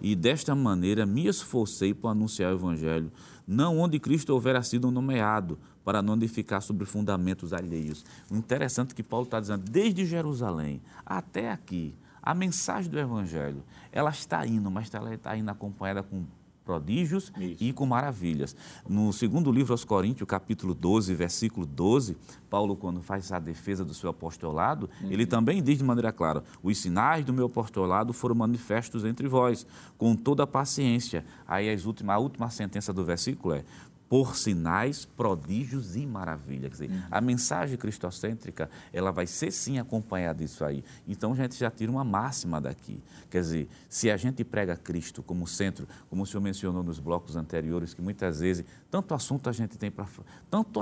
e 0.00 0.14
desta 0.14 0.54
maneira 0.54 1.04
me 1.04 1.26
esforcei 1.26 1.92
por 1.92 2.06
anunciar 2.06 2.52
o 2.52 2.56
Evangelho, 2.56 3.10
não 3.44 3.78
onde 3.80 3.98
Cristo 3.98 4.30
houvera 4.30 4.62
sido 4.62 4.88
nomeado, 4.88 5.58
para 5.84 6.02
não 6.02 6.18
ficar 6.28 6.60
sobre 6.60 6.86
fundamentos 6.86 7.52
alheios. 7.52 8.04
O 8.30 8.36
interessante 8.36 8.92
é 8.92 8.94
que 8.94 9.02
Paulo 9.02 9.24
está 9.24 9.40
dizendo, 9.40 9.64
desde 9.70 10.04
Jerusalém 10.04 10.80
até 11.04 11.50
aqui, 11.50 11.94
a 12.22 12.34
mensagem 12.34 12.90
do 12.90 12.98
Evangelho, 12.98 13.62
ela 13.90 14.10
está 14.10 14.46
indo, 14.46 14.70
mas 14.70 14.92
ela 14.92 15.14
está 15.14 15.36
indo 15.36 15.50
acompanhada 15.50 16.02
com 16.02 16.24
prodígios 16.70 17.32
Isso. 17.36 17.64
e 17.64 17.72
com 17.72 17.84
maravilhas. 17.84 18.54
No 18.88 19.12
segundo 19.12 19.50
livro 19.50 19.72
aos 19.72 19.84
Coríntios, 19.84 20.28
capítulo 20.28 20.72
12, 20.72 21.12
versículo 21.14 21.66
12, 21.66 22.16
Paulo, 22.48 22.76
quando 22.76 23.02
faz 23.02 23.32
a 23.32 23.40
defesa 23.40 23.84
do 23.84 23.92
seu 23.92 24.10
apostolado, 24.10 24.88
uhum. 25.02 25.10
ele 25.10 25.26
também 25.26 25.60
diz 25.60 25.78
de 25.78 25.84
maneira 25.84 26.12
clara: 26.12 26.44
os 26.62 26.78
sinais 26.78 27.24
do 27.24 27.32
meu 27.32 27.46
apostolado 27.46 28.12
foram 28.12 28.36
manifestos 28.36 29.04
entre 29.04 29.26
vós, 29.26 29.66
com 29.98 30.14
toda 30.14 30.44
a 30.44 30.46
paciência. 30.46 31.24
Aí 31.46 31.68
as 31.68 31.84
última, 31.86 32.14
a 32.14 32.18
última 32.18 32.48
sentença 32.50 32.92
do 32.92 33.04
versículo 33.04 33.54
é: 33.54 33.64
por 34.10 34.34
sinais, 34.34 35.04
prodígios 35.04 35.94
e 35.94 36.04
maravilhas. 36.04 36.76
Quer 36.76 36.86
dizer, 36.86 36.90
uhum. 36.90 37.02
a 37.12 37.20
mensagem 37.20 37.78
cristocêntrica, 37.78 38.68
ela 38.92 39.12
vai 39.12 39.24
ser 39.24 39.52
sim 39.52 39.78
acompanhada 39.78 40.40
disso 40.40 40.64
aí. 40.64 40.82
Então 41.06 41.32
a 41.32 41.36
gente 41.36 41.56
já 41.56 41.70
tira 41.70 41.92
uma 41.92 42.02
máxima 42.02 42.60
daqui. 42.60 43.00
Quer 43.30 43.40
dizer, 43.40 43.68
se 43.88 44.10
a 44.10 44.16
gente 44.16 44.42
prega 44.42 44.76
Cristo 44.76 45.22
como 45.22 45.46
centro, 45.46 45.86
como 46.08 46.24
o 46.24 46.26
senhor 46.26 46.40
mencionou 46.40 46.82
nos 46.82 46.98
blocos 46.98 47.36
anteriores, 47.36 47.94
que 47.94 48.02
muitas 48.02 48.40
vezes 48.40 48.64
tanto 48.90 49.14
assunto 49.14 49.48
a 49.48 49.52
gente 49.52 49.78
tem 49.78 49.90
para 49.90 50.06
tanto 50.50 50.80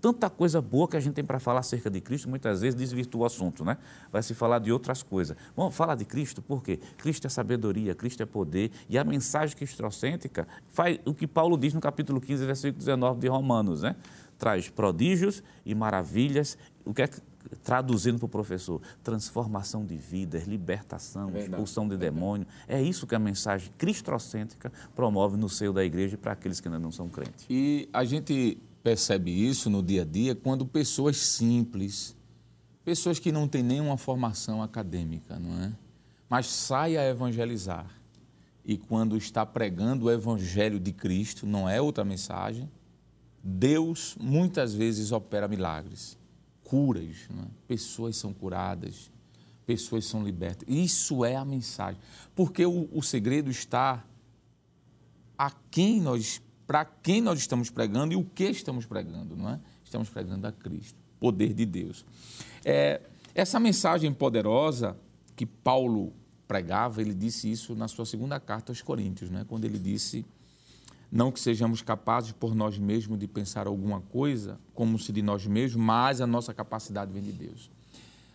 tanta 0.00 0.28
coisa 0.28 0.60
boa 0.60 0.86
que 0.86 0.96
a 0.96 1.00
gente 1.00 1.14
tem 1.14 1.24
para 1.24 1.40
falar 1.40 1.60
acerca 1.60 1.90
de 1.90 2.00
Cristo, 2.00 2.28
muitas 2.28 2.60
vezes 2.60 2.74
desvirtua 2.74 3.22
o 3.22 3.24
assunto, 3.24 3.64
né? 3.64 3.78
Vai 4.12 4.22
se 4.22 4.34
falar 4.34 4.58
de 4.58 4.70
outras 4.70 5.02
coisas. 5.02 5.36
Vamos 5.56 5.74
falar 5.74 5.94
de 5.94 6.04
Cristo, 6.04 6.42
por 6.42 6.62
quê? 6.62 6.78
Cristo 6.98 7.26
é 7.26 7.30
sabedoria, 7.30 7.94
Cristo 7.94 8.22
é 8.22 8.26
poder, 8.26 8.70
e 8.88 8.98
a 8.98 9.04
mensagem 9.04 9.56
cristocêntrica 9.56 10.46
faz 10.68 11.00
o 11.04 11.14
que 11.14 11.26
Paulo 11.26 11.56
diz 11.56 11.72
no 11.74 11.80
capítulo 11.80 12.20
15, 12.20 12.44
versículo 12.44 12.78
19 12.78 13.20
de 13.20 13.26
Romanos, 13.26 13.82
né? 13.82 13.96
Traz 14.38 14.68
prodígios 14.68 15.42
e 15.64 15.74
maravilhas. 15.74 16.58
O 16.84 16.92
que 16.92 17.02
é 17.02 17.08
traduzindo 17.62 18.18
para 18.18 18.26
o 18.26 18.28
professor, 18.28 18.80
transformação 19.02 19.84
de 19.84 19.96
vidas, 19.96 20.44
libertação, 20.44 21.30
é 21.34 21.40
expulsão 21.40 21.88
de 21.88 21.96
demônio. 21.96 22.46
É 22.66 22.82
isso 22.82 23.06
que 23.06 23.14
a 23.14 23.18
mensagem 23.18 23.70
cristocêntrica 23.78 24.72
promove 24.94 25.36
no 25.36 25.48
seio 25.48 25.72
da 25.72 25.84
igreja 25.84 26.16
para 26.16 26.32
aqueles 26.32 26.60
que 26.60 26.68
ainda 26.68 26.78
não 26.78 26.92
são 26.92 27.08
crentes. 27.08 27.46
E 27.48 27.88
a 27.92 28.04
gente 28.04 28.58
percebe 28.82 29.30
isso 29.30 29.68
no 29.68 29.82
dia 29.82 30.02
a 30.02 30.04
dia 30.04 30.34
quando 30.34 30.64
pessoas 30.64 31.16
simples, 31.16 32.16
pessoas 32.84 33.18
que 33.18 33.32
não 33.32 33.48
têm 33.48 33.62
nenhuma 33.62 33.96
formação 33.96 34.62
acadêmica, 34.62 35.38
não 35.38 35.62
é? 35.62 35.72
Mas 36.28 36.46
sai 36.46 36.96
a 36.96 37.08
evangelizar. 37.08 37.86
E 38.64 38.76
quando 38.76 39.16
está 39.16 39.46
pregando 39.46 40.06
o 40.06 40.10
evangelho 40.10 40.80
de 40.80 40.92
Cristo, 40.92 41.46
não 41.46 41.68
é 41.68 41.80
outra 41.80 42.04
mensagem, 42.04 42.68
Deus 43.42 44.16
muitas 44.20 44.74
vezes 44.74 45.12
opera 45.12 45.46
milagres, 45.46 46.18
curas, 46.66 47.28
é? 47.30 47.46
pessoas 47.68 48.16
são 48.16 48.32
curadas, 48.32 49.10
pessoas 49.64 50.04
são 50.04 50.24
libertas. 50.24 50.66
Isso 50.68 51.24
é 51.24 51.36
a 51.36 51.44
mensagem. 51.44 52.00
Porque 52.34 52.66
o, 52.66 52.88
o 52.92 53.02
segredo 53.02 53.50
está 53.50 54.04
a 55.38 55.50
quem 55.70 56.00
nós, 56.00 56.42
para 56.66 56.84
quem 56.84 57.20
nós 57.20 57.38
estamos 57.38 57.70
pregando 57.70 58.12
e 58.12 58.16
o 58.16 58.24
que 58.24 58.44
estamos 58.44 58.84
pregando, 58.84 59.36
não 59.36 59.48
é? 59.48 59.60
Estamos 59.84 60.08
pregando 60.08 60.46
a 60.46 60.52
Cristo, 60.52 60.98
poder 61.20 61.54
de 61.54 61.64
Deus. 61.64 62.04
É, 62.64 63.00
essa 63.32 63.60
mensagem 63.60 64.12
poderosa 64.12 64.96
que 65.36 65.46
Paulo 65.46 66.12
pregava, 66.48 67.00
ele 67.00 67.14
disse 67.14 67.50
isso 67.50 67.76
na 67.76 67.86
sua 67.86 68.04
segunda 68.04 68.40
carta 68.40 68.72
aos 68.72 68.82
Coríntios, 68.82 69.30
né? 69.30 69.44
quando 69.48 69.64
ele 69.64 69.78
disse 69.78 70.24
não 71.16 71.32
que 71.32 71.40
sejamos 71.40 71.80
capazes 71.80 72.32
por 72.32 72.54
nós 72.54 72.78
mesmos 72.78 73.18
de 73.18 73.26
pensar 73.26 73.66
alguma 73.66 74.00
coisa 74.00 74.60
como 74.74 74.98
se 74.98 75.12
de 75.12 75.22
nós 75.22 75.46
mesmos, 75.46 75.82
mas 75.82 76.20
a 76.20 76.26
nossa 76.26 76.52
capacidade 76.52 77.10
vem 77.10 77.22
de 77.22 77.32
Deus. 77.32 77.70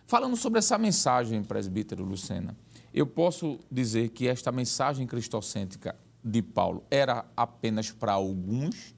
Falando 0.06 0.36
sobre 0.36 0.58
essa 0.58 0.76
mensagem, 0.76 1.42
presbítero 1.44 2.04
Lucena, 2.04 2.56
eu 2.92 3.06
posso 3.06 3.58
dizer 3.70 4.10
que 4.10 4.26
esta 4.26 4.50
mensagem 4.50 5.06
cristocêntrica 5.06 5.96
de 6.22 6.42
Paulo 6.42 6.82
era 6.90 7.24
apenas 7.36 7.90
para 7.90 8.12
alguns, 8.12 8.94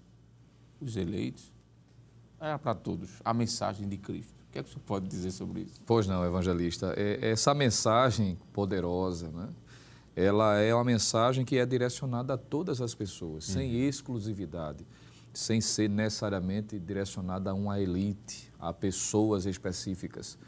os 0.81 0.97
eleitos, 0.97 1.53
era 2.41 2.59
para 2.59 2.75
todos, 2.75 3.11
a 3.25 3.33
mensagem 3.33 3.89
de 3.89 3.97
Cristo. 3.97 4.35
O 4.49 4.53
que 4.53 4.59
é 4.59 4.63
que 4.63 4.69
o 4.69 4.73
senhor 4.73 4.85
pode 4.85 5.09
dizer 5.09 5.31
sobre 5.31 5.63
isso? 5.63 5.81
Pois 5.85 6.07
não, 6.07 6.25
evangelista. 6.25 6.95
É, 6.97 7.31
essa 7.31 7.53
mensagem 7.55 8.39
poderosa, 8.53 9.29
né? 9.31 9.49
Ela 10.17 10.59
é 10.59 10.75
uma 10.75 10.85
mensagem 10.85 11.45
que 11.45 11.59
é 11.59 11.67
direcionada 11.67 12.35
a 12.35 12.39
todas 12.39 12.81
as 12.81 12.95
pessoas, 12.95 13.49
uhum. 13.49 13.55
sem 13.55 13.87
exclusividade, 13.87 14.87
sem 15.33 15.61
ser 15.61 15.89
necessariamente 15.89 16.79
direcionada 16.79 17.51
a 17.51 17.55
uma 17.55 17.81
elite, 17.81 18.53
a 18.59 18.73
pessoas 18.73 19.47
específicas. 19.47 20.39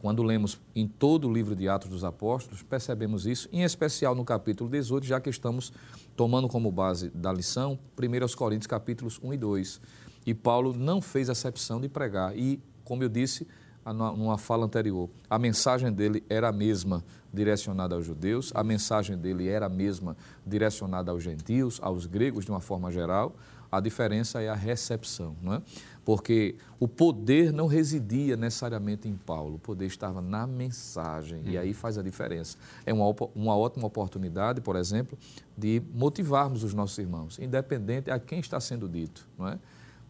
Quando 0.00 0.22
lemos 0.22 0.58
em 0.74 0.88
todo 0.88 1.28
o 1.28 1.32
livro 1.32 1.54
de 1.54 1.68
Atos 1.68 1.90
dos 1.90 2.04
Apóstolos, 2.04 2.62
percebemos 2.62 3.26
isso, 3.26 3.48
em 3.52 3.64
especial 3.64 4.14
no 4.14 4.24
capítulo 4.24 4.70
18, 4.70 5.06
já 5.06 5.20
que 5.20 5.28
estamos 5.28 5.72
tomando 6.16 6.48
como 6.48 6.70
base 6.70 7.10
da 7.10 7.32
lição 7.32 7.78
1 7.98 8.36
Coríntios 8.36 8.66
capítulos 8.66 9.20
1 9.22 9.34
e 9.34 9.36
2. 9.36 9.80
E 10.24 10.32
Paulo 10.32 10.72
não 10.72 11.02
fez 11.02 11.28
acepção 11.28 11.80
de 11.80 11.88
pregar. 11.88 12.34
E, 12.36 12.62
como 12.84 13.02
eu 13.02 13.08
disse 13.08 13.46
numa 13.92 14.38
fala 14.38 14.64
anterior, 14.64 15.08
a 15.28 15.38
mensagem 15.38 15.92
dele 15.92 16.24
era 16.28 16.48
a 16.48 16.52
mesma 16.52 17.04
direcionada 17.32 17.94
aos 17.94 18.04
judeus, 18.04 18.52
a 18.54 18.64
mensagem 18.64 19.16
dele 19.16 19.48
era 19.48 19.66
a 19.66 19.68
mesma 19.68 20.16
direcionada 20.44 21.10
aos 21.10 21.22
gentios, 21.22 21.78
aos 21.82 22.06
gregos 22.06 22.44
de 22.44 22.50
uma 22.50 22.60
forma 22.60 22.90
geral. 22.90 23.34
A 23.70 23.78
diferença 23.78 24.42
é 24.42 24.48
a 24.48 24.54
recepção, 24.54 25.36
não 25.40 25.54
é? 25.54 25.62
Porque 26.04 26.56
o 26.80 26.88
poder 26.88 27.52
não 27.52 27.68
residia 27.68 28.36
necessariamente 28.36 29.06
em 29.06 29.14
Paulo, 29.14 29.54
o 29.54 29.58
poder 29.60 29.86
estava 29.86 30.20
na 30.20 30.44
mensagem, 30.44 31.42
e 31.44 31.56
aí 31.56 31.72
faz 31.72 31.96
a 31.96 32.02
diferença. 32.02 32.58
É 32.84 32.92
uma, 32.92 33.04
uma 33.32 33.56
ótima 33.56 33.86
oportunidade, 33.86 34.60
por 34.60 34.74
exemplo, 34.74 35.16
de 35.56 35.80
motivarmos 35.94 36.64
os 36.64 36.74
nossos 36.74 36.98
irmãos, 36.98 37.38
independente 37.38 38.10
a 38.10 38.18
quem 38.18 38.40
está 38.40 38.58
sendo 38.58 38.88
dito, 38.88 39.28
não 39.38 39.46
é? 39.46 39.58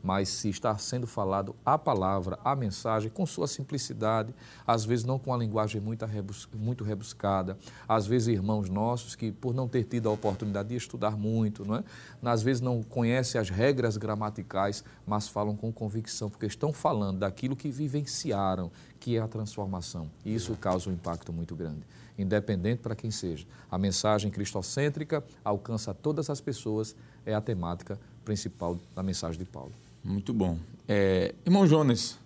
Mas 0.02 0.28
se 0.28 0.48
está 0.48 0.76
sendo 0.78 1.06
falado 1.06 1.54
a 1.64 1.78
palavra, 1.78 2.38
a 2.44 2.56
mensagem, 2.56 3.10
com 3.10 3.26
sua 3.26 3.46
simplicidade, 3.46 4.34
às 4.66 4.84
vezes 4.84 5.04
não 5.04 5.18
com 5.18 5.32
a 5.32 5.36
linguagem 5.36 5.80
muito, 5.80 6.04
rebus, 6.06 6.48
muito 6.54 6.84
rebuscada, 6.84 7.58
às 7.88 8.06
vezes 8.06 8.28
irmãos 8.28 8.68
nossos 8.68 9.14
que, 9.14 9.30
por 9.30 9.54
não 9.54 9.68
ter 9.68 9.84
tido 9.84 10.08
a 10.08 10.12
oportunidade 10.12 10.70
de 10.70 10.76
estudar 10.76 11.16
muito, 11.16 11.64
não 11.64 11.76
é? 11.76 11.84
às 12.22 12.42
vezes 12.42 12.60
não 12.60 12.82
conhecem 12.82 13.40
as 13.40 13.50
regras 13.50 13.96
gramaticais, 13.96 14.84
mas 15.06 15.28
falam 15.28 15.56
com 15.56 15.72
convicção, 15.72 16.30
porque 16.30 16.46
estão 16.46 16.72
falando 16.72 17.18
daquilo 17.18 17.56
que 17.56 17.70
vivenciaram, 17.70 18.70
que 18.98 19.16
é 19.16 19.20
a 19.20 19.28
transformação. 19.28 20.10
E 20.24 20.34
isso 20.34 20.54
causa 20.56 20.88
um 20.88 20.92
impacto 20.92 21.32
muito 21.32 21.54
grande, 21.54 21.80
independente 22.18 22.80
para 22.80 22.94
quem 22.94 23.10
seja. 23.10 23.46
A 23.70 23.78
mensagem 23.78 24.30
cristocêntrica 24.30 25.24
alcança 25.44 25.92
todas 25.92 26.30
as 26.30 26.40
pessoas, 26.40 26.94
é 27.24 27.34
a 27.34 27.40
temática 27.40 27.98
principal 28.24 28.78
da 28.94 29.02
mensagem 29.02 29.38
de 29.38 29.44
Paulo. 29.44 29.72
Muito 30.02 30.32
bom. 30.32 30.58
É, 30.88 31.34
irmão 31.44 31.66
Jonas, 31.66 32.18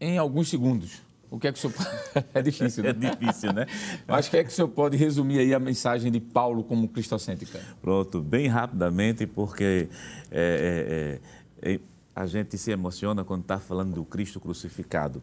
em 0.00 0.18
alguns 0.18 0.48
segundos, 0.48 1.02
o 1.30 1.38
que 1.38 1.48
é 1.48 1.52
que 1.52 1.58
o 1.58 1.60
senhor 1.60 1.74
É 2.34 2.42
difícil, 2.42 2.82
né? 2.82 2.90
É 2.90 2.92
difícil, 2.92 3.52
né? 3.52 3.66
Mas 4.06 4.26
o 4.26 4.30
que 4.30 4.36
é 4.36 4.44
que 4.44 4.50
o 4.50 4.52
senhor 4.52 4.68
pode 4.68 4.96
resumir 4.96 5.38
aí 5.38 5.54
a 5.54 5.58
mensagem 5.58 6.12
de 6.12 6.20
Paulo 6.20 6.62
como 6.62 6.88
cristocêntrica? 6.88 7.58
Pronto, 7.80 8.20
bem 8.20 8.48
rapidamente, 8.48 9.26
porque 9.26 9.88
é, 10.30 11.18
é, 11.62 11.70
é, 11.70 11.74
é 11.74 11.80
a 12.14 12.26
gente 12.26 12.58
se 12.58 12.70
emociona 12.70 13.24
quando 13.24 13.42
está 13.42 13.58
falando 13.58 13.94
do 13.94 14.04
Cristo 14.04 14.38
crucificado. 14.38 15.22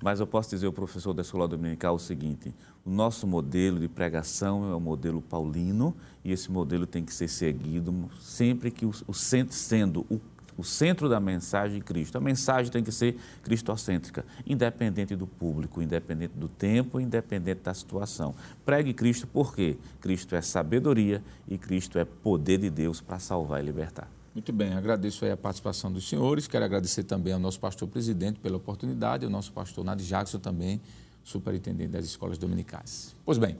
Mas 0.00 0.20
eu 0.20 0.26
posso 0.26 0.50
dizer 0.50 0.66
ao 0.66 0.72
professor 0.72 1.12
da 1.12 1.22
escola 1.22 1.48
dominical 1.48 1.96
o 1.96 1.98
seguinte: 1.98 2.54
o 2.84 2.90
nosso 2.90 3.26
modelo 3.26 3.80
de 3.80 3.88
pregação 3.88 4.70
é 4.70 4.74
o 4.74 4.80
modelo 4.80 5.20
paulino 5.20 5.96
e 6.24 6.30
esse 6.30 6.50
modelo 6.50 6.86
tem 6.86 7.04
que 7.04 7.12
ser 7.12 7.28
seguido 7.28 8.08
sempre 8.20 8.70
que 8.70 8.86
o, 8.86 8.92
o 9.06 9.12
sendo 9.12 10.06
o 10.08 10.20
o 10.58 10.64
centro 10.64 11.08
da 11.08 11.20
mensagem 11.20 11.80
Cristo. 11.80 12.18
A 12.18 12.20
mensagem 12.20 12.70
tem 12.70 12.82
que 12.82 12.90
ser 12.90 13.16
cristocêntrica, 13.44 14.26
independente 14.44 15.14
do 15.14 15.26
público, 15.26 15.80
independente 15.80 16.34
do 16.34 16.48
tempo, 16.48 17.00
independente 17.00 17.60
da 17.62 17.72
situação. 17.72 18.34
Pregue 18.66 18.92
Cristo 18.92 19.26
porque 19.28 19.78
Cristo 20.00 20.34
é 20.34 20.42
sabedoria 20.42 21.22
e 21.46 21.56
Cristo 21.56 21.98
é 21.98 22.04
poder 22.04 22.58
de 22.58 22.68
Deus 22.68 23.00
para 23.00 23.20
salvar 23.20 23.62
e 23.62 23.64
libertar. 23.64 24.10
Muito 24.34 24.52
bem, 24.52 24.72
agradeço 24.72 25.24
a 25.24 25.36
participação 25.36 25.90
dos 25.90 26.08
senhores, 26.08 26.46
quero 26.46 26.64
agradecer 26.64 27.04
também 27.04 27.32
ao 27.32 27.40
nosso 27.40 27.58
pastor 27.58 27.88
presidente 27.88 28.38
pela 28.38 28.56
oportunidade, 28.56 29.24
ao 29.24 29.30
nosso 29.30 29.52
pastor 29.52 29.84
Nadir 29.84 30.06
Jackson 30.06 30.38
também, 30.38 30.80
superintendente 31.24 31.90
das 31.90 32.04
escolas 32.04 32.38
dominicais. 32.38 33.16
Pois 33.24 33.38
bem, 33.38 33.56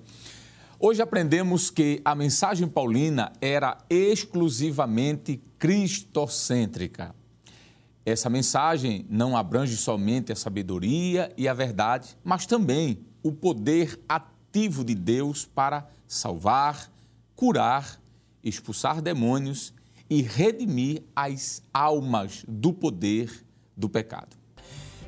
Hoje 0.81 1.03
aprendemos 1.03 1.70
que 1.70 2.01
a 2.05 2.14
mensagem 2.14 2.68
paulina 2.68 3.33
era 3.41 3.79
exclusivamente 3.91 5.43
cristocêntrica. 5.59 7.12
Essa 8.07 8.31
mensagem 8.31 9.05
não 9.11 9.37
abrange 9.37 9.76
somente 9.76 10.31
a 10.31 10.37
sabedoria 10.37 11.33
e 11.37 11.49
a 11.49 11.53
verdade, 11.53 12.16
mas 12.22 12.47
também 12.47 13.01
o 13.24 13.33
poder 13.33 13.99
ativo 14.09 14.85
de 14.85 14.95
Deus 14.95 15.45
para 15.45 15.91
salvar, 16.07 16.89
curar, 17.35 18.01
expulsar 18.45 19.03
demônios 19.03 19.74
e 20.09 20.22
redimir 20.22 21.03
as 21.14 21.61
almas 21.74 22.45
do 22.47 22.72
poder 22.72 23.45
do 23.76 23.89
pecado. 23.89 24.37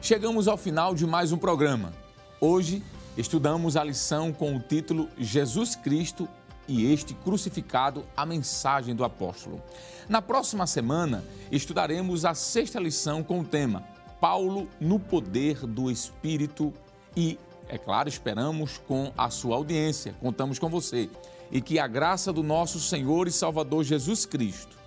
Chegamos 0.03 0.49
ao 0.49 0.57
final 0.57 0.97
de 0.97 1.07
mais 1.07 1.31
um 1.31 1.39
programa. 1.39 1.93
Hoje 2.41 2.83
Estudamos 3.17 3.77
a 3.77 3.83
lição 3.83 4.33
com 4.33 4.55
o 4.55 4.61
título 4.61 5.09
Jesus 5.19 5.75
Cristo 5.75 6.29
e 6.69 6.93
este 6.93 7.13
crucificado, 7.13 8.05
a 8.17 8.25
mensagem 8.25 8.95
do 8.95 9.05
apóstolo. 9.05 9.61
Na 10.09 10.23
próxima 10.23 10.67
semana, 10.67 11.25
estudaremos 11.51 12.25
a 12.25 12.35
sexta 12.35 12.79
lição 12.79 13.25
com 13.25 13.41
o 13.41 13.45
tema 13.45 13.83
Paulo 14.21 14.69
no 14.79 15.01
poder 15.01 15.67
do 15.67 15.91
Espírito. 15.91 16.73
E, 17.17 17.37
é 17.69 17.77
claro, 17.77 18.09
esperamos 18.09 18.79
com 18.87 19.13
a 19.19 19.29
sua 19.29 19.57
audiência, 19.57 20.15
contamos 20.21 20.61
com 20.61 20.69
você. 20.69 21.11
E 21.51 21.61
que 21.61 21.81
a 21.81 21.89
graça 21.89 22.33
do 22.33 22.45
nosso 22.45 22.79
Senhor 22.79 23.27
e 23.27 23.33
Salvador 23.33 23.83
Jesus 23.83 24.25
Cristo, 24.25 24.79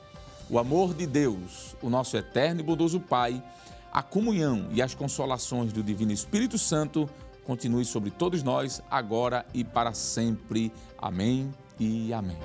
o 0.50 0.58
amor 0.58 0.94
de 0.94 1.06
Deus, 1.06 1.76
o 1.82 1.90
nosso 1.90 2.16
eterno 2.16 2.62
e 2.62 2.64
bondoso 2.64 3.02
Pai, 3.02 3.44
a 3.92 4.02
comunhão 4.02 4.68
e 4.72 4.82
as 4.82 4.96
consolações 4.96 5.74
do 5.74 5.84
Divino 5.84 6.14
Espírito 6.14 6.58
Santo 6.58 7.10
continue 7.44 7.86
sobre 7.86 8.12
todos 8.12 8.44
nós, 8.44 8.82
agora 8.90 9.46
e 9.54 9.64
para 9.64 9.94
sempre. 9.94 10.72
Amém 10.98 11.54
e 11.80 12.14
amém. 12.14 12.38